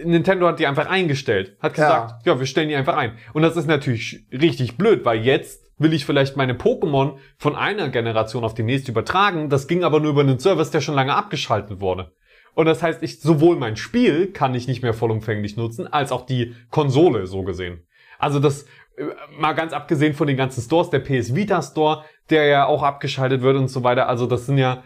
Nintendo 0.04 0.46
hat 0.46 0.58
die 0.58 0.66
einfach 0.66 0.86
eingestellt, 0.88 1.56
hat 1.60 1.76
Ja. 1.76 1.84
gesagt, 1.84 2.26
ja. 2.26 2.38
wir 2.38 2.46
stellen 2.46 2.68
die 2.68 2.76
einfach 2.76 2.96
ein. 2.96 3.18
Und 3.34 3.42
das 3.42 3.56
ist 3.56 3.66
natürlich 3.66 4.24
richtig 4.32 4.76
blöd, 4.78 5.04
weil 5.04 5.20
jetzt 5.20 5.64
will 5.78 5.92
ich 5.92 6.06
vielleicht 6.06 6.36
meine 6.36 6.54
Pokémon 6.54 7.16
von 7.36 7.56
einer 7.56 7.88
Generation 7.90 8.44
auf 8.44 8.54
die 8.54 8.62
nächste 8.62 8.92
übertragen. 8.92 9.50
Das 9.50 9.66
ging 9.66 9.84
aber 9.84 10.00
nur 10.00 10.12
über 10.12 10.22
einen 10.22 10.38
Service, 10.38 10.70
der 10.70 10.80
schon 10.80 10.94
lange 10.94 11.14
abgeschaltet 11.14 11.80
wurde. 11.80 12.12
Und 12.54 12.64
das 12.66 12.82
heißt, 12.82 13.02
ich, 13.02 13.20
sowohl 13.20 13.56
mein 13.56 13.76
Spiel 13.76 14.28
kann 14.32 14.54
ich 14.54 14.66
nicht 14.68 14.82
mehr 14.82 14.94
vollumfänglich 14.94 15.58
nutzen, 15.58 15.86
als 15.92 16.12
auch 16.12 16.24
die 16.24 16.54
Konsole 16.70 17.26
so 17.26 17.42
gesehen. 17.42 17.82
Also 18.18 18.38
das, 18.40 18.64
mal 19.38 19.52
ganz 19.52 19.72
abgesehen 19.72 20.14
von 20.14 20.26
den 20.26 20.36
ganzen 20.36 20.62
Stores, 20.62 20.90
der 20.90 21.00
PS 21.00 21.34
Vita 21.34 21.62
Store, 21.62 22.04
der 22.30 22.46
ja 22.46 22.66
auch 22.66 22.82
abgeschaltet 22.82 23.42
wird 23.42 23.56
und 23.56 23.68
so 23.68 23.84
weiter. 23.84 24.08
Also 24.08 24.26
das 24.26 24.46
sind 24.46 24.58
ja 24.58 24.82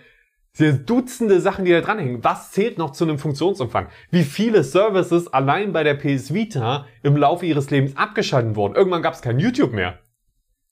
Dutzende 0.59 1.41
Sachen, 1.41 1.65
die 1.65 1.71
da 1.71 1.81
dranhängen. 1.81 2.25
Was 2.25 2.51
zählt 2.51 2.77
noch 2.77 2.91
zu 2.91 3.05
einem 3.05 3.19
Funktionsumfang? 3.19 3.89
Wie 4.11 4.25
viele 4.25 4.65
Services 4.65 5.33
allein 5.33 5.73
bei 5.73 5.85
der 5.85 5.95
PS 5.95 6.35
Vita 6.35 6.87
im 7.03 7.17
Laufe 7.17 7.47
ihres 7.47 7.71
Lebens 7.71 7.97
abgeschaltet 7.97 8.57
wurden? 8.57 8.75
Irgendwann 8.75 9.03
gab 9.03 9.15
es 9.15 9.23
kein 9.23 9.39
YouTube 9.39 9.73
mehr. 9.73 10.01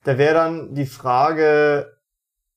Da 0.05 0.18
wäre 0.18 0.35
dann 0.35 0.74
die 0.74 0.87
Frage, 0.87 1.96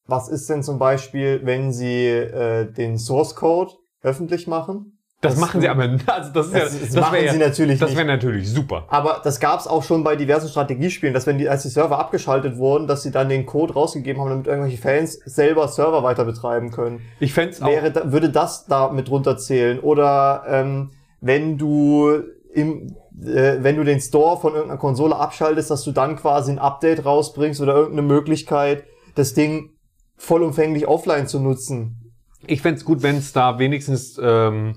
was 0.08 0.30
ist 0.30 0.50
denn 0.50 0.64
zum 0.64 0.80
Beispiel, 0.80 1.42
wenn 1.44 1.72
sie 1.72 2.08
äh, 2.08 2.72
den 2.72 2.98
Source 2.98 3.36
Code 3.36 3.74
öffentlich 4.02 4.48
machen? 4.48 4.98
Das, 5.22 5.34
Das- 5.34 5.40
machen 5.40 5.62
sie 5.62 5.70
aber, 5.70 5.84
also 6.08 6.34
das 6.34 6.48
ist 6.48 6.54
ja, 6.54 6.60
Das, 6.60 6.72
das, 6.80 6.90
das 6.90 6.96
machen 6.96 7.14
wäre 7.14 7.32
sie 7.34 7.40
ja, 7.40 7.48
natürlich 7.48 7.80
das 7.80 7.96
wäre 7.96 8.06
natürlich 8.06 8.50
super. 8.50 8.86
Aber 8.90 9.22
das 9.24 9.40
gab 9.40 9.60
es 9.60 9.68
auch 9.68 9.84
schon 9.84 10.04
bei 10.04 10.16
diversen 10.16 10.50
Strategiespielen, 10.50 11.14
dass 11.14 11.28
wenn 11.28 11.38
die, 11.38 11.48
als 11.48 11.62
die 11.62 11.70
Server 11.70 12.00
abgeschaltet 12.00 12.58
wurden, 12.58 12.88
dass 12.88 13.04
sie 13.04 13.12
dann 13.12 13.30
den 13.30 13.46
Code 13.46 13.74
rausgegeben 13.74 14.20
haben, 14.20 14.30
damit 14.32 14.48
irgendwelche 14.48 14.80
Fans 14.82 15.20
selber 15.26 15.68
Server 15.68 16.02
weiter 16.02 16.26
betreiben 16.26 16.72
können. 16.72 17.02
Ich 17.20 17.34
fände 17.34 17.56
auch. 17.62 17.68
Wäre, 17.68 18.12
würde 18.12 18.30
das 18.32 18.66
da 18.66 18.90
mit 18.92 19.12
runterzählen? 19.12 19.80
Oder 19.80 20.44
ähm, 20.48 20.90
wenn 21.22 21.60
du 21.60 22.24
im, 22.52 22.96
äh, 23.24 23.58
wenn 23.62 23.76
du 23.78 23.84
den 23.84 24.00
Store 24.02 24.40
von 24.42 24.54
irgendeiner 24.54 24.80
Konsole 24.80 25.16
abschaltest, 25.16 25.70
dass 25.70 25.84
du 25.84 25.92
dann 25.92 26.16
quasi 26.16 26.52
ein 26.52 26.60
Update 26.60 27.06
rausbringst 27.06 27.62
oder 27.62 27.76
irgendeine 27.76 28.08
Möglichkeit, 28.08 28.86
das 29.14 29.36
Ding 29.36 29.70
vollumfänglich 30.18 30.88
offline 30.88 31.28
zu 31.28 31.40
nutzen. 31.40 32.12
Ich 32.48 32.62
fänd's 32.64 32.84
gut, 32.86 33.04
wenn 33.04 33.18
es 33.18 33.34
da 33.34 33.60
wenigstens 33.60 34.20
ähm, 34.22 34.76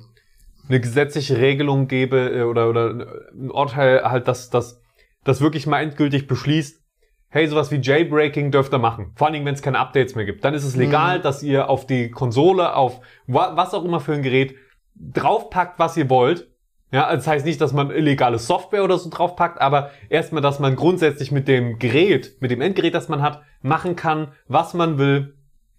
eine 0.69 0.81
gesetzliche 0.81 1.39
Regelung 1.39 1.89
gäbe 1.89 2.31
äh, 2.31 2.43
oder, 2.43 2.69
oder 2.69 2.91
ein 3.33 3.51
Urteil 3.51 4.03
halt, 4.05 4.29
dass 4.29 4.51
das 4.51 4.81
das 5.25 5.41
wirklich 5.41 5.67
mal 5.67 5.81
endgültig 5.81 6.27
beschließt. 6.27 6.83
hey, 7.31 7.49
sowas 7.49 7.73
wie 7.73 7.81
Jailbreaking 7.81 8.53
dürft 8.53 8.73
ihr 8.73 8.79
machen. 8.79 9.13
Vor 9.17 9.27
allen 9.27 9.35
Dingen, 9.35 9.47
wenn 9.47 9.55
es 9.55 9.63
keine 9.63 9.81
Updates 9.81 10.15
mehr 10.15 10.25
gibt. 10.25 10.45
Dann 10.45 10.55
ist 10.55 10.63
es 10.65 10.77
legal, 10.77 11.21
dass 11.21 11.43
ihr 11.43 11.69
auf 11.69 11.85
die 11.85 12.11
Konsole, 12.11 12.77
auf 12.77 13.01
wa 13.27 13.57
was 13.57 13.75
auch 13.75 13.85
immer 13.85 13.99
für 13.99 14.13
ein 14.13 14.23
Gerät 14.23 14.55
draufpackt, 14.95 15.81
was 15.81 15.97
ihr 15.97 16.09
wollt. 16.11 16.49
Ja, 16.93 17.13
das 17.13 17.27
heißt 17.27 17.45
nicht, 17.45 17.61
dass 17.61 17.73
man 17.73 17.91
illegale 17.91 18.39
Software 18.39 18.85
oder 18.85 18.99
so 18.99 19.11
draufpackt, 19.11 19.61
aber 19.61 19.91
erstmal, 20.11 20.43
dass 20.43 20.61
man 20.61 20.77
grundsätzlich 20.77 21.33
mit 21.33 21.49
dem 21.49 21.81
Gerät, 21.81 22.37
mit 22.41 22.53
dem 22.53 22.61
Endgerät, 22.61 22.95
das 22.95 23.09
man 23.09 23.21
hat, 23.21 23.43
machen 23.63 23.97
kann, 23.97 24.29
was 24.47 24.75
man 24.75 24.97
will. 24.97 25.35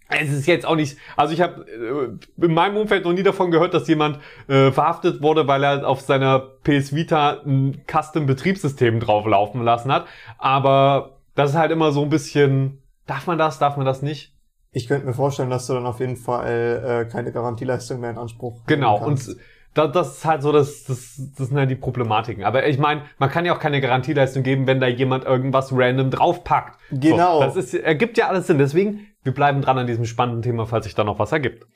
Es 0.08 0.30
ist 0.30 0.46
jetzt 0.46 0.64
auch 0.66 0.76
nicht, 0.76 0.98
also 1.16 1.34
ich 1.34 1.40
habe 1.40 1.66
äh, 1.68 2.44
in 2.44 2.54
meinem 2.54 2.76
Umfeld 2.76 3.04
noch 3.04 3.12
nie 3.12 3.24
davon 3.24 3.50
gehört, 3.50 3.74
dass 3.74 3.88
jemand 3.88 4.20
äh, 4.46 4.70
verhaftet 4.70 5.20
wurde, 5.20 5.48
weil 5.48 5.64
er 5.64 5.86
auf 5.86 6.00
seiner 6.00 6.38
PS 6.38 6.94
Vita 6.94 7.42
ein 7.44 7.82
Custom-Betriebssystem 7.90 9.00
drauflaufen 9.00 9.62
lassen 9.62 9.92
hat. 9.92 10.06
Aber 10.38 11.18
das 11.34 11.50
ist 11.50 11.56
halt 11.56 11.72
immer 11.72 11.90
so 11.90 12.02
ein 12.02 12.08
bisschen, 12.08 12.82
darf 13.06 13.26
man 13.26 13.38
das, 13.38 13.58
darf 13.58 13.76
man 13.76 13.84
das 13.84 14.02
nicht? 14.02 14.32
Ich 14.70 14.86
könnte 14.86 15.06
mir 15.06 15.14
vorstellen, 15.14 15.50
dass 15.50 15.66
du 15.66 15.72
dann 15.72 15.86
auf 15.86 16.00
jeden 16.00 16.16
Fall 16.16 17.06
äh, 17.06 17.10
keine 17.10 17.32
Garantieleistung 17.32 18.00
mehr 18.00 18.10
in 18.10 18.18
Anspruch 18.18 18.60
Genau, 18.66 19.04
und 19.04 19.36
da, 19.76 19.86
das 19.86 20.18
ist 20.18 20.24
halt 20.24 20.42
so, 20.42 20.52
das, 20.52 20.84
das, 20.84 21.20
das 21.36 21.48
sind 21.48 21.56
halt 21.56 21.70
die 21.70 21.76
Problematiken. 21.76 22.44
Aber 22.44 22.66
ich 22.66 22.78
meine, 22.78 23.02
man 23.18 23.28
kann 23.28 23.44
ja 23.44 23.54
auch 23.54 23.58
keine 23.58 23.80
Garantieleistung 23.80 24.42
geben, 24.42 24.66
wenn 24.66 24.80
da 24.80 24.86
jemand 24.86 25.24
irgendwas 25.24 25.70
random 25.70 26.10
draufpackt. 26.10 26.78
Genau. 26.90 27.40
So, 27.40 27.44
das 27.44 27.56
ist, 27.56 27.74
ergibt 27.74 28.16
ja 28.16 28.28
alles 28.28 28.46
Sinn. 28.46 28.56
Deswegen, 28.56 29.06
wir 29.26 29.34
bleiben 29.34 29.60
dran 29.60 29.76
an 29.78 29.86
diesem 29.86 30.06
spannenden 30.06 30.40
Thema, 30.42 30.64
falls 30.66 30.84
sich 30.86 30.94
da 30.94 31.04
noch 31.04 31.18
was 31.18 31.32
ergibt. 31.32 31.66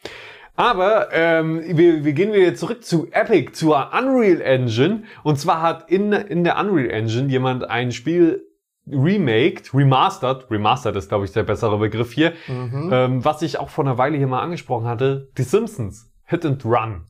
Aber 0.57 1.09
ähm, 1.13 1.63
wir, 1.67 2.05
wir 2.05 2.13
gehen 2.13 2.33
wieder 2.33 2.55
zurück 2.55 2.83
zu 2.85 3.09
Epic, 3.13 3.53
zur 3.53 3.91
Unreal 3.97 4.41
Engine. 4.41 5.05
Und 5.23 5.39
zwar 5.39 5.61
hat 5.63 5.91
in, 5.91 6.13
in 6.13 6.45
der 6.45 6.59
Unreal 6.59 6.91
Engine 6.91 7.29
jemand 7.29 7.69
ein 7.69 7.93
Spiel 7.93 8.43
remaked, 8.91 9.73
remastered, 9.75 10.51
remastered 10.51 10.97
ist 10.97 11.09
glaube 11.09 11.25
ich 11.25 11.33
der 11.33 11.45
bessere 11.45 11.79
Begriff 11.79 12.13
hier, 12.13 12.33
Mhm. 12.49 12.91
ähm, 12.93 13.25
was 13.25 13.43
ich 13.43 13.59
auch 13.59 13.69
vor 13.69 13.85
einer 13.85 13.99
Weile 13.99 14.17
hier 14.17 14.27
mal 14.27 14.41
angesprochen 14.41 14.87
hatte, 14.87 15.29
die 15.39 15.43
Simpsons, 15.43 16.11
Hit 16.25 16.45
and 16.45 16.65
Run. 16.65 17.03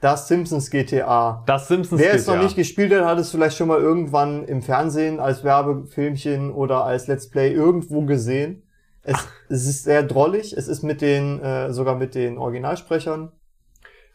Das 0.00 0.28
Simpsons 0.28 0.70
GTA. 0.70 1.42
Das 1.46 1.68
Simpsons 1.68 2.00
Wer 2.00 2.14
es 2.14 2.26
noch 2.26 2.34
GTA. 2.34 2.44
nicht 2.44 2.56
gespielt 2.56 2.92
hat, 2.94 3.04
hat 3.04 3.18
es 3.18 3.30
vielleicht 3.30 3.56
schon 3.56 3.68
mal 3.68 3.80
irgendwann 3.80 4.44
im 4.44 4.62
Fernsehen 4.62 5.20
als 5.20 5.42
Werbefilmchen 5.42 6.52
oder 6.52 6.84
als 6.84 7.06
Let's 7.06 7.28
Play 7.30 7.52
irgendwo 7.52 8.02
gesehen. 8.02 8.62
Es, 9.06 9.28
es 9.48 9.66
ist 9.66 9.84
sehr 9.84 10.02
drollig. 10.02 10.52
Es 10.52 10.68
ist 10.68 10.82
mit 10.82 11.00
den, 11.00 11.40
äh, 11.40 11.72
sogar 11.72 11.94
mit 11.94 12.14
den 12.14 12.38
Originalsprechern. 12.38 13.32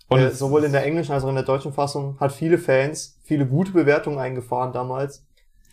Und 0.09 0.19
äh, 0.19 0.31
sowohl 0.31 0.65
in 0.65 0.73
der 0.73 0.83
englischen 0.85 1.13
als 1.13 1.23
auch 1.23 1.29
in 1.29 1.35
der 1.35 1.45
deutschen 1.45 1.71
Fassung. 1.71 2.17
Hat 2.19 2.33
viele 2.33 2.57
Fans, 2.57 3.17
viele 3.23 3.45
gute 3.45 3.71
Bewertungen 3.71 4.19
eingefahren 4.19 4.73
damals. 4.73 5.25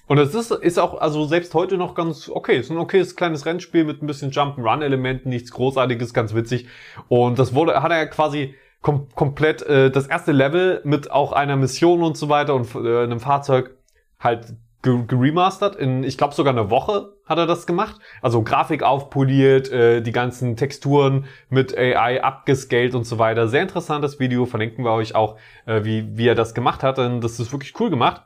Und 0.06 0.18
es 0.18 0.34
ist, 0.34 0.50
ist 0.52 0.78
auch, 0.78 1.00
also 1.00 1.26
selbst 1.26 1.52
heute 1.54 1.76
noch 1.76 1.94
ganz 1.94 2.30
okay. 2.30 2.56
Es 2.56 2.66
ist 2.66 2.70
ein 2.70 2.78
okayes 2.78 3.16
kleines 3.16 3.44
Rennspiel 3.44 3.84
mit 3.84 4.02
ein 4.02 4.06
bisschen 4.06 4.30
Jump-Run-Elementen, 4.30 5.28
nichts 5.28 5.50
Großartiges, 5.50 6.14
ganz 6.14 6.34
witzig. 6.34 6.66
Und 7.08 7.38
das 7.38 7.52
wurde, 7.54 7.82
hat 7.82 7.90
er 7.90 8.06
quasi 8.06 8.54
kom 8.80 9.08
komplett 9.14 9.62
äh, 9.62 9.90
das 9.90 10.06
erste 10.06 10.32
Level 10.32 10.80
mit 10.84 11.10
auch 11.10 11.32
einer 11.32 11.56
Mission 11.56 12.02
und 12.02 12.16
so 12.16 12.28
weiter 12.28 12.54
und 12.54 12.74
äh, 12.74 13.02
einem 13.02 13.20
Fahrzeug 13.20 13.76
halt 14.20 14.54
ge- 14.82 15.04
geremastert. 15.06 15.76
In, 15.76 16.04
ich 16.04 16.16
glaube 16.16 16.34
sogar 16.34 16.52
eine 16.54 16.70
Woche 16.70 17.12
hat 17.28 17.38
er 17.38 17.46
das 17.46 17.66
gemacht. 17.66 18.00
Also 18.22 18.42
Grafik 18.42 18.82
aufpoliert, 18.82 19.70
äh, 19.70 20.00
die 20.00 20.12
ganzen 20.12 20.56
Texturen 20.56 21.26
mit 21.48 21.76
AI 21.76 22.22
abgescaled 22.22 22.94
und 22.94 23.04
so 23.04 23.18
weiter. 23.18 23.48
Sehr 23.48 23.62
interessantes 23.62 24.18
Video, 24.18 24.46
verlinken 24.46 24.84
wir 24.84 24.92
euch 24.92 25.14
auch, 25.14 25.38
äh, 25.66 25.84
wie, 25.84 26.16
wie 26.16 26.28
er 26.28 26.34
das 26.34 26.54
gemacht 26.54 26.82
hat. 26.82 26.98
Denn 26.98 27.20
das 27.20 27.38
ist 27.38 27.52
wirklich 27.52 27.78
cool 27.80 27.90
gemacht. 27.90 28.22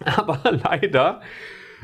Aber 0.04 0.40
leider 0.50 1.20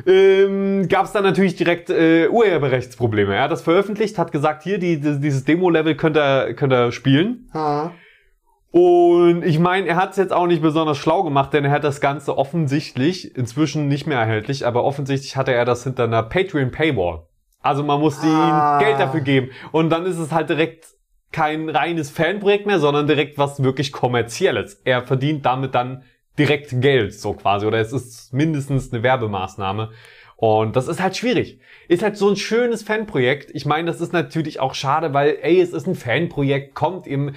ähm, 0.06 0.88
gab 0.88 1.04
es 1.04 1.12
dann 1.12 1.24
natürlich 1.24 1.56
direkt 1.56 1.90
äh, 1.90 2.28
Urheberrechtsprobleme. 2.28 3.34
Er 3.34 3.44
hat 3.44 3.52
das 3.52 3.62
veröffentlicht, 3.62 4.18
hat 4.18 4.32
gesagt, 4.32 4.62
hier, 4.62 4.78
die, 4.78 5.00
die, 5.00 5.20
dieses 5.20 5.44
Demo-Level 5.44 5.96
könnt 5.96 6.16
ihr, 6.16 6.54
könnt 6.54 6.72
ihr 6.72 6.92
spielen. 6.92 7.50
Ha. 7.54 7.92
Und 8.72 9.44
ich 9.44 9.58
meine, 9.58 9.86
er 9.86 9.96
hat 9.96 10.12
es 10.12 10.16
jetzt 10.16 10.32
auch 10.32 10.46
nicht 10.46 10.62
besonders 10.62 10.96
schlau 10.96 11.22
gemacht, 11.22 11.52
denn 11.52 11.64
er 11.66 11.70
hat 11.70 11.84
das 11.84 12.00
Ganze 12.00 12.38
offensichtlich, 12.38 13.36
inzwischen 13.36 13.86
nicht 13.86 14.06
mehr 14.06 14.18
erhältlich, 14.18 14.66
aber 14.66 14.82
offensichtlich 14.84 15.36
hatte 15.36 15.52
er 15.52 15.66
das 15.66 15.84
hinter 15.84 16.04
einer 16.04 16.22
Patreon-Paywall. 16.22 17.20
Also 17.60 17.82
man 17.84 18.00
musste 18.00 18.26
Ah. 18.26 18.78
ihm 18.80 18.84
Geld 18.84 18.98
dafür 18.98 19.20
geben. 19.20 19.50
Und 19.72 19.90
dann 19.90 20.06
ist 20.06 20.18
es 20.18 20.32
halt 20.32 20.48
direkt 20.48 20.86
kein 21.32 21.68
reines 21.68 22.10
Fanprojekt 22.10 22.66
mehr, 22.66 22.78
sondern 22.80 23.06
direkt 23.06 23.36
was 23.36 23.62
wirklich 23.62 23.92
kommerzielles. 23.92 24.80
Er 24.84 25.02
verdient 25.02 25.44
damit 25.44 25.74
dann 25.74 26.02
direkt 26.38 26.80
Geld, 26.80 27.12
so 27.14 27.34
quasi. 27.34 27.66
Oder 27.66 27.78
es 27.78 27.92
ist 27.92 28.32
mindestens 28.32 28.90
eine 28.92 29.02
Werbemaßnahme. 29.02 29.90
Und 30.36 30.76
das 30.76 30.88
ist 30.88 31.00
halt 31.00 31.16
schwierig. 31.16 31.60
Ist 31.88 32.02
halt 32.02 32.16
so 32.16 32.28
ein 32.28 32.36
schönes 32.36 32.82
Fanprojekt. 32.82 33.50
Ich 33.54 33.66
meine, 33.66 33.86
das 33.86 34.00
ist 34.00 34.12
natürlich 34.14 34.60
auch 34.60 34.74
schade, 34.74 35.12
weil, 35.14 35.36
ey, 35.42 35.60
es 35.60 35.72
ist 35.72 35.86
ein 35.86 35.94
Fanprojekt, 35.94 36.74
kommt 36.74 37.06
im, 37.06 37.34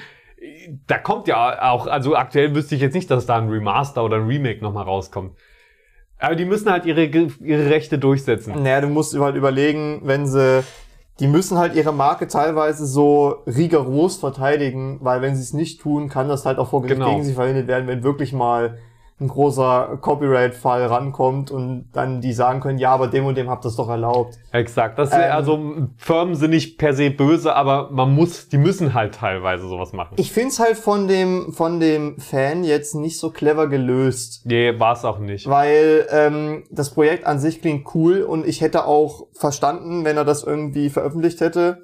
da 0.88 0.98
kommt 0.98 1.28
ja 1.28 1.72
auch, 1.72 1.88
also 1.88 2.16
aktuell 2.16 2.54
wüsste 2.56 2.76
ich 2.76 2.82
jetzt 2.82 2.93
nicht, 2.93 3.10
dass 3.12 3.26
da 3.26 3.38
ein 3.38 3.50
Remaster 3.50 4.04
oder 4.04 4.18
ein 4.18 4.28
Remake 4.28 4.62
nochmal 4.64 4.84
rauskommt. 4.86 5.36
Aber 6.18 6.36
die 6.36 6.46
müssen 6.46 6.72
halt 6.72 6.86
ihre, 6.86 7.04
ihre 7.04 7.70
Rechte 7.70 7.98
durchsetzen. 8.00 8.54
Naja, 8.64 8.82
du 8.82 8.88
musst 8.88 9.18
halt 9.20 9.36
überlegen, 9.36 10.02
wenn 10.04 10.26
sie, 10.28 10.64
die 11.20 11.28
müssen 11.28 11.58
halt 11.58 11.76
ihre 11.76 11.91
Marke 11.91 12.28
teilweise 12.28 12.86
so 12.86 13.43
rigoros 13.46 14.18
verteidigen, 14.18 15.00
weil 15.02 15.22
wenn 15.22 15.36
sie 15.36 15.41
es 15.41 15.54
nicht 15.54 15.82
tun, 15.82 16.08
kann 16.10 16.30
das 16.30 16.46
halt 16.46 16.58
auch 16.58 16.70
vor 16.70 16.82
Gericht 16.82 17.00
Genau. 17.00 17.12
gegen 17.12 17.24
sie 17.24 17.34
verwendet 17.34 17.68
werden, 17.68 17.88
wenn 17.88 18.04
wirklich 18.04 18.32
mal 18.34 18.78
ein 19.18 19.30
großer 19.30 19.97
Copyright-Fall 20.01 20.88
rankommt 20.88 21.49
und 21.49 21.89
dann 21.93 22.20
die 22.20 22.34
sagen 22.34 22.59
können, 22.59 22.78
ja, 22.78 22.91
aber 22.91 23.07
dem 23.07 23.26
und 23.26 23.38
dem 23.38 23.49
habt 23.49 23.63
ihr 23.66 23.70
es 23.70 23.78
doch 23.78 23.88
erlaubt. 23.88 24.38
Exakt. 24.51 24.99
Das, 24.99 25.13
Ähm. 25.13 25.22
also 25.32 25.59
Firmen 25.97 26.36
sind 26.36 26.49
nicht 26.49 26.78
per 26.78 26.93
se 26.93 27.11
böse, 27.11 27.55
aber 27.55 27.91
man 27.91 28.13
muss, 28.13 28.49
die 28.49 28.57
müssen 28.57 28.93
halt 28.93 29.16
teilweise 29.16 29.70
sowas 29.70 29.93
machen. 29.93 30.16
Ich 30.18 30.34
find's 30.34 30.59
halt 30.59 30.76
von 30.78 31.07
dem, 31.07 31.53
von 31.53 31.80
dem 31.80 32.20
Fan 32.20 32.66
jetzt 32.66 32.93
nicht 32.93 33.18
so 33.18 33.30
clever 33.30 33.68
gelöst. 33.70 34.41
Nee, 34.45 34.78
war 34.80 34.93
es 34.93 35.05
auch 35.05 35.20
nicht. 35.20 35.47
Weil 35.49 36.05
ähm, 36.11 36.66
das 36.70 36.89
Projekt 36.89 37.26
an 37.26 37.39
sich 37.39 37.61
klingt 37.61 37.95
cool 37.95 38.22
und 38.22 38.45
ich 38.45 38.59
hätte 38.59 38.86
auch 38.86 39.28
verstanden, 39.34 40.03
wenn 40.03 40.18
er 40.18 40.26
das 40.26 40.43
irgendwie 40.43 40.89
veröffentlicht 40.89 41.39
hätte 41.39 41.84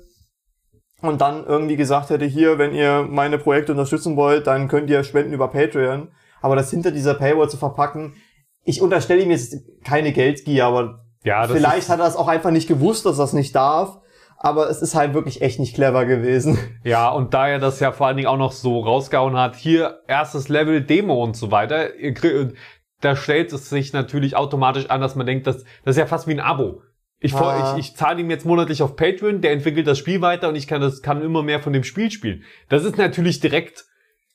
und 1.01 1.21
dann 1.21 1.45
irgendwie 1.45 1.77
gesagt 1.77 2.09
hätte, 2.09 2.25
hier, 2.25 2.57
wenn 2.57 2.73
ihr 2.73 3.07
meine 3.09 3.37
Projekte 3.37 3.71
unterstützen 3.71 4.17
wollt, 4.17 4.47
dann 4.47 4.67
könnt 4.67 4.89
ihr 4.89 5.05
spenden 5.05 5.31
über 5.31 5.47
Patreon. 5.47 6.09
Aber 6.41 6.55
das 6.55 6.69
hinter 6.71 6.91
dieser 6.91 7.13
Paywall 7.13 7.49
zu 7.49 7.57
verpacken, 7.57 8.15
ich 8.63 8.81
unterstelle 8.81 9.21
ihm 9.23 9.31
jetzt 9.31 9.55
keine 9.83 10.11
Geldgier, 10.11 10.65
aber 10.65 11.05
Ja, 11.23 11.47
das 11.47 11.51
vielleicht 11.55 11.89
hat 11.89 11.99
er 11.99 12.07
es 12.07 12.15
auch 12.15 12.27
einfach 12.27 12.51
nicht 12.51 12.67
gewusst, 12.67 13.05
dass 13.05 13.19
er 13.19 13.25
es 13.25 13.33
nicht 13.33 13.55
darf. 13.55 13.97
Aber 14.43 14.69
es 14.71 14.81
ist 14.81 14.95
halt 14.95 15.13
wirklich 15.13 15.43
echt 15.43 15.59
nicht 15.59 15.75
clever 15.75 16.05
gewesen. 16.05 16.57
ja, 16.83 17.09
und 17.09 17.35
da 17.35 17.47
er 17.47 17.59
das 17.59 17.79
ja 17.79 17.91
vor 17.91 18.07
allen 18.07 18.17
Dingen 18.17 18.27
auch 18.27 18.37
noch 18.37 18.51
so 18.53 18.79
rausgehauen 18.79 19.37
hat, 19.37 19.55
hier 19.55 19.99
erstes 20.07 20.49
Level 20.49 20.81
Demo 20.81 21.23
und 21.23 21.35
so 21.37 21.51
weiter, 21.51 21.89
kriegt- 21.89 22.55
da 23.01 23.15
stellt 23.15 23.53
es 23.53 23.69
sich 23.69 23.93
natürlich 23.93 24.35
automatisch 24.35 24.89
an, 24.89 24.99
dass 25.01 25.15
man 25.15 25.27
denkt, 25.27 25.45
das, 25.45 25.57
das 25.85 25.95
ist 25.95 25.97
ja 25.97 26.05
fast 26.07 26.27
wie 26.27 26.31
ein 26.33 26.39
Abo. 26.39 26.81
Ich, 27.19 27.35
Ah. 27.35 27.75
ich, 27.77 27.85
ich 27.89 27.95
zahle 27.95 28.19
ihm 28.21 28.31
jetzt 28.31 28.47
monatlich 28.47 28.81
auf 28.81 28.95
Patreon, 28.95 29.41
der 29.41 29.51
entwickelt 29.51 29.85
das 29.85 29.99
Spiel 29.99 30.21
weiter 30.21 30.49
und 30.49 30.55
ich 30.55 30.65
kann 30.67 30.81
das 30.81 31.03
kann 31.03 31.21
immer 31.21 31.43
mehr 31.43 31.59
von 31.59 31.71
dem 31.73 31.83
Spiel 31.83 32.09
spielen. 32.09 32.43
Das 32.67 32.83
ist 32.83 32.97
natürlich 32.97 33.39
direkt 33.41 33.85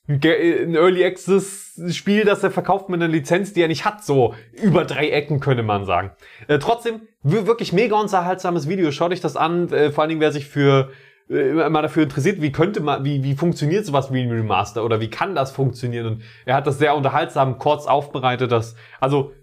ein 0.07 0.75
Early 0.75 1.03
Access 1.05 1.79
Spiel, 1.89 2.23
das 2.23 2.43
er 2.43 2.51
verkauft 2.51 2.89
mit 2.89 3.01
einer 3.01 3.11
Lizenz, 3.11 3.53
die 3.53 3.61
er 3.61 3.67
nicht 3.67 3.85
hat, 3.85 4.03
so 4.03 4.33
über 4.53 4.85
drei 4.85 5.09
Ecken 5.09 5.39
könnte 5.39 5.63
man 5.63 5.85
sagen. 5.85 6.11
Äh, 6.47 6.59
trotzdem 6.59 7.01
wir- 7.23 7.45
wirklich 7.45 7.73
mega 7.73 7.99
unterhaltsames 7.99 8.67
Video. 8.69 8.91
Schaut 8.91 9.11
euch 9.11 9.21
das 9.21 9.35
an, 9.35 9.71
äh, 9.71 9.91
vor 9.91 10.01
allen 10.03 10.09
Dingen 10.09 10.21
wer 10.21 10.31
sich 10.31 10.47
für 10.47 10.91
äh, 11.29 11.69
mal 11.69 11.81
dafür 11.81 12.03
interessiert, 12.03 12.41
wie 12.41 12.53
könnte 12.53 12.79
man, 12.79 13.03
wie 13.03 13.21
wie 13.21 13.35
funktioniert 13.35 13.85
sowas 13.85 14.13
wie 14.13 14.21
ein 14.21 14.31
Remaster 14.31 14.85
oder 14.85 15.01
wie 15.01 15.09
kann 15.09 15.35
das 15.35 15.51
funktionieren? 15.51 16.07
Und 16.07 16.21
er 16.45 16.55
hat 16.55 16.65
das 16.67 16.79
sehr 16.79 16.95
unterhaltsam 16.95 17.57
kurz 17.57 17.85
aufbereitet, 17.85 18.51
das 18.51 18.75
also 19.01 19.33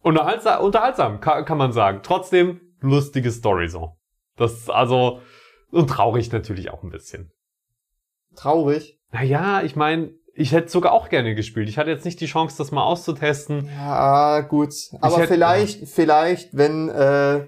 unterhaltsam, 0.00 0.62
unterhaltsam 0.64 1.20
kann, 1.20 1.44
kann 1.44 1.56
man 1.56 1.72
sagen. 1.72 2.00
Trotzdem 2.02 2.60
lustige 2.80 3.30
Story 3.30 3.68
so. 3.68 3.92
Das 4.36 4.68
also 4.68 5.20
und 5.70 5.88
traurig 5.88 6.32
natürlich 6.32 6.70
auch 6.70 6.82
ein 6.82 6.90
bisschen. 6.90 7.30
Traurig. 8.34 8.98
Naja, 9.14 9.62
ich 9.62 9.76
meine, 9.76 10.10
ich 10.34 10.50
hätte 10.52 10.68
sogar 10.68 10.92
auch 10.92 11.08
gerne 11.08 11.34
gespielt. 11.36 11.68
Ich 11.68 11.78
hatte 11.78 11.90
jetzt 11.90 12.04
nicht 12.04 12.20
die 12.20 12.26
Chance, 12.26 12.56
das 12.58 12.72
mal 12.72 12.82
auszutesten. 12.82 13.68
Ja, 13.78 14.40
gut. 14.40 14.74
Aber 15.00 15.18
hätte- 15.18 15.28
vielleicht, 15.28 15.88
vielleicht, 15.88 16.56
wenn 16.56 16.88
äh, 16.88 17.46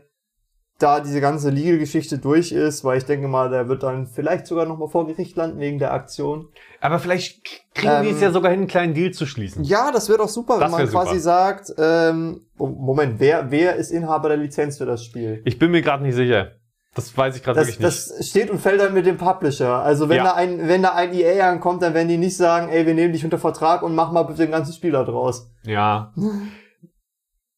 da 0.78 1.00
diese 1.00 1.20
ganze 1.20 1.50
Legal-Geschichte 1.50 2.18
durch 2.18 2.52
ist, 2.52 2.84
weil 2.84 2.98
ich 2.98 3.04
denke 3.04 3.26
mal, 3.28 3.50
der 3.50 3.66
wird 3.68 3.82
dann 3.82 4.06
vielleicht 4.06 4.46
sogar 4.46 4.66
noch 4.66 4.78
mal 4.78 4.88
vor 4.88 5.06
Gericht 5.06 5.34
landen 5.36 5.58
wegen 5.58 5.78
der 5.80 5.92
Aktion. 5.92 6.48
Aber 6.80 6.98
vielleicht 7.00 7.42
kriegen 7.74 8.02
die 8.02 8.08
Ähm, 8.10 8.14
es 8.14 8.20
ja 8.20 8.30
sogar 8.30 8.50
hin, 8.52 8.60
einen 8.60 8.68
kleinen 8.68 8.94
Deal 8.94 9.10
zu 9.10 9.26
schließen. 9.26 9.64
Ja, 9.64 9.90
das 9.90 10.08
wäre 10.08 10.18
doch 10.18 10.28
super, 10.28 10.60
Das 10.60 10.70
wenn 10.70 10.78
man 10.78 10.86
super. 10.86 11.04
quasi 11.04 11.18
sagt, 11.18 11.72
ähm, 11.78 12.42
oh, 12.58 12.66
Moment, 12.68 13.18
wer, 13.18 13.50
wer 13.50 13.74
ist 13.76 13.90
Inhaber 13.90 14.28
der 14.28 14.36
Lizenz 14.38 14.78
für 14.78 14.86
das 14.86 15.02
Spiel? 15.02 15.40
Ich 15.44 15.58
bin 15.58 15.70
mir 15.72 15.82
gerade 15.82 16.04
nicht 16.04 16.14
sicher. 16.14 16.52
Das 16.96 17.16
weiß 17.16 17.36
ich 17.36 17.42
gerade 17.42 17.60
wirklich 17.60 17.78
nicht. 17.78 17.86
das 17.86 18.26
steht 18.28 18.50
und 18.50 18.58
fällt 18.58 18.80
dann 18.80 18.94
mit 18.94 19.04
dem 19.06 19.18
Publisher. 19.18 19.80
Also 19.82 20.08
wenn 20.08 20.16
Ja. 20.16 20.24
da 20.24 20.34
ein, 20.34 20.66
wenn 20.66 20.82
da 20.82 20.94
ein 20.94 21.12
EA 21.12 21.48
ankommt, 21.50 21.82
dann 21.82 21.92
werden 21.94 22.08
die 22.08 22.16
nicht 22.16 22.36
sagen, 22.36 22.68
ey, 22.70 22.86
wir 22.86 22.94
nehmen 22.94 23.12
dich 23.12 23.22
unter 23.22 23.38
Vertrag 23.38 23.82
und 23.82 23.94
mach 23.94 24.10
mal 24.10 24.22
bitte 24.24 24.42
den 24.42 24.50
ganzen 24.50 24.72
Spieler 24.72 25.04
draus. 25.04 25.50
Ja. 25.64 26.12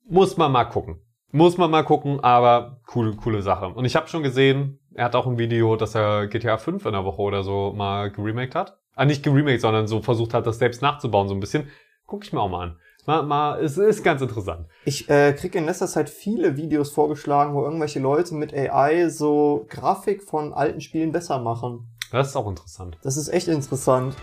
Muss 0.09 0.37
man 0.37 0.51
mal 0.53 0.65
gucken. 0.65 1.01
Muss 1.31 1.57
man 1.59 1.71
mal 1.71 1.85
gucken, 1.85 2.21
aber 2.21 2.81
coole, 2.87 3.15
coole 3.17 3.43
Sache. 3.43 3.69
Und 3.69 3.85
ich 3.85 3.95
habe 3.97 4.09
schon 4.09 4.23
gesehen, 4.23 4.81
er 4.95 5.05
hat 5.05 5.15
auch 5.15 5.27
ein 5.27 5.39
Video, 5.39 5.77
dass 5.77 5.95
er 5.95 6.27
GTA 6.27 6.57
5 6.57 6.85
in 6.87 6.93
der 6.93 7.05
Woche 7.05 7.21
oder 7.23 7.43
so 7.43 7.73
mal 7.77 8.11
geremaked 8.11 8.55
hat. 8.55 8.79
Ah, 8.97 9.05
nicht 9.05 9.23
geremaked, 9.23 9.61
sondern 9.61 9.87
so 9.87 10.01
versucht 10.01 10.35
hat, 10.35 10.47
das 10.47 10.59
selbst 10.59 10.83
nachzubauen, 10.83 11.29
so 11.29 11.35
ein 11.35 11.41
bisschen. 11.41 11.69
Guck 12.07 12.25
ich 12.25 12.33
mir 12.33 12.41
auch 12.41 12.49
mal 12.49 12.63
an. 12.65 12.77
Mal, 13.09 13.23
mal, 13.23 13.65
es 13.65 13.79
ist 13.79 14.05
ganz 14.05 14.21
interessant. 14.21 14.67
Ich 14.85 15.09
äh, 15.09 15.33
kriege 15.33 15.57
in 15.57 15.65
letzter 15.65 15.87
Zeit 15.87 16.11
viele 16.11 16.59
Videos 16.59 16.91
vorgeschlagen, 16.91 17.55
wo 17.55 17.65
irgendwelche 17.65 18.01
Leute 18.01 18.35
mit 18.35 18.53
AI 18.53 19.09
so 19.09 19.65
Grafik 19.71 20.23
von 20.23 20.53
alten 20.53 20.83
Spielen 20.83 21.11
besser 21.11 21.39
machen. 21.39 21.89
Das 22.13 22.29
ist 22.29 22.37
auch 22.37 22.47
interessant. 22.47 22.99
Das 23.03 23.17
ist 23.17 23.29
echt 23.29 23.49
interessant. 23.49 24.15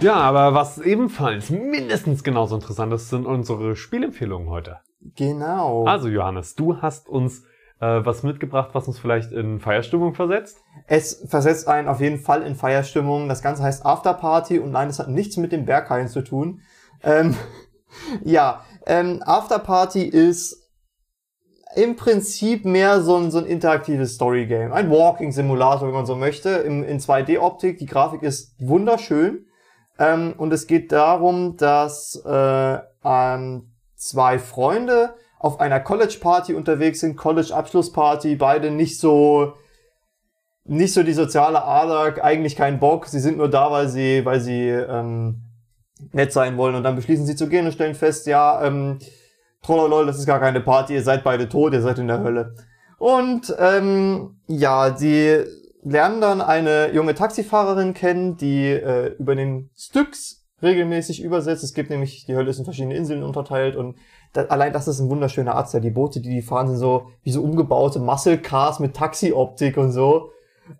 Ja, 0.00 0.14
aber 0.14 0.52
was 0.52 0.78
ebenfalls 0.78 1.50
mindestens 1.50 2.24
genauso 2.24 2.56
interessant 2.56 2.92
ist, 2.92 3.08
sind 3.08 3.24
unsere 3.24 3.76
Spielempfehlungen 3.76 4.48
heute. 4.48 4.80
Genau. 5.14 5.84
Also 5.84 6.08
Johannes, 6.08 6.56
du 6.56 6.82
hast 6.82 7.08
uns 7.08 7.44
was 7.86 8.22
mitgebracht, 8.22 8.70
was 8.74 8.86
uns 8.88 8.98
vielleicht 8.98 9.32
in 9.32 9.58
Feierstimmung 9.58 10.14
versetzt. 10.14 10.58
Es 10.86 11.24
versetzt 11.28 11.66
einen 11.66 11.88
auf 11.88 12.00
jeden 12.00 12.18
Fall 12.18 12.42
in 12.42 12.54
Feierstimmung. 12.54 13.28
Das 13.28 13.42
Ganze 13.42 13.62
heißt 13.62 13.86
Afterparty 13.86 14.58
und 14.58 14.70
nein, 14.70 14.88
es 14.88 14.98
hat 14.98 15.08
nichts 15.08 15.36
mit 15.38 15.52
dem 15.52 15.64
Berghain 15.64 16.08
zu 16.08 16.22
tun. 16.22 16.60
Ähm, 17.02 17.34
ja, 18.24 18.64
ähm, 18.86 19.22
Afterparty 19.24 20.02
ist 20.02 20.60
im 21.74 21.96
Prinzip 21.96 22.64
mehr 22.64 23.00
so 23.00 23.16
ein, 23.16 23.30
so 23.30 23.38
ein 23.38 23.46
interaktives 23.46 24.16
Storygame. 24.16 24.72
Ein 24.72 24.90
Walking-Simulator, 24.90 25.86
wenn 25.86 25.94
man 25.94 26.06
so 26.06 26.16
möchte, 26.16 26.50
im, 26.50 26.82
in 26.82 26.98
2D-Optik. 26.98 27.78
Die 27.78 27.86
Grafik 27.86 28.22
ist 28.22 28.54
wunderschön. 28.58 29.46
Ähm, 29.98 30.34
und 30.36 30.52
es 30.52 30.66
geht 30.66 30.90
darum, 30.92 31.56
dass 31.56 32.20
äh, 32.26 32.78
ähm, 33.04 33.72
zwei 33.94 34.38
Freunde 34.38 35.14
auf 35.40 35.58
einer 35.58 35.80
College-Party 35.80 36.54
unterwegs 36.54 37.00
sind, 37.00 37.16
College-Abschlussparty, 37.16 38.36
beide 38.36 38.70
nicht 38.70 39.00
so 39.00 39.54
nicht 40.64 40.92
so 40.92 41.02
die 41.02 41.14
soziale 41.14 41.64
Ader, 41.64 42.22
eigentlich 42.22 42.54
keinen 42.54 42.78
Bock, 42.78 43.06
sie 43.06 43.18
sind 43.18 43.38
nur 43.38 43.48
da, 43.48 43.72
weil 43.72 43.88
sie, 43.88 44.24
weil 44.24 44.40
sie 44.40 44.68
ähm, 44.68 45.42
nett 46.12 46.32
sein 46.32 46.56
wollen 46.58 46.74
und 46.74 46.84
dann 46.84 46.94
beschließen 46.94 47.26
sie 47.26 47.34
zu 47.34 47.48
gehen 47.48 47.66
und 47.66 47.72
stellen 47.72 47.94
fest, 47.94 48.26
ja, 48.26 48.62
ähm, 48.64 48.98
trollolol, 49.62 50.06
das 50.06 50.18
ist 50.18 50.26
gar 50.26 50.38
keine 50.38 50.60
Party, 50.60 50.94
ihr 50.94 51.02
seid 51.02 51.24
beide 51.24 51.48
tot, 51.48 51.72
ihr 51.72 51.82
seid 51.82 51.98
in 51.98 52.06
der 52.06 52.22
Hölle. 52.22 52.54
Und 52.98 53.52
ähm, 53.58 54.40
ja, 54.46 54.96
sie 54.96 55.42
lernen 55.82 56.20
dann 56.20 56.42
eine 56.42 56.92
junge 56.92 57.14
Taxifahrerin 57.14 57.94
kennen, 57.94 58.36
die 58.36 58.66
äh, 58.66 59.14
über 59.18 59.34
den 59.34 59.70
Styx 59.74 60.46
regelmäßig 60.62 61.22
übersetzt. 61.22 61.64
Es 61.64 61.74
gibt 61.74 61.90
nämlich, 61.90 62.26
die 62.26 62.36
Hölle 62.36 62.50
ist 62.50 62.58
in 62.58 62.64
verschiedene 62.64 62.94
Inseln 62.94 63.22
unterteilt 63.22 63.76
und 63.76 63.96
da, 64.32 64.44
allein 64.44 64.72
das 64.72 64.88
ist 64.88 65.00
ein 65.00 65.08
wunderschöner 65.08 65.54
Arzt. 65.54 65.74
Ja, 65.74 65.80
die 65.80 65.90
Boote, 65.90 66.20
die 66.20 66.30
die 66.30 66.42
fahren, 66.42 66.68
sind 66.68 66.78
so 66.78 67.08
wie 67.22 67.32
so 67.32 67.42
umgebaute 67.42 67.98
Muscle 67.98 68.38
Cars 68.38 68.78
mit 68.78 68.94
Taxi-Optik 68.94 69.76
und 69.76 69.92
so. 69.92 70.30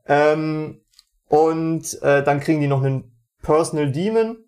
Ähm, 0.06 0.80
und 1.28 2.02
äh, 2.02 2.22
dann 2.22 2.40
kriegen 2.40 2.60
die 2.60 2.68
noch 2.68 2.82
einen 2.82 3.12
Personal 3.42 3.90
Demon, 3.90 4.38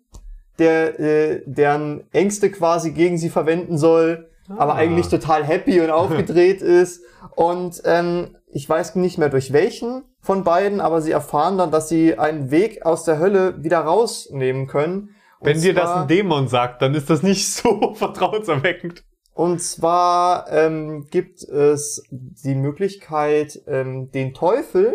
der 0.59 0.99
äh, 0.99 1.41
deren 1.45 2.03
Ängste 2.11 2.51
quasi 2.51 2.91
gegen 2.91 3.17
sie 3.17 3.29
verwenden 3.29 3.77
soll, 3.77 4.29
ah. 4.49 4.55
aber 4.57 4.75
eigentlich 4.75 5.07
total 5.07 5.43
happy 5.43 5.81
und 5.81 5.89
aufgedreht 5.91 6.61
ist. 6.61 7.01
Und 7.35 7.81
ähm, 7.85 8.37
ich 8.51 8.69
weiß 8.69 8.95
nicht 8.95 9.17
mehr 9.17 9.29
durch 9.29 9.51
welchen 9.51 10.03
von 10.19 10.43
beiden, 10.43 10.79
aber 10.79 11.01
sie 11.01 11.11
erfahren 11.11 11.57
dann, 11.57 11.71
dass 11.71 11.89
sie 11.89 12.17
einen 12.17 12.51
Weg 12.51 12.85
aus 12.85 13.03
der 13.03 13.19
Hölle 13.19 13.63
wieder 13.63 13.79
rausnehmen 13.79 14.67
können. 14.67 15.12
Wenn 15.43 15.61
dir 15.61 15.73
das 15.73 15.89
ein 15.89 16.07
Dämon 16.07 16.47
sagt, 16.47 16.81
dann 16.81 16.93
ist 16.95 17.09
das 17.09 17.23
nicht 17.23 17.47
so 17.53 17.93
vertrauenserweckend. 17.95 19.03
Und 19.33 19.61
zwar 19.61 20.51
ähm, 20.51 21.07
gibt 21.09 21.41
es 21.41 22.03
die 22.11 22.55
Möglichkeit, 22.55 23.61
ähm, 23.67 24.11
den 24.11 24.33
Teufel 24.33 24.93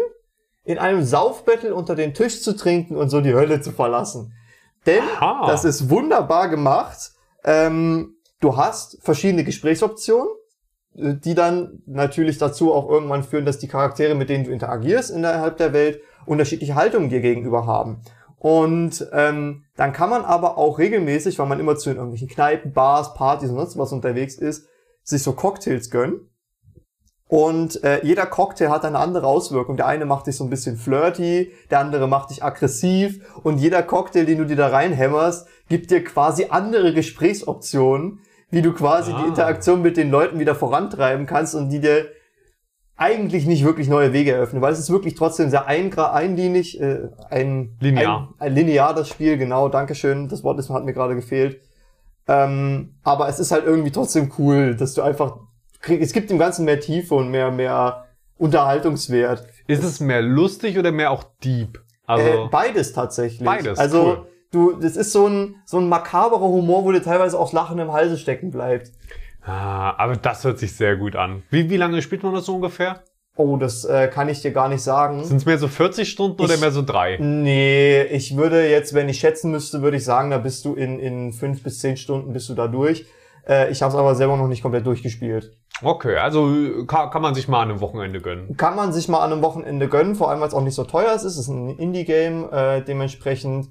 in 0.65 0.79
einem 0.79 1.03
Saufbettel 1.03 1.73
unter 1.73 1.97
den 1.97 2.15
Tisch 2.15 2.43
zu 2.43 2.55
trinken 2.55 2.97
und 2.97 3.09
so 3.09 3.21
die 3.21 3.35
Hölle 3.35 3.61
zu 3.61 3.73
verlassen. 3.73 4.33
Denn 4.87 5.03
Aha. 5.19 5.47
das 5.47 5.65
ist 5.65 5.91
wunderbar 5.91 6.49
gemacht. 6.49 7.13
Ähm, 7.43 8.15
du 8.41 8.57
hast 8.57 8.99
verschiedene 9.03 9.45
Gesprächsoptionen 9.45 10.29
die 10.99 11.35
dann 11.35 11.83
natürlich 11.87 12.39
dazu 12.39 12.73
auch 12.73 12.91
irgendwann 12.91 13.23
führen, 13.23 13.45
dass 13.45 13.59
die 13.59 13.69
Charaktere, 13.69 14.15
mit 14.15 14.29
denen 14.29 14.45
du 14.45 14.51
interagierst 14.51 15.11
innerhalb 15.11 15.57
der 15.57 15.73
Welt, 15.73 16.01
unterschiedliche 16.27 16.75
Haltungen 16.75 17.09
dir 17.09 17.21
gegenüber 17.21 17.67
haben. 17.67 18.01
Und 18.39 19.07
ähm, 19.13 19.65
dann 19.77 19.93
kann 19.93 20.11
man 20.11 20.25
aber 20.25 20.59
auch 20.59 20.79
regelmäßig, 20.79 21.39
weil 21.39 21.47
man 21.47 21.59
immer 21.59 21.77
zu 21.77 21.91
irgendwelchen 21.91 22.29
Kneipen, 22.29 22.73
Bars, 22.73 23.15
Partys 23.15 23.51
und 23.51 23.57
sonst 23.57 23.79
was 23.79 23.93
unterwegs 23.93 24.37
ist, 24.37 24.67
sich 25.03 25.23
so 25.23 25.33
Cocktails 25.33 25.91
gönnen. 25.91 26.29
Und 27.29 27.85
äh, 27.85 28.01
jeder 28.05 28.25
Cocktail 28.25 28.71
hat 28.71 28.85
eine 28.87 28.99
andere 28.99 29.27
Auswirkung. 29.27 29.77
Der 29.77 29.87
eine 29.87 30.07
macht 30.07 30.27
dich 30.27 30.37
so 30.37 30.45
ein 30.45 30.51
bisschen 30.51 30.77
flirty, 30.77 31.53
der 31.71 31.81
andere 31.81 32.09
macht 32.09 32.31
dich 32.31 32.43
aggressiv 32.43 33.21
und 33.43 33.59
jeder 33.59 33.83
Cocktail, 33.83 34.25
den 34.25 34.39
du 34.39 34.47
dir 34.47 34.57
da 34.57 34.69
reinhämmerst, 34.69 35.47
gibt 35.69 35.91
dir 35.91 36.03
quasi 36.03 36.47
andere 36.49 36.95
Gesprächsoptionen, 36.95 38.21
wie 38.51 38.63
du 38.63 38.73
quasi 38.73 39.13
ah. 39.13 39.21
die 39.21 39.29
Interaktion 39.29 39.83
mit 39.83 39.99
den 39.99 40.11
Leuten 40.11 40.39
wieder 40.39 40.55
vorantreiben 40.55 41.27
kannst 41.27 41.55
und 41.55 41.69
die 41.69 41.81
dir 41.81 42.07
eigentlich 42.99 43.47
nicht 43.47 43.65
wirklich 43.65 43.89
neue 43.89 44.13
Wege 44.13 44.33
eröffnen, 44.33 44.61
weil 44.61 44.73
es 44.73 44.79
ist 44.79 44.91
wirklich 44.91 45.15
trotzdem 45.15 45.49
sehr 45.49 45.67
ein, 45.67 45.97
einlinig, 45.97 46.81
äh, 46.81 47.09
ein, 47.31 47.77
linear. 47.81 48.35
Ein, 48.39 48.49
ein 48.49 48.55
linear 48.55 48.93
das 48.95 49.09
Spiel, 49.09 49.39
genau, 49.39 49.69
Dankeschön, 49.69 50.29
das 50.29 50.45
Wort 50.45 50.59
ist, 50.59 50.69
hat 50.69 50.85
mir 50.85 50.93
gerade 50.93 51.15
gefehlt. 51.15 51.61
Ähm, 52.27 52.97
aber 53.05 53.29
es 53.29 53.39
ist 53.39 53.53
halt 53.53 53.65
irgendwie 53.65 53.93
trotzdem 53.93 54.31
cool, 54.39 54.77
dass 54.77 54.93
du 54.95 55.03
einfach, 55.03 55.39
es 55.89 56.13
gibt 56.13 56.29
dem 56.29 56.39
Ganzen 56.39 56.67
mehr 56.67 56.81
Tiefe 56.81 57.15
und 57.15 57.31
mehr, 57.31 57.51
mehr 57.51 58.05
Unterhaltungswert. 58.37 59.47
Ist 59.67 59.85
es 59.85 60.01
mehr 60.01 60.21
lustig 60.21 60.79
oder 60.79 60.93
mehr 60.93 61.11
auch 61.11 61.25
deep? 61.43 61.81
Also 62.05 62.27
äh, 62.27 62.49
beides 62.51 62.93
tatsächlich. 62.93 63.45
Beides. 63.45 63.79
Also 63.79 64.03
cool 64.03 64.27
du, 64.51 64.73
das 64.73 64.97
ist 64.97 65.13
so 65.13 65.27
ein, 65.27 65.57
so 65.65 65.79
ein 65.79 65.89
makaberer 65.89 66.41
Humor, 66.41 66.85
wo 66.85 66.93
dir 66.93 67.03
teilweise 67.03 67.39
auch 67.39 67.53
Lachen 67.53 67.79
im 67.79 67.93
Halse 67.93 68.19
stecken 68.19 68.51
bleibt. 68.51 68.93
Ah, 69.43 69.95
aber 69.97 70.17
das 70.17 70.45
hört 70.45 70.59
sich 70.59 70.75
sehr 70.77 70.97
gut 70.97 71.17
an. 71.17 71.43
Wie, 71.51 71.71
wie 71.71 71.77
lange 71.77 72.03
spielt 72.03 72.23
man 72.23 72.35
das 72.35 72.47
so 72.47 72.57
ungefähr? 72.57 73.03
Oh, 73.37 73.57
das 73.57 73.85
äh, 73.85 74.09
kann 74.09 74.29
ich 74.29 74.43
dir 74.43 74.51
gar 74.51 74.69
nicht 74.69 74.83
sagen. 74.83 75.25
Sind 75.25 75.37
es 75.37 75.47
mehr 75.47 75.59
so 75.59 75.69
40 75.69 76.09
Stunden 76.09 76.43
ich, 76.43 76.51
oder 76.51 76.59
mehr 76.59 76.73
so 76.73 76.83
drei? 76.83 77.19
Nee, 77.19 78.03
ich 78.03 78.37
würde 78.37 78.69
jetzt, 78.69 78.95
wenn 78.95 79.09
ich 79.09 79.21
schätzen 79.21 79.53
müsste, 79.53 79.81
würde 79.81 79.97
ich 79.97 80.05
sagen, 80.05 80.31
da 80.31 80.39
bist 80.39 80.65
du 80.65 80.75
in, 80.75 80.99
in 80.99 81.33
fünf 81.33 81.63
bis 81.63 81.79
zehn 81.79 81.97
Stunden 81.97 82.33
bist 82.33 82.49
du 82.49 82.55
da 82.55 82.67
durch. 82.67 83.07
Äh, 83.47 83.71
ich 83.71 83.81
habe 83.81 83.93
es 83.93 83.99
aber 83.99 84.17
selber 84.17 84.37
noch 84.37 84.49
nicht 84.49 84.61
komplett 84.63 84.85
durchgespielt. 84.87 85.57
Okay, 85.83 86.17
also 86.17 86.85
kann, 86.87 87.11
kann 87.11 87.23
man 87.23 87.37
sich 87.37 87.47
mal 87.47 87.63
an 87.63 87.71
einem 87.71 87.81
Wochenende 87.81 88.21
gönnen. 88.21 88.57
Kann 88.57 88.75
man 88.75 88.93
sich 88.93 89.09
mal 89.09 89.21
an 89.21 89.33
einem 89.33 89.43
Wochenende 89.43 89.89
gönnen, 89.89 90.17
vor 90.17 90.31
allem 90.31 90.41
weil 90.41 90.49
es 90.49 90.55
auch 90.55 90.65
nicht 90.65 90.75
so 90.75 90.83
teuer 90.83 91.15
ist. 91.15 91.23
Es 91.23 91.39
ist 91.39 91.47
ein 91.47 91.71
Indie-Game, 91.79 92.53
äh, 92.53 92.83
dementsprechend 92.83 93.71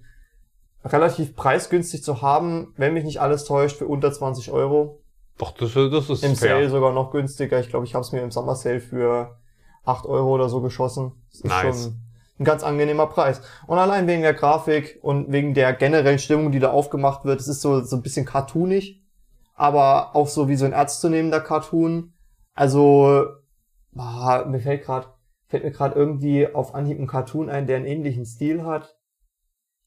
relativ 0.86 1.36
preisgünstig 1.36 2.04
zu 2.04 2.22
haben, 2.22 2.74
wenn 2.78 2.94
mich 2.94 3.04
nicht 3.04 3.20
alles 3.20 3.44
täuscht, 3.44 3.76
für 3.76 3.88
unter 3.88 4.14
20 4.14 4.52
Euro. 4.52 5.02
Doch, 5.38 5.52
das, 5.52 5.74
das 5.74 6.10
ist 6.10 6.24
Im 6.24 6.36
fair. 6.36 6.56
Sale 6.56 6.70
sogar 6.70 6.94
noch 6.94 7.12
günstiger. 7.12 7.60
Ich 7.60 7.70
glaube, 7.70 7.86
ich 7.86 7.94
habe 7.94 8.04
es 8.04 8.12
mir 8.12 8.22
im 8.22 8.32
Sommer 8.32 8.56
Sale 8.56 8.80
für 8.80 9.38
8 9.86 10.06
Euro 10.06 10.34
oder 10.34 10.50
so 10.50 10.62
geschossen. 10.62 11.12
Das 11.30 11.42
ist 11.42 11.46
nice. 11.46 11.84
schon 11.84 12.02
ein 12.40 12.46
ganz 12.46 12.64
angenehmer 12.64 13.08
Preis. 13.08 13.42
Und 13.68 13.78
allein 13.78 14.08
wegen 14.08 14.22
der 14.22 14.34
Grafik 14.34 15.00
und 15.02 15.32
wegen 15.32 15.54
der 15.54 15.74
generellen 15.74 16.20
Stimmung, 16.20 16.52
die 16.52 16.60
da 16.60 16.72
aufgemacht 16.72 17.26
wird, 17.26 17.40
es 17.40 17.48
ist 17.48 17.62
so, 17.62 17.82
so 17.82 17.96
ein 17.96 18.02
bisschen 18.02 18.26
cartoonig, 18.26 19.04
aber 19.56 20.16
auch 20.16 20.28
so 20.28 20.48
wie 20.48 20.56
so 20.56 20.66
ein 20.66 20.74
ernstzunehmender 20.74 21.42
Cartoon. 21.42 22.14
Also, 22.54 23.26
boah, 23.92 24.46
mir 24.48 24.60
fällt 24.60 24.84
gerade 24.84 25.08
fällt 25.48 25.64
mir 25.64 25.72
gerade 25.72 25.96
irgendwie 25.96 26.54
auf 26.54 26.76
Anhieb 26.76 27.00
ein 27.00 27.08
Cartoon 27.08 27.50
ein, 27.50 27.68
der 27.68 27.78
einen 27.78 27.86
ähnlichen 27.86 28.26
Stil 28.26 28.64
hat. 28.64 28.98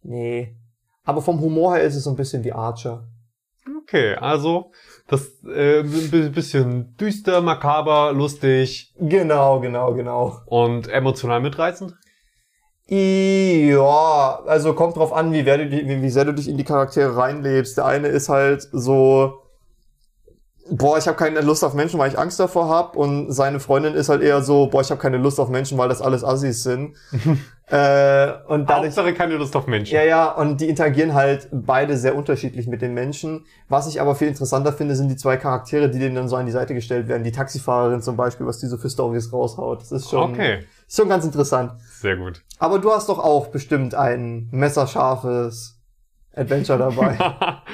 Nee, 0.02 0.56
aber 1.04 1.20
vom 1.22 1.40
Humor 1.40 1.74
her 1.76 1.82
ist 1.82 1.96
es 1.96 2.04
so 2.04 2.10
ein 2.10 2.16
bisschen 2.16 2.44
wie 2.44 2.52
Archer. 2.52 3.08
Okay, 3.82 4.14
also 4.14 4.72
das 5.10 5.42
äh, 5.44 5.80
ein 5.80 6.32
bisschen 6.32 6.96
düster, 6.96 7.40
makaber, 7.40 8.12
lustig. 8.12 8.94
Genau, 8.98 9.58
genau, 9.58 9.92
genau. 9.92 10.38
Und 10.46 10.88
emotional 10.88 11.40
mitreißend? 11.40 11.94
Ja, 12.86 14.40
also 14.46 14.74
kommt 14.74 14.96
drauf 14.96 15.12
an, 15.12 15.32
wie, 15.32 15.42
du, 15.42 15.70
wie, 15.70 16.02
wie 16.02 16.10
sehr 16.10 16.24
du 16.24 16.32
dich 16.32 16.48
in 16.48 16.56
die 16.56 16.64
Charaktere 16.64 17.16
reinlebst. 17.16 17.76
Der 17.76 17.86
eine 17.86 18.08
ist 18.08 18.28
halt 18.28 18.68
so 18.72 19.40
boah, 20.70 20.98
ich 20.98 21.06
habe 21.06 21.16
keine 21.16 21.40
Lust 21.40 21.64
auf 21.64 21.74
Menschen, 21.74 21.98
weil 21.98 22.10
ich 22.10 22.18
Angst 22.18 22.40
davor 22.40 22.68
habe. 22.68 22.98
Und 22.98 23.32
seine 23.32 23.60
Freundin 23.60 23.94
ist 23.94 24.08
halt 24.08 24.22
eher 24.22 24.42
so, 24.42 24.66
boah, 24.66 24.80
ich 24.80 24.90
habe 24.90 25.00
keine 25.00 25.18
Lust 25.18 25.40
auf 25.40 25.48
Menschen, 25.48 25.76
weil 25.78 25.88
das 25.88 26.00
alles 26.00 26.24
Assis 26.24 26.62
sind. 26.62 26.96
äh, 27.70 28.32
und 28.48 28.68
dadurch, 28.68 28.86
Hauptsache 28.86 29.14
keine 29.14 29.36
Lust 29.36 29.54
auf 29.54 29.68
Menschen. 29.68 29.94
Ja, 29.94 30.02
ja, 30.02 30.30
und 30.32 30.60
die 30.60 30.68
interagieren 30.68 31.14
halt 31.14 31.48
beide 31.52 31.96
sehr 31.96 32.16
unterschiedlich 32.16 32.66
mit 32.66 32.82
den 32.82 32.94
Menschen. 32.94 33.44
Was 33.68 33.86
ich 33.86 34.00
aber 34.00 34.16
viel 34.16 34.26
interessanter 34.26 34.72
finde, 34.72 34.96
sind 34.96 35.08
die 35.08 35.16
zwei 35.16 35.36
Charaktere, 35.36 35.88
die 35.88 36.00
denen 36.00 36.16
dann 36.16 36.28
so 36.28 36.34
an 36.34 36.46
die 36.46 36.52
Seite 36.52 36.74
gestellt 36.74 37.06
werden. 37.06 37.22
Die 37.22 37.30
Taxifahrerin 37.30 38.02
zum 38.02 38.16
Beispiel, 38.16 38.44
was 38.44 38.58
die 38.58 38.66
so 38.66 38.76
für 38.76 38.90
Stories 38.90 39.32
raushaut. 39.32 39.82
Das 39.82 39.92
ist 39.92 40.10
schon, 40.10 40.32
okay. 40.32 40.64
Ist 40.88 40.96
schon 40.96 41.08
ganz 41.08 41.24
interessant. 41.24 41.72
Sehr 42.00 42.16
gut. 42.16 42.42
Aber 42.58 42.80
du 42.80 42.90
hast 42.90 43.08
doch 43.08 43.20
auch 43.20 43.48
bestimmt 43.48 43.94
ein 43.94 44.48
messerscharfes 44.50 45.80
Adventure 46.34 46.78
dabei. 46.78 47.18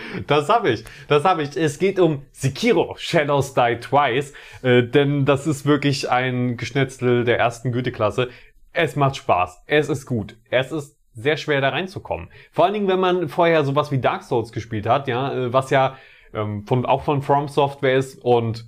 das 0.27 0.49
habe 0.51 0.71
ich. 0.71 0.85
Das 1.09 1.25
habe 1.25 1.43
ich. 1.43 1.57
Es 1.57 1.79
geht 1.79 1.99
um 1.99 2.23
Sekiro 2.33 2.97
Shadows 2.99 3.55
Die 3.55 3.79
Twice, 3.81 4.35
äh, 4.63 4.83
denn 4.83 5.25
das 5.25 5.47
ist 5.47 5.65
wirklich 5.65 6.11
ein 6.11 6.59
Geschnetzel 6.59 7.25
der 7.25 7.39
ersten 7.39 7.73
Güteklasse. 7.73 8.29
Es 8.77 8.95
macht 8.95 9.17
Spaß. 9.17 9.63
Es 9.67 9.89
ist 9.89 10.05
gut. 10.05 10.37
Es 10.51 10.71
ist 10.71 10.99
sehr 11.15 11.39
schwer 11.39 11.63
da 11.63 11.71
reinzukommen. 11.71 12.29
Vor 12.53 12.67
allen 12.67 12.75
Dingen, 12.75 12.89
wenn 12.89 13.01
man 13.01 13.29
vorher 13.31 13.65
sowas 13.65 13.91
wie 13.91 13.99
Dark 13.99 14.23
Souls 14.23 14.53
gespielt 14.53 14.87
hat, 14.87 15.09
ja, 15.09 15.33
äh, 15.33 15.53
was 15.53 15.71
ja 15.71 15.97
ähm, 16.35 16.67
von, 16.67 16.85
auch 16.85 17.03
von 17.03 17.23
From 17.23 17.49
Software 17.49 17.97
ist 17.97 18.23
und 18.23 18.67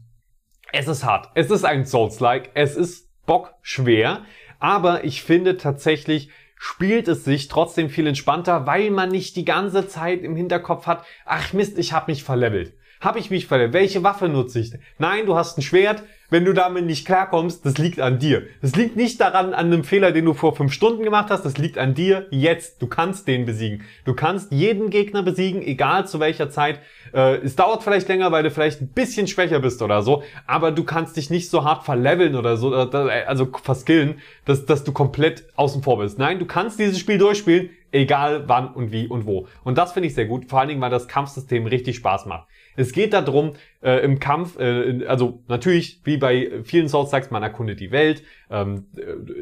es 0.73 0.89
ist 0.89 1.05
hart. 1.05 1.29
Es 1.35 1.51
ist 1.51 1.65
ein 1.65 1.85
Souls-like. 1.85 2.51
Es 2.55 2.75
ist 2.75 3.11
bockschwer. 3.27 4.23
Aber 4.59 5.05
ich 5.05 5.23
finde 5.23 5.59
tatsächlich, 5.59 6.31
spielt 6.57 7.07
es 7.07 7.25
sich 7.25 7.49
trotzdem 7.49 7.91
viel 7.91 8.07
entspannter, 8.07 8.67
weil 8.67 8.91
man 8.91 9.11
nicht 9.11 9.37
die 9.37 9.45
ganze 9.45 9.89
Zeit 9.89 10.23
im 10.23 10.37
Hinterkopf 10.37 10.87
hat, 10.87 11.05
ach 11.27 11.53
Mist, 11.53 11.79
ich 11.79 11.93
habe 11.93 12.11
mich 12.11 12.25
verlevelt. 12.25 12.75
Habe 13.01 13.19
ich 13.19 13.31
mich 13.31 13.47
verletzt? 13.47 13.75
Welche 13.75 14.03
Waffe 14.03 14.29
nutze 14.29 14.61
ich? 14.61 14.73
Nein, 14.99 15.27
du 15.27 15.37
hast 15.37 15.59
ein 15.59 15.63
Schwert. 15.63 16.03
Wenn 16.31 16.45
du 16.45 16.53
damit 16.53 16.85
nicht 16.85 17.07
klarkommst, 17.07 17.65
das 17.65 17.79
liegt 17.79 18.01
an 18.01 18.19
dir. 18.19 18.43
Das 18.61 18.77
liegt 18.77 18.97
nicht 18.97 19.19
daran, 19.19 19.55
an 19.55 19.73
einem 19.73 19.83
Fehler, 19.83 20.13
den 20.13 20.27
du 20.27 20.35
vor 20.35 20.55
fünf 20.55 20.75
Stunden 20.75 21.03
gemacht 21.03 21.31
hast. 21.31 21.43
Das 21.43 21.57
liegt 21.57 21.79
an 21.79 21.95
dir 21.95 22.27
jetzt. 22.31 22.83
Du 22.83 22.87
kannst 22.87 23.27
den 23.27 23.47
besiegen. 23.47 23.85
Du 24.05 24.13
kannst 24.13 24.53
jeden 24.53 24.91
Gegner 24.91 25.23
besiegen, 25.23 25.63
egal 25.63 26.07
zu 26.07 26.21
welcher 26.21 26.51
Zeit. 26.51 26.81
Äh, 27.15 27.37
es 27.37 27.57
dauert 27.57 27.83
vielleicht 27.83 28.09
länger, 28.09 28.31
weil 28.31 28.43
du 28.43 28.51
vielleicht 28.51 28.83
ein 28.83 28.89
bisschen 28.89 29.27
schwächer 29.27 29.59
bist 29.61 29.81
oder 29.81 30.03
so. 30.03 30.23
Aber 30.47 30.71
du 30.71 30.85
kannst 30.85 31.17
dich 31.17 31.31
nicht 31.31 31.49
so 31.49 31.65
hart 31.65 31.85
verleveln 31.85 32.37
oder 32.37 32.59
so, 32.59 32.75
äh, 32.75 33.25
also 33.27 33.49
verskillen, 33.63 34.21
dass, 34.45 34.67
dass 34.67 34.85
du 34.85 34.93
komplett 34.93 35.47
außen 35.57 35.83
vor 35.83 35.99
bist. 35.99 36.19
Nein, 36.19 36.39
du 36.39 36.45
kannst 36.45 36.79
dieses 36.79 36.99
Spiel 36.99 37.17
durchspielen, 37.17 37.71
egal 37.91 38.45
wann 38.49 38.75
und 38.75 38.93
wie 38.93 39.07
und 39.07 39.25
wo. 39.25 39.47
Und 39.65 39.79
das 39.79 39.93
finde 39.93 40.09
ich 40.09 40.15
sehr 40.15 40.27
gut. 40.27 40.51
Vor 40.51 40.61
allen 40.61 40.69
Dingen, 40.69 40.83
weil 40.83 40.91
das 40.91 41.09
Kampfsystem 41.09 41.65
richtig 41.67 41.97
Spaß 41.97 42.27
macht. 42.27 42.49
Es 42.79 42.93
geht 42.93 43.13
darum, 43.13 43.55
äh, 43.83 44.05
im 44.05 44.21
Kampf, 44.21 44.57
äh, 44.57 45.05
also 45.09 45.43
natürlich, 45.49 46.01
wie 46.05 46.17
bei 46.17 46.63
vielen 46.63 46.89
Souls-Likes, 46.89 47.33
man 47.33 47.43
erkundet 47.43 47.81
die 47.81 47.91
Welt, 47.91 48.23
ähm, 48.51 48.87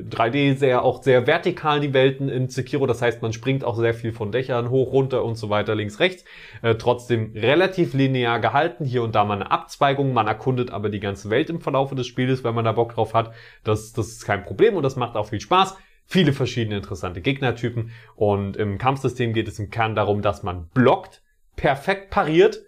3D 0.09 0.57
sehr, 0.57 0.83
auch 0.83 1.03
sehr 1.03 1.27
vertikal 1.27 1.81
die 1.81 1.93
Welten 1.93 2.31
in 2.31 2.49
Sekiro, 2.49 2.87
das 2.87 3.03
heißt, 3.03 3.21
man 3.21 3.35
springt 3.35 3.63
auch 3.63 3.77
sehr 3.77 3.93
viel 3.93 4.13
von 4.13 4.33
Dächern 4.33 4.71
hoch, 4.71 4.91
runter 4.91 5.23
und 5.23 5.35
so 5.35 5.51
weiter, 5.51 5.75
links, 5.75 6.01
rechts, 6.01 6.25
äh, 6.63 6.77
trotzdem 6.77 7.33
relativ 7.35 7.93
linear 7.93 8.41
gehalten, 8.41 8.87
hier 8.87 9.03
und 9.03 9.15
da 9.15 9.27
mal 9.27 9.35
eine 9.35 9.51
Abzweigung, 9.51 10.15
man 10.15 10.27
erkundet 10.27 10.71
aber 10.71 10.89
die 10.89 11.01
ganze 11.01 11.29
Welt 11.29 11.51
im 11.51 11.61
Verlaufe 11.61 11.95
des 11.95 12.07
Spieles, 12.07 12.43
wenn 12.43 12.55
man 12.55 12.65
da 12.65 12.73
Bock 12.73 12.95
drauf 12.95 13.13
hat, 13.13 13.35
das, 13.65 13.93
das 13.93 14.09
ist 14.09 14.25
kein 14.25 14.45
Problem 14.45 14.77
und 14.77 14.83
das 14.83 14.97
macht 14.97 15.15
auch 15.15 15.29
viel 15.29 15.41
Spaß. 15.41 15.77
Viele 16.09 16.33
verschiedene 16.33 16.77
interessante 16.77 17.21
Gegnertypen. 17.21 17.91
Und 18.15 18.57
im 18.57 18.79
Kampfsystem 18.79 19.33
geht 19.33 19.49
es 19.49 19.59
im 19.59 19.71
Kern 19.71 19.97
darum, 19.97 20.23
dass 20.23 20.45
man 20.45 20.69
blockt, 20.69 21.21
perfekt 21.57 22.11
pariert, 22.11 22.63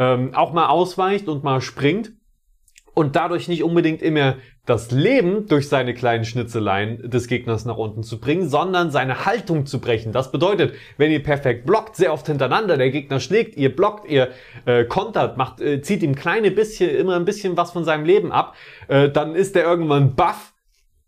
ähm, 0.00 0.34
auch 0.34 0.52
mal 0.52 0.68
ausweicht 0.68 1.28
und 1.28 1.44
mal 1.44 1.60
springt 1.60 2.12
und 2.94 3.16
dadurch 3.16 3.46
nicht 3.48 3.62
unbedingt 3.62 4.02
immer 4.02 4.36
das 4.64 4.90
Leben 4.90 5.46
durch 5.46 5.68
seine 5.68 5.94
kleinen 5.94 6.24
Schnitzeleien 6.24 7.10
des 7.10 7.28
Gegners 7.28 7.64
nach 7.66 7.76
unten 7.76 8.02
zu 8.02 8.18
bringen, 8.18 8.48
sondern 8.48 8.90
seine 8.90 9.26
Haltung 9.26 9.66
zu 9.66 9.80
brechen. 9.80 10.12
Das 10.12 10.32
bedeutet, 10.32 10.74
wenn 10.96 11.10
ihr 11.10 11.22
perfekt 11.22 11.66
blockt, 11.66 11.96
sehr 11.96 12.12
oft 12.12 12.26
hintereinander, 12.26 12.76
der 12.76 12.90
Gegner 12.90 13.20
schlägt, 13.20 13.56
ihr 13.56 13.74
blockt, 13.74 14.08
ihr 14.08 14.30
äh, 14.64 14.84
kontert, 14.84 15.36
macht, 15.36 15.60
äh, 15.60 15.82
zieht 15.82 16.02
ihm 16.02 16.14
kleine 16.14 16.50
bisschen, 16.50 16.90
immer 16.90 17.16
ein 17.16 17.24
bisschen 17.24 17.56
was 17.56 17.72
von 17.72 17.84
seinem 17.84 18.04
Leben 18.04 18.32
ab, 18.32 18.54
äh, 18.88 19.10
dann 19.10 19.34
ist 19.34 19.54
er 19.54 19.64
irgendwann 19.64 20.14
baff, 20.14 20.54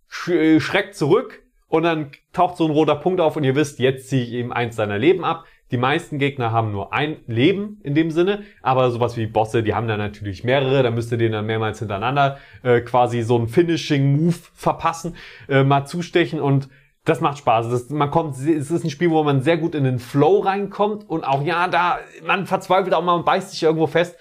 sch 0.09 0.29
äh, 0.29 0.61
schreckt 0.61 0.95
zurück 0.97 1.43
und 1.69 1.85
dann 1.85 2.11
taucht 2.33 2.59
so 2.59 2.67
ein 2.67 2.71
roter 2.71 2.97
Punkt 2.97 3.21
auf 3.21 3.37
und 3.37 3.45
ihr 3.45 3.57
wisst, 3.57 3.79
jetzt 3.79 4.09
ziehe 4.09 4.23
ich 4.23 4.33
ihm 4.33 4.53
eins 4.53 4.77
seiner 4.77 4.99
Leben 4.99 5.25
ab. 5.25 5.47
Die 5.73 5.79
meisten 5.79 6.19
Gegner 6.19 6.53
haben 6.53 6.71
nur 6.71 6.93
ein 6.93 7.17
Leben 7.27 7.81
in 7.83 7.95
dem 7.95 8.11
Sinne, 8.11 8.43
aber 8.61 8.91
sowas 8.91 9.17
wie 9.17 9.27
Bosse, 9.27 9.63
die 9.63 9.75
haben 9.75 9.89
dann 9.89 9.99
natürlich 9.99 10.45
mehrere, 10.45 10.83
da 10.83 10.91
müsst 10.91 11.11
ihr 11.13 11.19
denen 11.19 11.33
dann 11.33 11.47
mehrmals 11.47 11.79
hintereinander 11.79 12.39
äh, 12.63 12.83
quasi 12.83 13.23
so 13.23 13.37
einen 13.37 13.49
Finishing-Move 13.49 14.37
verpassen, 14.55 15.17
äh, 15.49 15.65
mal 15.65 15.87
zustechen 15.87 16.41
und 16.41 16.69
das 17.07 17.23
macht 17.23 17.39
Spaß. 17.39 17.71
Das, 17.71 17.89
man 17.89 18.11
kommt, 18.11 18.37
es 18.37 18.71
ist 18.71 18.85
ein 18.85 18.91
Spiel, 18.91 19.11
wo 19.11 19.25
man 19.25 19.41
sehr 19.41 19.57
gut 19.57 19.75
in 19.75 19.85
den 19.85 19.99
Flow 19.99 20.41
reinkommt 20.41 21.09
und 21.09 21.25
auch 21.25 21.43
ja, 21.43 21.67
da 21.69 21.99
man 22.25 22.47
verzweifelt 22.47 22.95
auch 22.95 23.03
mal 23.03 23.15
und 23.15 23.25
beißt 23.25 23.51
sich 23.51 23.63
irgendwo 23.63 23.87
fest, 23.87 24.17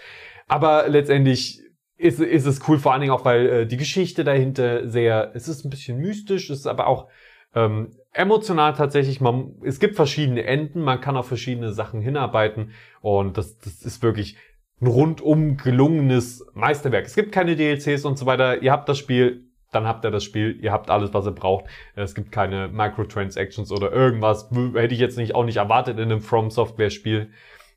aber 0.48 0.88
letztendlich 0.88 1.60
ist, 1.98 2.22
ist 2.22 2.46
es 2.46 2.62
cool, 2.68 2.80
vor 2.80 2.94
allen 2.94 3.02
Dingen 3.02 3.14
auch, 3.14 3.26
weil 3.26 3.46
äh, 3.48 3.68
die 3.68 3.78
Geschichte 3.78 4.24
dahinter 4.24 4.88
sehr, 4.88 5.32
es 5.36 5.50
ist 5.50 5.66
ein 5.66 5.70
bisschen 5.70 6.00
mystisch, 6.00 6.50
es 6.50 6.60
ist 6.60 6.68
aber 6.68 6.88
auch 6.88 7.10
ähm, 7.54 7.92
emotional 8.14 8.74
tatsächlich, 8.74 9.22
man, 9.22 9.56
es 9.64 9.80
gibt 9.80 9.96
verschiedene 9.96 10.44
Enden, 10.44 10.82
man 10.82 11.02
kann 11.02 11.18
auf 11.18 11.28
verschiedene 11.28 11.72
Sachen 11.72 12.02
hinarbeiten 12.02 12.72
und 13.02 13.38
das, 13.38 13.58
das 13.60 13.82
ist 13.84 14.04
wirklich 14.04 14.38
ein 14.82 14.88
rundum 14.88 15.58
gelungenes 15.58 16.46
Meisterwerk. 16.54 17.06
Es 17.06 17.16
gibt 17.16 17.32
keine 17.32 17.56
DLCs 17.56 18.04
und 18.04 18.18
so 18.18 18.26
weiter. 18.26 18.62
Ihr 18.62 18.72
habt 18.72 18.90
das 18.90 18.98
Spiel, 18.98 19.46
dann 19.72 19.86
habt 19.86 20.04
ihr 20.04 20.12
das 20.12 20.24
Spiel, 20.24 20.58
ihr 20.60 20.72
habt 20.72 20.90
alles, 20.90 21.14
was 21.14 21.26
ihr 21.26 21.32
braucht. 21.32 21.66
Es 21.96 22.16
gibt 22.16 22.32
keine 22.32 22.68
Microtransactions 22.68 23.72
oder 23.72 23.92
irgendwas. 23.92 24.50
Hätte 24.74 24.94
ich 24.94 25.00
jetzt 25.00 25.18
nicht 25.18 25.36
auch 25.36 25.46
nicht 25.46 25.58
erwartet 25.58 25.98
in 25.98 26.12
einem 26.12 26.22
From 26.22 26.50
Software 26.50 26.90
Spiel. 26.90 27.32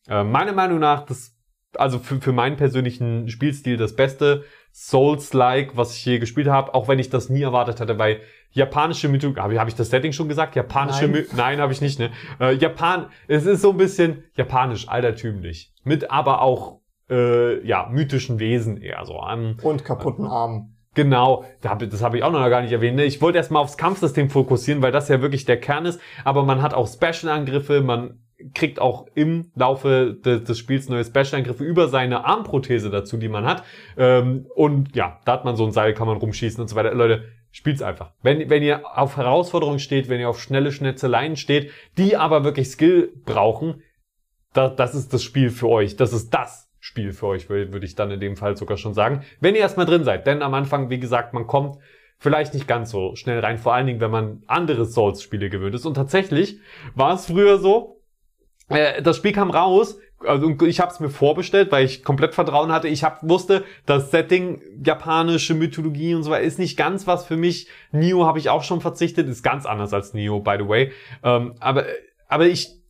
Äh, 0.09 0.25
meiner 0.25 0.53
Meinung 0.53 0.79
nach, 0.79 1.05
das, 1.05 1.37
also 1.77 1.99
für, 1.99 2.21
für 2.21 2.33
meinen 2.33 2.57
persönlichen 2.57 3.29
Spielstil 3.29 3.77
das 3.77 3.95
Beste. 3.95 4.45
Souls-like, 4.77 5.77
was 5.77 5.97
ich 5.97 6.05
je 6.05 6.19
gespielt 6.19 6.49
habe, 6.49 6.75
auch 6.75 6.89
wenn 6.89 6.99
ich 6.99 7.09
das 7.09 7.29
nie 7.29 7.43
erwartet 7.43 7.81
hatte, 7.81 7.97
weil 7.97 8.21
japanische 8.51 9.09
Mythologie, 9.09 9.41
habe 9.41 9.61
hab 9.61 9.69
ich 9.69 9.77
das 9.77 9.89
Setting 9.89 10.13
schon 10.13 10.29
gesagt? 10.29 10.57
Japanische 10.57 11.07
Nein, 11.07 11.27
Nein 11.37 11.61
habe 11.61 11.73
ich 11.73 11.81
nicht, 11.81 12.01
ne? 12.01 12.11
Äh, 12.41 12.55
Japan, 12.55 13.07
es 13.29 13.47
ist 13.47 13.63
so 13.63 13.71
ein 13.71 13.77
bisschen 13.77 14.25
japanisch, 14.35 14.89
altertümlich. 14.89 15.73
Mit 15.85 16.11
aber 16.11 16.43
auch, 16.43 16.81
äh, 17.09 17.65
ja, 17.65 17.89
mythischen 17.89 18.41
Wesen 18.41 18.77
eher 18.77 19.05
so. 19.05 19.21
Um, 19.21 19.59
Und 19.63 19.85
kaputten 19.85 20.27
Armen. 20.27 20.77
Genau, 20.95 21.45
das 21.61 22.03
habe 22.03 22.17
ich 22.17 22.25
auch 22.25 22.33
noch 22.33 22.49
gar 22.51 22.63
nicht 22.63 22.73
erwähnt. 22.73 22.97
Ne? 22.97 23.05
Ich 23.05 23.23
wollte 23.23 23.39
erstmal 23.39 23.63
aufs 23.63 23.77
Kampfsystem 23.77 24.29
fokussieren, 24.29 24.83
weil 24.83 24.93
das 24.93 25.09
ja 25.09 25.21
wirklich 25.21 25.45
der 25.45 25.61
Kern 25.61 25.87
ist. 25.87 26.01
Aber 26.25 26.43
man 26.43 26.63
hat 26.63 26.75
auch 26.75 26.89
Special-Angriffe, 26.89 27.81
man 27.81 28.24
kriegt 28.53 28.81
auch 28.81 29.07
im 29.15 29.51
Laufe 29.55 30.17
des, 30.25 30.45
des 30.45 30.59
Spiels 30.59 30.89
neue 30.89 31.05
Special-Angriffe 31.05 31.65
über 31.65 31.89
seine 31.89 32.25
Armprothese 32.25 32.91
dazu, 32.91 33.17
die 33.17 33.29
man 33.29 33.45
hat. 33.45 33.65
Ähm, 33.97 34.47
und 34.55 34.95
ja, 34.97 35.21
da 35.25 35.33
hat 35.33 35.45
man 35.45 35.57
so 35.57 35.65
ein 35.65 35.73
Seil, 35.73 35.95
kann 35.95 36.07
man 36.07 36.17
rumschießen 36.17 36.61
und 36.61 36.69
so 36.69 36.77
weiter. 36.77 36.95
Leute, 36.95 37.25
spielt's 37.51 37.83
einfach. 37.83 38.13
Wenn, 38.23 38.51
wenn 38.51 38.63
ihr 38.63 38.83
auf 38.99 39.17
Herausforderungen 39.17 39.79
steht, 39.79 40.09
wenn 40.09 40.21
ihr 40.21 40.29
auf 40.29 40.41
schnelle 40.41 40.73
Schnetzeleien 40.73 41.37
steht, 41.37 41.71
die 41.97 42.17
aber 42.17 42.45
wirklich 42.45 42.69
Skill 42.69 43.13
brauchen, 43.25 43.83
da, 44.53 44.69
das 44.69 44.95
ist 44.95 45.13
das 45.13 45.23
Spiel 45.23 45.51
für 45.51 45.69
euch. 45.69 45.97
Das 45.97 46.13
ist 46.13 46.31
das 46.35 46.71
Spiel 46.81 47.13
für 47.13 47.29
euch, 47.29 47.49
würde 47.49 47.87
ich 47.87 47.95
dann 47.95 48.11
in 48.11 48.21
dem 48.21 48.37
Fall 48.37 48.57
sogar 48.57 48.77
schon 48.77 48.95
sagen. 48.95 49.23
Wenn 49.41 49.55
ihr 49.55 49.61
erstmal 49.61 49.87
drin 49.87 50.05
seid. 50.05 50.27
Denn 50.27 50.43
am 50.43 50.55
Anfang, 50.55 50.91
wie 50.91 51.01
gesagt, 51.01 51.33
man 51.33 51.47
kommt 51.47 51.79
vielleicht 52.19 52.55
nicht 52.55 52.67
ganz 52.67 52.91
so 52.91 53.15
schnell 53.17 53.41
rein, 53.41 53.59
vor 53.59 53.75
allen 53.75 53.87
Dingen, 53.87 54.01
wenn 54.01 54.11
man 54.11 54.43
andere 54.47 54.85
Souls-Spiele 54.85 55.51
gewöhnt 55.51 55.75
ist. 55.75 55.87
Und 55.87 55.95
tatsächlich 55.95 56.59
war 56.95 57.15
es 57.15 57.27
früher 57.27 57.59
so, 57.59 57.94
äh, 58.69 59.03
das 59.03 59.17
Spiel 59.17 59.33
kam 59.33 59.51
raus, 59.51 59.99
also 60.27 60.49
ich 60.65 60.81
habe 60.81 60.91
es 60.91 61.01
mir 61.01 61.11
vorbestellt, 61.11 61.71
weil 61.71 61.85
ich 61.85 62.03
komplett 62.03 62.35
Vertrauen 62.35 62.73
hatte. 62.73 62.89
Ich 62.89 63.05
hab, 63.05 63.29
wusste, 63.29 63.65
das 63.85 64.11
Setting 64.11 64.63
japanische 64.83 65.55
Mythologie 65.55 66.15
und 66.15 66.23
so 66.23 66.31
weiter 66.31 66.45
ist 66.45 66.59
nicht 66.59 66.77
ganz 66.77 67.07
was 67.07 67.27
für 67.27 67.37
mich. 67.37 67.69
Neo 67.93 68.25
habe 68.25 68.39
ich 68.39 68.49
auch 68.49 68.63
schon 68.63 68.81
verzichtet, 68.81 69.29
ist 69.29 69.43
ganz 69.43 69.67
anders 69.67 69.93
als 69.93 70.15
Neo, 70.15 70.41
by 70.41 70.57
the 70.59 70.69
way. 70.69 70.93
Ähm, 71.23 71.55
aber 71.61 71.85
aber 72.29 72.47
ich 72.47 72.81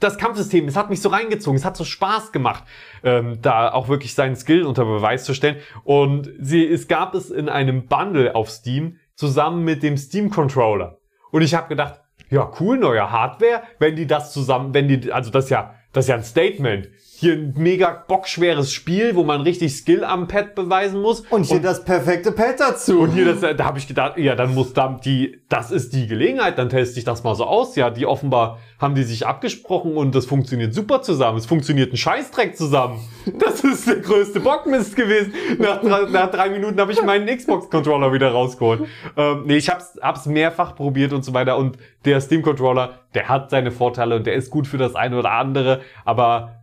das 0.00 0.18
Kampfsystem, 0.18 0.66
es 0.66 0.76
hat 0.76 0.90
mich 0.90 1.00
so 1.00 1.08
reingezogen, 1.08 1.56
es 1.56 1.64
hat 1.64 1.76
so 1.76 1.84
Spaß 1.84 2.32
gemacht, 2.32 2.64
ähm, 3.04 3.40
da 3.40 3.72
auch 3.72 3.88
wirklich 3.88 4.14
seinen 4.14 4.36
Skill 4.36 4.64
unter 4.64 4.84
Beweis 4.84 5.24
zu 5.24 5.34
stellen. 5.34 5.56
Und 5.84 6.30
sie, 6.38 6.66
es 6.66 6.88
gab 6.88 7.14
es 7.14 7.30
in 7.30 7.48
einem 7.48 7.86
Bundle 7.86 8.34
auf 8.34 8.50
Steam 8.50 8.98
zusammen 9.14 9.64
mit 9.64 9.82
dem 9.82 9.96
Steam 9.96 10.30
Controller. 10.30 10.98
Und 11.30 11.42
ich 11.42 11.54
habe 11.54 11.68
gedacht, 11.68 12.00
ja, 12.30 12.50
cool, 12.60 12.78
neue 12.78 13.10
Hardware, 13.10 13.62
wenn 13.78 13.96
die 13.96 14.06
das 14.06 14.32
zusammen, 14.32 14.72
wenn 14.72 14.88
die, 14.88 15.12
also 15.12 15.30
das 15.30 15.44
ist 15.44 15.50
ja, 15.50 15.74
das 15.92 16.04
ist 16.04 16.08
ja 16.08 16.14
ein 16.14 16.24
Statement 16.24 16.88
hier 17.20 17.34
ein 17.34 17.52
mega 17.58 18.02
bockschweres 18.08 18.72
Spiel, 18.72 19.14
wo 19.14 19.24
man 19.24 19.42
richtig 19.42 19.76
Skill 19.76 20.04
am 20.04 20.26
Pad 20.26 20.54
beweisen 20.54 21.02
muss. 21.02 21.20
Und 21.28 21.44
hier 21.44 21.56
und, 21.56 21.64
das 21.64 21.84
perfekte 21.84 22.32
Pad 22.32 22.58
dazu. 22.58 23.00
Und 23.00 23.12
hier 23.12 23.34
das, 23.34 23.56
da 23.56 23.64
habe 23.64 23.78
ich 23.78 23.86
gedacht, 23.86 24.16
ja, 24.16 24.34
dann 24.34 24.54
muss 24.54 24.72
da 24.72 24.98
die, 25.04 25.39
das 25.50 25.72
ist 25.72 25.92
die 25.92 26.06
Gelegenheit, 26.06 26.58
dann 26.58 26.68
teste 26.68 27.00
ich 27.00 27.04
das 27.04 27.24
mal 27.24 27.34
so 27.34 27.44
aus. 27.44 27.74
Ja, 27.74 27.90
die 27.90 28.06
offenbar 28.06 28.58
haben 28.78 28.94
die 28.94 29.02
sich 29.02 29.26
abgesprochen 29.26 29.96
und 29.96 30.14
das 30.14 30.24
funktioniert 30.24 30.72
super 30.72 31.02
zusammen. 31.02 31.38
Es 31.38 31.46
funktioniert 31.46 31.92
ein 31.92 31.96
Scheißdreck 31.96 32.56
zusammen. 32.56 33.00
Das 33.38 33.64
ist 33.64 33.86
der 33.88 33.96
größte 33.96 34.38
Bockmist 34.38 34.94
gewesen. 34.94 35.34
Nach, 35.58 35.80
drei, 35.80 36.08
nach 36.08 36.30
drei 36.30 36.50
Minuten 36.50 36.80
habe 36.80 36.92
ich 36.92 37.02
meinen 37.02 37.26
Xbox-Controller 37.26 38.12
wieder 38.12 38.30
rausgeholt. 38.30 38.84
Ähm, 39.16 39.42
nee, 39.44 39.56
ich 39.56 39.68
hab's, 39.68 39.98
hab's 40.00 40.26
mehrfach 40.26 40.76
probiert 40.76 41.12
und 41.12 41.24
so 41.24 41.34
weiter. 41.34 41.58
Und 41.58 41.78
der 42.04 42.20
Steam-Controller, 42.20 43.00
der 43.14 43.28
hat 43.28 43.50
seine 43.50 43.72
Vorteile 43.72 44.14
und 44.16 44.26
der 44.26 44.34
ist 44.34 44.50
gut 44.50 44.68
für 44.68 44.78
das 44.78 44.94
eine 44.94 45.18
oder 45.18 45.32
andere, 45.32 45.80
aber 46.04 46.60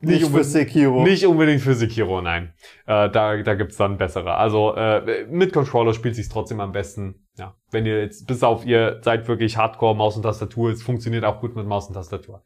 nicht, 0.00 0.22
nicht 0.22 0.32
für 0.32 0.44
Sekiro. 0.44 1.02
Nicht 1.02 1.26
unbedingt 1.26 1.60
für 1.60 1.74
Sekiro, 1.74 2.20
nein. 2.20 2.52
Äh, 2.86 3.10
da 3.10 3.36
da 3.36 3.54
gibt's 3.54 3.76
dann 3.76 3.98
bessere. 3.98 4.34
Also 4.34 4.74
äh, 4.74 5.26
mit 5.30 5.52
Controller 5.52 5.92
spielt 5.92 6.14
sich's 6.14 6.28
trotzdem 6.28 6.60
am 6.60 6.72
besten. 6.72 7.27
Ja, 7.38 7.54
wenn 7.70 7.86
ihr 7.86 8.00
jetzt 8.00 8.26
bis 8.26 8.42
auf 8.42 8.66
ihr 8.66 9.00
seid 9.02 9.28
wirklich 9.28 9.56
Hardcore 9.56 9.96
Maus 9.96 10.16
und 10.16 10.22
Tastatur, 10.22 10.70
es 10.70 10.82
funktioniert 10.82 11.24
auch 11.24 11.40
gut 11.40 11.54
mit 11.56 11.66
Maus 11.66 11.86
und 11.86 11.94
Tastatur. 11.94 12.42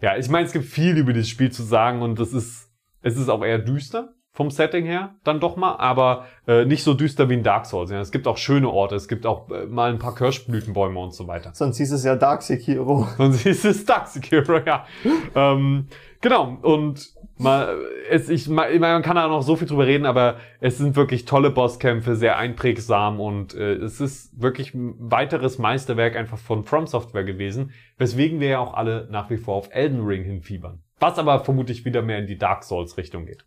Ja, 0.00 0.16
ich 0.16 0.28
meine, 0.28 0.46
es 0.46 0.52
gibt 0.52 0.64
viel 0.64 0.96
über 0.96 1.12
dieses 1.12 1.28
Spiel 1.28 1.52
zu 1.52 1.62
sagen 1.62 2.02
und 2.02 2.18
es 2.18 2.32
ist 2.32 2.70
es 3.02 3.16
ist 3.16 3.28
auch 3.28 3.44
eher 3.44 3.58
düster 3.58 4.14
vom 4.40 4.50
Setting 4.50 4.86
her, 4.86 5.16
dann 5.22 5.38
doch 5.38 5.56
mal, 5.56 5.76
aber 5.76 6.24
äh, 6.48 6.64
nicht 6.64 6.82
so 6.82 6.94
düster 6.94 7.28
wie 7.28 7.34
in 7.34 7.42
Dark 7.42 7.66
Souls. 7.66 7.90
Ja. 7.90 8.00
Es 8.00 8.10
gibt 8.10 8.26
auch 8.26 8.38
schöne 8.38 8.70
Orte, 8.70 8.94
es 8.94 9.06
gibt 9.06 9.26
auch 9.26 9.50
äh, 9.50 9.66
mal 9.66 9.90
ein 9.90 9.98
paar 9.98 10.14
Kirschblütenbäume 10.14 10.98
und 10.98 11.12
so 11.12 11.28
weiter. 11.28 11.50
Sonst 11.52 11.76
hieß 11.76 11.92
es 11.92 12.04
ja 12.04 12.16
Dark 12.16 12.40
Sekiro. 12.40 13.06
Sonst 13.18 13.42
hieß 13.42 13.66
es 13.66 13.84
Dark 13.84 14.08
Sekiro, 14.08 14.60
ja. 14.64 14.86
ähm, 15.34 15.88
genau, 16.22 16.56
und 16.62 17.10
mal, 17.36 17.80
es, 18.08 18.30
ich, 18.30 18.48
mal, 18.48 18.78
man 18.78 19.02
kann 19.02 19.16
da 19.16 19.28
noch 19.28 19.42
so 19.42 19.56
viel 19.56 19.68
drüber 19.68 19.86
reden, 19.86 20.06
aber 20.06 20.36
es 20.60 20.78
sind 20.78 20.96
wirklich 20.96 21.26
tolle 21.26 21.50
Bosskämpfe, 21.50 22.16
sehr 22.16 22.38
einprägsam 22.38 23.20
und 23.20 23.52
äh, 23.52 23.74
es 23.74 24.00
ist 24.00 24.40
wirklich 24.40 24.72
ein 24.72 24.94
weiteres 24.98 25.58
Meisterwerk 25.58 26.16
einfach 26.16 26.38
von 26.38 26.64
From 26.64 26.86
Software 26.86 27.24
gewesen, 27.24 27.72
weswegen 27.98 28.40
wir 28.40 28.48
ja 28.48 28.58
auch 28.58 28.72
alle 28.72 29.06
nach 29.10 29.28
wie 29.28 29.36
vor 29.36 29.56
auf 29.56 29.68
Elden 29.70 30.00
Ring 30.02 30.24
hinfiebern. 30.24 30.82
Was 30.98 31.18
aber 31.18 31.40
vermutlich 31.40 31.84
wieder 31.84 32.00
mehr 32.00 32.20
in 32.20 32.26
die 32.26 32.38
Dark 32.38 32.64
Souls 32.64 32.96
Richtung 32.96 33.26
geht. 33.26 33.44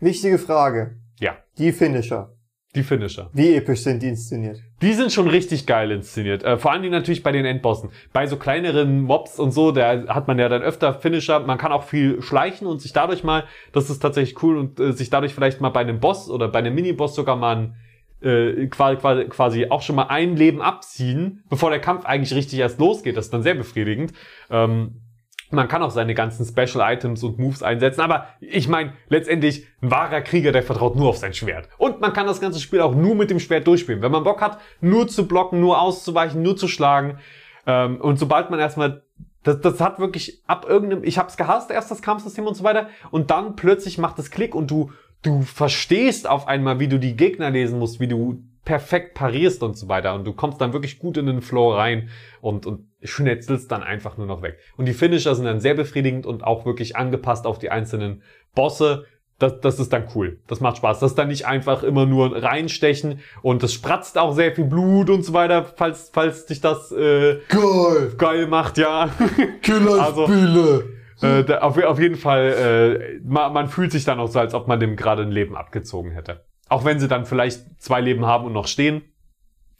Wichtige 0.00 0.38
Frage. 0.38 0.96
Ja, 1.20 1.36
Die 1.58 1.72
Finisher. 1.72 2.32
die 2.74 2.82
Finisher. 2.84 3.28
Wie 3.32 3.54
episch 3.54 3.80
sind 3.82 4.00
die 4.02 4.08
inszeniert? 4.08 4.58
Die 4.80 4.92
sind 4.94 5.10
schon 5.12 5.26
richtig 5.28 5.66
geil 5.66 5.90
inszeniert. 5.90 6.44
Äh, 6.44 6.56
vor 6.56 6.70
allen 6.72 6.82
Dingen 6.82 6.92
natürlich 6.94 7.22
bei 7.22 7.32
den 7.32 7.44
Endbossen. 7.44 7.90
Bei 8.12 8.26
so 8.28 8.36
kleineren 8.36 9.00
Mobs 9.02 9.38
und 9.40 9.50
so, 9.50 9.72
da 9.72 10.06
hat 10.06 10.28
man 10.28 10.38
ja 10.38 10.48
dann 10.48 10.62
öfter 10.62 10.94
Finisher. 10.94 11.40
Man 11.40 11.58
kann 11.58 11.72
auch 11.72 11.82
viel 11.82 12.22
schleichen 12.22 12.66
und 12.68 12.80
sich 12.80 12.92
dadurch 12.92 13.24
mal, 13.24 13.44
das 13.72 13.90
ist 13.90 13.98
tatsächlich 13.98 14.40
cool, 14.42 14.56
und 14.56 14.78
äh, 14.80 14.92
sich 14.92 15.10
dadurch 15.10 15.34
vielleicht 15.34 15.60
mal 15.60 15.70
bei 15.70 15.80
einem 15.80 15.98
Boss 16.00 16.30
oder 16.30 16.48
bei 16.48 16.60
einem 16.60 16.74
Miniboss 16.74 17.14
sogar 17.16 17.34
mal 17.36 17.56
ein, 17.56 17.74
äh, 18.22 18.66
quasi, 18.68 19.24
quasi 19.28 19.66
auch 19.68 19.82
schon 19.82 19.96
mal 19.96 20.06
ein 20.08 20.36
Leben 20.36 20.62
abziehen, 20.62 21.42
bevor 21.50 21.70
der 21.70 21.80
Kampf 21.80 22.04
eigentlich 22.06 22.34
richtig 22.34 22.58
erst 22.60 22.78
losgeht. 22.78 23.16
Das 23.16 23.26
ist 23.26 23.34
dann 23.34 23.42
sehr 23.42 23.54
befriedigend. 23.56 24.12
Ähm, 24.48 25.02
man 25.50 25.68
kann 25.68 25.82
auch 25.82 25.90
seine 25.90 26.14
ganzen 26.14 26.44
Special 26.46 26.92
Items 26.92 27.22
und 27.22 27.38
Moves 27.38 27.62
einsetzen, 27.62 28.00
aber 28.00 28.26
ich 28.40 28.68
meine, 28.68 28.92
letztendlich 29.08 29.66
ein 29.82 29.90
wahrer 29.90 30.20
Krieger, 30.20 30.52
der 30.52 30.62
vertraut 30.62 30.96
nur 30.96 31.08
auf 31.08 31.16
sein 31.16 31.34
Schwert. 31.34 31.68
Und 31.78 32.00
man 32.00 32.12
kann 32.12 32.26
das 32.26 32.40
ganze 32.40 32.60
Spiel 32.60 32.80
auch 32.80 32.94
nur 32.94 33.14
mit 33.14 33.30
dem 33.30 33.40
Schwert 33.40 33.66
durchspielen. 33.66 34.02
Wenn 34.02 34.12
man 34.12 34.24
Bock 34.24 34.40
hat, 34.40 34.58
nur 34.80 35.08
zu 35.08 35.26
blocken, 35.26 35.60
nur 35.60 35.80
auszuweichen, 35.80 36.42
nur 36.42 36.56
zu 36.56 36.68
schlagen. 36.68 37.18
Ähm, 37.66 38.00
und 38.00 38.18
sobald 38.18 38.50
man 38.50 38.60
erstmal 38.60 39.02
das, 39.42 39.60
das 39.60 39.80
hat 39.80 39.98
wirklich 39.98 40.42
ab 40.46 40.66
irgendeinem, 40.68 41.02
ich 41.02 41.18
hab's 41.18 41.36
gehasst, 41.36 41.70
erst 41.70 41.90
das 41.90 42.02
Kampfsystem 42.02 42.46
und 42.46 42.54
so 42.54 42.64
weiter, 42.64 42.88
und 43.10 43.30
dann 43.30 43.56
plötzlich 43.56 43.98
macht 43.98 44.18
es 44.18 44.30
Klick 44.30 44.54
und 44.54 44.70
du, 44.70 44.92
du 45.22 45.42
verstehst 45.42 46.28
auf 46.28 46.46
einmal, 46.46 46.78
wie 46.78 46.88
du 46.88 46.98
die 46.98 47.16
Gegner 47.16 47.50
lesen 47.50 47.78
musst, 47.78 48.00
wie 48.00 48.08
du 48.08 48.42
perfekt 48.64 49.14
parierst 49.14 49.62
und 49.62 49.76
so 49.76 49.88
weiter. 49.88 50.14
Und 50.14 50.24
du 50.26 50.32
kommst 50.32 50.60
dann 50.60 50.72
wirklich 50.72 50.98
gut 50.98 51.16
in 51.16 51.26
den 51.26 51.40
Flow 51.40 51.72
rein 51.74 52.10
und, 52.42 52.66
und 52.66 52.89
schnetzelst 53.02 53.70
dann 53.70 53.82
einfach 53.82 54.16
nur 54.16 54.26
noch 54.26 54.42
weg. 54.42 54.58
Und 54.76 54.86
die 54.86 54.92
Finisher 54.92 55.34
sind 55.34 55.44
dann 55.44 55.60
sehr 55.60 55.74
befriedigend 55.74 56.26
und 56.26 56.44
auch 56.44 56.66
wirklich 56.66 56.96
angepasst 56.96 57.46
auf 57.46 57.58
die 57.58 57.70
einzelnen 57.70 58.22
Bosse. 58.54 59.06
Das, 59.38 59.58
das 59.60 59.78
ist 59.78 59.92
dann 59.92 60.04
cool. 60.14 60.38
Das 60.46 60.60
macht 60.60 60.76
Spaß. 60.78 61.00
Das 61.00 61.12
ist 61.12 61.18
dann 61.18 61.28
nicht 61.28 61.46
einfach 61.46 61.82
immer 61.82 62.04
nur 62.04 62.42
reinstechen 62.42 63.20
und 63.40 63.62
das 63.62 63.72
spratzt 63.72 64.18
auch 64.18 64.32
sehr 64.32 64.54
viel 64.54 64.66
Blut 64.66 65.08
und 65.08 65.24
so 65.24 65.32
weiter, 65.32 65.64
falls, 65.64 66.10
falls 66.12 66.44
dich 66.44 66.60
das 66.60 66.92
äh, 66.92 67.40
Geil! 67.48 68.12
geil 68.18 68.46
macht, 68.46 68.76
ja. 68.76 69.08
Killerspiele! 69.62 71.00
äh, 71.22 71.44
da, 71.44 71.58
auf, 71.60 71.82
auf 71.82 71.98
jeden 71.98 72.16
Fall, 72.16 72.98
äh, 72.98 73.20
man, 73.24 73.52
man 73.52 73.68
fühlt 73.68 73.92
sich 73.92 74.04
dann 74.04 74.20
auch 74.20 74.28
so, 74.28 74.38
als 74.38 74.52
ob 74.52 74.68
man 74.68 74.78
dem 74.78 74.96
gerade 74.96 75.22
ein 75.22 75.32
Leben 75.32 75.56
abgezogen 75.56 76.12
hätte. 76.12 76.44
Auch 76.68 76.84
wenn 76.84 77.00
sie 77.00 77.08
dann 77.08 77.24
vielleicht 77.24 77.82
zwei 77.82 78.00
Leben 78.00 78.26
haben 78.26 78.44
und 78.44 78.52
noch 78.52 78.66
stehen. 78.66 79.02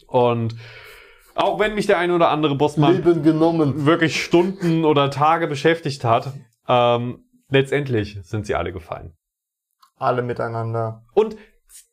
Und 0.07 0.57
auch 1.35 1.59
wenn 1.59 1.75
mich 1.75 1.87
der 1.87 1.99
ein 1.99 2.11
oder 2.11 2.31
andere 2.31 2.55
Boss 2.55 2.77
mal 2.77 2.95
Leben 2.95 3.23
genommen. 3.23 3.87
wirklich 3.87 4.23
Stunden 4.23 4.85
oder 4.85 5.11
Tage 5.11 5.47
beschäftigt 5.47 6.05
hat, 6.05 6.33
ähm, 6.69 7.25
letztendlich 7.49 8.19
sind 8.23 8.47
sie 8.47 8.55
alle 8.55 8.73
gefallen. 8.73 9.15
Alle 9.97 10.23
miteinander. 10.23 11.05
Und 11.15 11.37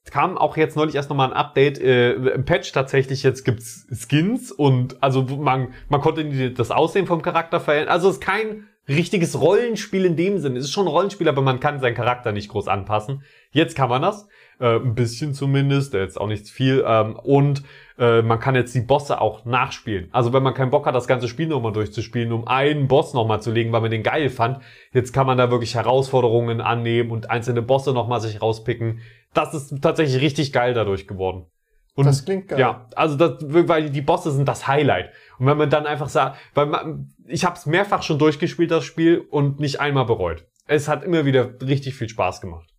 es 0.05 0.11
kam 0.11 0.37
auch 0.37 0.57
jetzt 0.57 0.75
neulich 0.75 0.95
erst 0.95 1.09
nochmal 1.09 1.29
ein 1.29 1.37
Update, 1.37 1.79
äh, 1.79 2.13
im 2.13 2.45
Patch 2.45 2.71
tatsächlich, 2.71 3.23
jetzt 3.23 3.43
gibt's 3.43 3.85
Skins 3.91 4.51
und 4.51 5.01
also 5.03 5.23
man, 5.23 5.73
man 5.89 6.01
konnte 6.01 6.51
das 6.51 6.71
Aussehen 6.71 7.05
vom 7.05 7.21
Charakter 7.21 7.59
verändern. 7.59 7.89
Also 7.89 8.09
es 8.09 8.15
ist 8.15 8.21
kein 8.21 8.67
richtiges 8.87 9.39
Rollenspiel 9.39 10.05
in 10.05 10.15
dem 10.15 10.39
Sinne. 10.39 10.59
Es 10.59 10.65
ist 10.65 10.71
schon 10.71 10.85
ein 10.85 10.91
Rollenspiel, 10.91 11.27
aber 11.27 11.41
man 11.41 11.59
kann 11.59 11.79
seinen 11.79 11.95
Charakter 11.95 12.31
nicht 12.31 12.49
groß 12.49 12.67
anpassen. 12.67 13.23
Jetzt 13.51 13.75
kann 13.75 13.89
man 13.89 14.01
das. 14.01 14.27
Äh, 14.59 14.77
ein 14.77 14.95
bisschen 14.95 15.35
zumindest, 15.35 15.93
jetzt 15.93 16.19
auch 16.19 16.27
nicht 16.27 16.49
viel. 16.49 16.83
Ähm, 16.87 17.15
und 17.15 17.61
äh, 17.99 18.23
man 18.23 18.39
kann 18.39 18.55
jetzt 18.55 18.73
die 18.73 18.81
Bosse 18.81 19.21
auch 19.21 19.45
nachspielen. 19.45 20.09
Also 20.11 20.33
wenn 20.33 20.41
man 20.41 20.55
keinen 20.55 20.71
Bock 20.71 20.87
hat, 20.87 20.95
das 20.95 21.07
ganze 21.07 21.27
Spiel 21.27 21.45
nochmal 21.45 21.73
durchzuspielen, 21.73 22.31
um 22.31 22.47
einen 22.47 22.87
Boss 22.87 23.13
nochmal 23.13 23.39
zu 23.39 23.51
legen, 23.51 23.71
weil 23.71 23.81
man 23.81 23.91
den 23.91 24.01
geil 24.01 24.29
fand, 24.29 24.59
jetzt 24.93 25.13
kann 25.13 25.27
man 25.27 25.37
da 25.37 25.51
wirklich 25.51 25.75
Herausforderungen 25.75 26.59
annehmen 26.59 27.11
und 27.11 27.29
einzelne 27.29 27.61
Bosse 27.61 27.93
nochmal 27.93 28.19
sich 28.19 28.41
rauspicken. 28.41 29.01
Das 29.35 29.53
ist 29.53 29.79
tatsächlich 29.81 30.21
richtig 30.23 30.51
geil 30.53 30.73
dadurch 30.73 31.07
geworden. 31.07 31.45
Und 31.93 32.05
Das 32.05 32.25
klingt 32.25 32.47
geil. 32.47 32.59
Ja, 32.59 32.87
also 32.95 33.15
das, 33.15 33.37
weil 33.41 33.91
die 33.91 34.01
Bosse 34.01 34.31
sind 34.31 34.47
das 34.47 34.67
Highlight. 34.67 35.11
Und 35.37 35.45
wenn 35.45 35.57
man 35.57 35.69
dann 35.69 35.85
einfach 35.85 36.09
sagt, 36.09 36.37
weil 36.55 36.65
man, 36.65 37.13
ich 37.27 37.45
habe 37.45 37.55
es 37.55 37.67
mehrfach 37.67 38.01
schon 38.01 38.17
durchgespielt, 38.17 38.71
das 38.71 38.85
Spiel, 38.85 39.19
und 39.29 39.59
nicht 39.59 39.79
einmal 39.79 40.05
bereut. 40.05 40.45
Es 40.65 40.87
hat 40.87 41.03
immer 41.03 41.25
wieder 41.25 41.61
richtig 41.61 41.95
viel 41.95 42.09
Spaß 42.09 42.41
gemacht. 42.41 42.73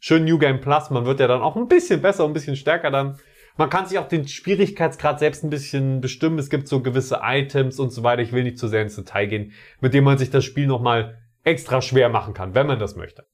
Schön 0.00 0.24
New 0.24 0.38
Game 0.38 0.60
Plus, 0.60 0.88
man 0.90 1.04
wird 1.04 1.20
ja 1.20 1.28
dann 1.28 1.42
auch 1.42 1.56
ein 1.56 1.68
bisschen 1.68 2.00
besser, 2.00 2.24
ein 2.24 2.32
bisschen 2.32 2.56
stärker 2.56 2.90
dann. 2.90 3.18
Man 3.56 3.68
kann 3.68 3.84
sich 3.84 3.98
auch 3.98 4.08
den 4.08 4.26
Schwierigkeitsgrad 4.26 5.18
selbst 5.18 5.44
ein 5.44 5.50
bisschen 5.50 6.00
bestimmen. 6.00 6.38
Es 6.38 6.48
gibt 6.48 6.68
so 6.68 6.80
gewisse 6.80 7.20
Items 7.22 7.78
und 7.78 7.90
so 7.90 8.02
weiter. 8.02 8.22
Ich 8.22 8.32
will 8.32 8.42
nicht 8.42 8.58
zu 8.58 8.68
sehr 8.68 8.80
ins 8.80 8.96
Detail 8.96 9.26
gehen, 9.26 9.52
mit 9.80 9.92
denen 9.92 10.04
man 10.06 10.16
sich 10.16 10.30
das 10.30 10.44
Spiel 10.44 10.66
nochmal 10.66 11.18
extra 11.44 11.82
schwer 11.82 12.08
machen 12.08 12.32
kann, 12.32 12.54
wenn 12.54 12.66
man 12.66 12.78
das 12.78 12.96
möchte. 12.96 13.26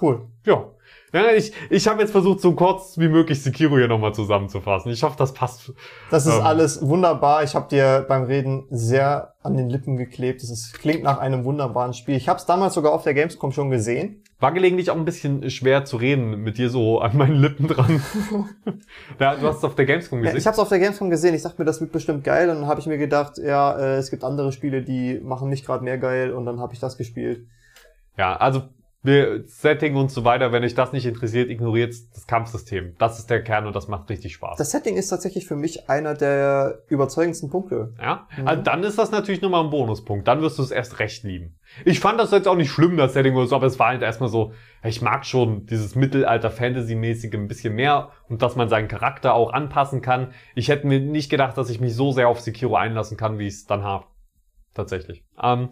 Cool. 0.00 0.28
Ja. 0.46 0.70
Ja, 1.12 1.32
ich, 1.32 1.52
ich 1.70 1.88
habe 1.88 2.00
jetzt 2.00 2.12
versucht, 2.12 2.40
so 2.40 2.52
kurz 2.54 2.96
wie 2.98 3.08
möglich 3.08 3.42
Sekiro 3.42 3.76
hier 3.76 3.88
nochmal 3.88 4.14
zusammenzufassen. 4.14 4.92
Ich 4.92 5.02
hoffe, 5.02 5.16
das 5.18 5.34
passt. 5.34 5.72
Das 6.10 6.26
ist 6.26 6.36
Ähm. 6.36 6.42
alles 6.42 6.86
wunderbar. 6.86 7.42
Ich 7.42 7.56
habe 7.56 7.68
dir 7.68 8.06
beim 8.08 8.22
Reden 8.24 8.66
sehr 8.70 9.34
an 9.42 9.56
den 9.56 9.68
Lippen 9.68 9.96
geklebt. 9.96 10.42
Es 10.44 10.72
klingt 10.72 11.02
nach 11.02 11.18
einem 11.18 11.44
wunderbaren 11.44 11.92
Spiel. 11.94 12.14
Ich 12.14 12.28
habe 12.28 12.38
es 12.38 12.46
damals 12.46 12.74
sogar 12.74 12.92
auf 12.92 13.02
der 13.02 13.14
Gamescom 13.14 13.50
schon 13.50 13.70
gesehen. 13.70 14.22
War 14.40 14.52
gelegentlich 14.52 14.90
auch 14.90 14.96
ein 14.96 15.04
bisschen 15.04 15.50
schwer 15.50 15.84
zu 15.84 15.98
reden 15.98 16.42
mit 16.42 16.56
dir 16.56 16.70
so 16.70 17.00
an 17.00 17.14
meinen 17.16 17.36
Lippen 17.36 17.68
dran. 17.68 18.02
ja, 19.20 19.36
du 19.36 19.46
hast 19.46 19.58
es 19.58 19.64
auf 19.64 19.74
der 19.74 19.84
Gamescom 19.84 20.20
Ja, 20.20 20.24
gesehen. 20.24 20.38
ich 20.38 20.46
habe 20.46 20.54
es 20.54 20.58
auf 20.58 20.68
der 20.70 20.78
Gamescom 20.78 21.10
gesehen. 21.10 21.34
Ich 21.34 21.42
dachte 21.42 21.56
mir, 21.60 21.66
das 21.66 21.80
wird 21.82 21.92
bestimmt 21.92 22.24
geil. 22.24 22.48
Und 22.48 22.60
dann 22.60 22.66
habe 22.66 22.80
ich 22.80 22.86
mir 22.86 22.96
gedacht, 22.96 23.36
ja, 23.36 23.78
äh, 23.78 23.96
es 23.96 24.10
gibt 24.10 24.24
andere 24.24 24.50
Spiele, 24.52 24.80
die 24.82 25.20
machen 25.22 25.50
mich 25.50 25.64
gerade 25.64 25.84
mehr 25.84 25.98
geil. 25.98 26.32
Und 26.32 26.46
dann 26.46 26.58
habe 26.58 26.72
ich 26.72 26.80
das 26.80 26.96
gespielt. 26.96 27.46
Ja, 28.16 28.34
also 28.36 28.62
Setting 29.02 29.96
und 29.96 30.10
so 30.10 30.24
weiter, 30.24 30.52
wenn 30.52 30.62
euch 30.62 30.74
das 30.74 30.92
nicht 30.92 31.06
interessiert, 31.06 31.48
ignoriert 31.48 31.94
das 32.14 32.26
Kampfsystem. 32.26 32.96
Das 32.98 33.18
ist 33.18 33.30
der 33.30 33.42
Kern 33.42 33.66
und 33.66 33.74
das 33.74 33.88
macht 33.88 34.10
richtig 34.10 34.34
Spaß. 34.34 34.58
Das 34.58 34.72
Setting 34.72 34.96
ist 34.96 35.08
tatsächlich 35.08 35.46
für 35.46 35.56
mich 35.56 35.88
einer 35.88 36.12
der 36.12 36.82
überzeugendsten 36.88 37.48
Punkte. 37.48 37.94
ja, 37.98 38.26
Mhm. 38.36 38.46
also 38.46 38.62
dann 38.62 38.82
ist 38.84 38.98
das 38.98 39.10
natürlich 39.10 39.40
nochmal 39.40 39.64
ein 39.64 39.70
Bonuspunkt. 39.70 40.28
Dann 40.28 40.42
wirst 40.42 40.58
du 40.58 40.62
es 40.62 40.70
erst 40.70 40.98
recht 40.98 41.24
lieben. 41.24 41.58
Ich 41.86 41.98
fand 41.98 42.20
das 42.20 42.30
jetzt 42.30 42.46
auch 42.46 42.56
nicht 42.56 42.70
schlimm, 42.70 42.98
das 42.98 43.14
Setting 43.14 43.34
oder 43.36 43.46
so, 43.46 43.56
aber 43.56 43.66
es 43.68 43.78
war 43.78 43.86
halt 43.88 44.02
erstmal 44.02 44.28
so, 44.28 44.52
ich 44.84 45.00
mag 45.00 45.24
schon 45.24 45.64
dieses 45.64 45.94
Mittelalter-Fantasy-mäßige 45.94 47.32
ein 47.34 47.48
bisschen 47.48 47.74
mehr 47.74 48.10
und 48.28 48.42
dass 48.42 48.54
man 48.54 48.68
seinen 48.68 48.88
Charakter 48.88 49.32
auch 49.32 49.50
anpassen 49.52 50.02
kann. 50.02 50.32
Ich 50.54 50.68
hätte 50.68 50.86
mir 50.86 51.00
nicht 51.00 51.30
gedacht, 51.30 51.56
dass 51.56 51.70
ich 51.70 51.80
mich 51.80 51.94
so 51.94 52.12
sehr 52.12 52.28
auf 52.28 52.40
Sekiro 52.40 52.76
einlassen 52.76 53.16
kann, 53.16 53.38
wie 53.38 53.46
ich 53.46 53.54
es 53.54 53.66
dann 53.66 53.82
habe. 53.82 54.04
Tatsächlich. 54.74 55.24
Ähm, 55.42 55.70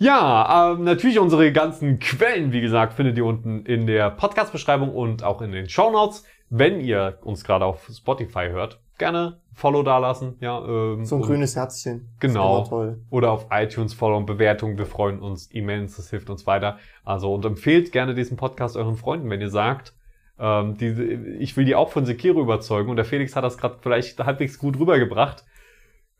ja, 0.00 0.72
ähm, 0.72 0.84
natürlich 0.84 1.18
unsere 1.18 1.52
ganzen 1.52 1.98
Quellen, 1.98 2.52
wie 2.52 2.62
gesagt, 2.62 2.94
findet 2.94 3.18
ihr 3.18 3.24
unten 3.26 3.66
in 3.66 3.86
der 3.86 4.10
Podcast-Beschreibung 4.10 4.94
und 4.94 5.22
auch 5.22 5.42
in 5.42 5.52
den 5.52 5.68
Show 5.68 5.90
Notes. 5.90 6.24
Wenn 6.48 6.80
ihr 6.80 7.18
uns 7.22 7.44
gerade 7.44 7.66
auf 7.66 7.88
Spotify 7.92 8.48
hört, 8.48 8.80
gerne 8.98 9.40
Follow 9.52 9.82
dalassen. 9.82 10.36
Ja, 10.40 10.64
ähm, 10.66 11.04
So 11.04 11.16
ein 11.16 11.22
grünes 11.22 11.54
Herzchen. 11.54 12.08
Genau. 12.18 12.64
Toll. 12.64 13.00
oder 13.10 13.30
auf 13.30 13.48
iTunes 13.50 13.92
Follow 13.92 14.16
und 14.16 14.24
Bewertung. 14.24 14.78
Wir 14.78 14.86
freuen 14.86 15.20
uns 15.20 15.46
immens, 15.48 15.96
das 15.96 16.08
hilft 16.08 16.30
uns 16.30 16.46
weiter. 16.46 16.78
Also 17.04 17.34
und 17.34 17.44
empfehlt 17.44 17.92
gerne 17.92 18.14
diesen 18.14 18.38
Podcast 18.38 18.78
euren 18.78 18.96
Freunden, 18.96 19.28
wenn 19.28 19.42
ihr 19.42 19.50
sagt, 19.50 19.92
ähm, 20.38 20.78
diese, 20.78 21.04
ich 21.04 21.58
will 21.58 21.66
die 21.66 21.74
auch 21.74 21.90
von 21.90 22.06
Sekiro 22.06 22.40
überzeugen 22.40 22.88
und 22.88 22.96
der 22.96 23.04
Felix 23.04 23.36
hat 23.36 23.44
das 23.44 23.58
gerade 23.58 23.76
vielleicht 23.82 24.18
halbwegs 24.18 24.58
gut 24.58 24.78
rübergebracht. 24.78 25.44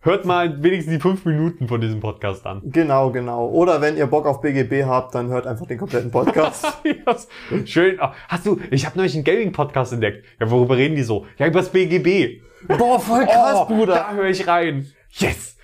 Hört 0.03 0.25
mal 0.25 0.63
wenigstens 0.63 0.95
die 0.95 1.01
fünf 1.01 1.27
Minuten 1.27 1.69
von 1.69 1.79
diesem 1.81 2.01
Podcast 2.01 2.47
an. 2.47 2.63
Genau, 2.65 3.11
genau. 3.11 3.49
Oder 3.49 3.83
wenn 3.83 3.99
ihr 3.99 4.07
Bock 4.07 4.25
auf 4.27 4.41
BGB 4.41 4.85
habt, 4.87 5.15
dann 5.15 5.29
hört 5.29 5.47
einfach 5.47 5.67
den 5.67 5.77
kompletten 5.79 6.11
Podcast. 6.11 6.67
Yes. 6.85 7.29
Schön. 7.67 8.01
Ah, 8.01 8.15
Hast 8.29 8.47
du, 8.47 8.59
ich 8.71 8.87
habe 8.87 8.97
neulich 8.97 9.15
einen 9.15 9.25
Gaming-Podcast 9.25 9.93
entdeckt. 9.93 10.25
Ja, 10.41 10.51
worüber 10.51 10.77
reden 10.79 10.97
die 10.97 11.03
so? 11.03 11.27
Ja, 11.39 11.47
übers 11.47 11.69
BGB. 11.69 12.41
Boah, 12.67 12.99
voll 12.99 13.27
krass, 13.27 13.59
Oh, 13.61 13.65
Bruder. 13.67 13.95
Da 13.95 14.13
höre 14.15 14.29
ich 14.31 14.47
rein. 14.47 14.87
Yes. 15.11 15.57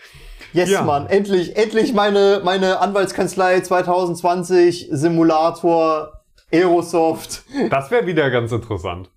Yes, 0.52 0.70
Ja. 0.70 0.82
Mann. 0.82 1.06
Endlich, 1.06 1.56
endlich 1.56 1.94
meine, 1.94 2.40
meine 2.44 2.80
Anwaltskanzlei 2.80 3.60
2020 3.60 4.88
Simulator 4.90 6.20
Aerosoft. 6.52 7.44
Das 7.70 7.90
wäre 7.90 8.06
wieder 8.06 8.30
ganz 8.30 8.52
interessant. 8.52 9.10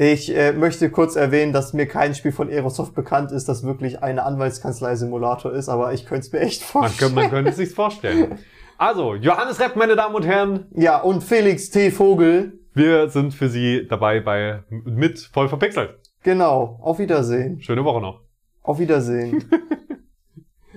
Ich 0.00 0.32
äh, 0.34 0.52
möchte 0.52 0.90
kurz 0.90 1.16
erwähnen, 1.16 1.52
dass 1.52 1.72
mir 1.72 1.86
kein 1.86 2.14
Spiel 2.14 2.30
von 2.30 2.48
Aerosoft 2.48 2.94
bekannt 2.94 3.32
ist, 3.32 3.48
das 3.48 3.64
wirklich 3.64 4.00
eine 4.02 4.22
Anwaltskanzlei-Simulator 4.24 5.52
ist, 5.52 5.68
aber 5.68 5.92
ich 5.92 6.06
könnte 6.06 6.26
es 6.26 6.32
mir 6.32 6.38
echt 6.40 6.62
Man, 6.62 6.84
vorstellen. 6.84 6.98
könnte- 6.98 7.14
man 7.22 7.30
könnte 7.30 7.50
es 7.50 7.56
sich 7.56 7.70
vorstellen. 7.74 8.38
Also, 8.78 9.16
Johannes 9.16 9.58
Repp, 9.58 9.74
meine 9.74 9.96
Damen 9.96 10.14
und 10.14 10.24
Herren, 10.24 10.66
Ja, 10.72 11.00
und 11.00 11.24
Felix 11.24 11.70
T. 11.70 11.90
Vogel, 11.90 12.60
wir 12.74 13.08
sind 13.08 13.34
für 13.34 13.48
Sie 13.48 13.88
dabei 13.88 14.20
bei 14.20 14.62
mit 14.70 15.18
voll 15.18 15.48
verpixelt. 15.48 15.96
genau, 16.22 16.78
auf 16.80 17.00
Wiedersehen. 17.00 17.60
Schöne 17.60 17.84
Woche 17.84 18.00
noch. 18.00 18.20
Auf 18.62 18.78
Wiedersehen. 18.78 19.50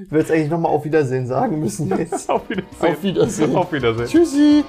ich 0.04 0.10
will 0.12 0.20
jetzt 0.22 0.32
eigentlich 0.32 0.50
nochmal 0.50 0.72
auf 0.72 0.84
Wiedersehen 0.84 1.28
sagen 1.28 1.60
müssen 1.60 1.90
jetzt. 1.96 2.28
Auf 2.28 2.50
Wiedersehen. 2.50 2.76
Auf 2.92 3.04
Wiedersehen. 3.04 3.56
Auf 3.56 3.72
Wiedersehen. 3.72 4.08
Tschüssi. 4.08 4.64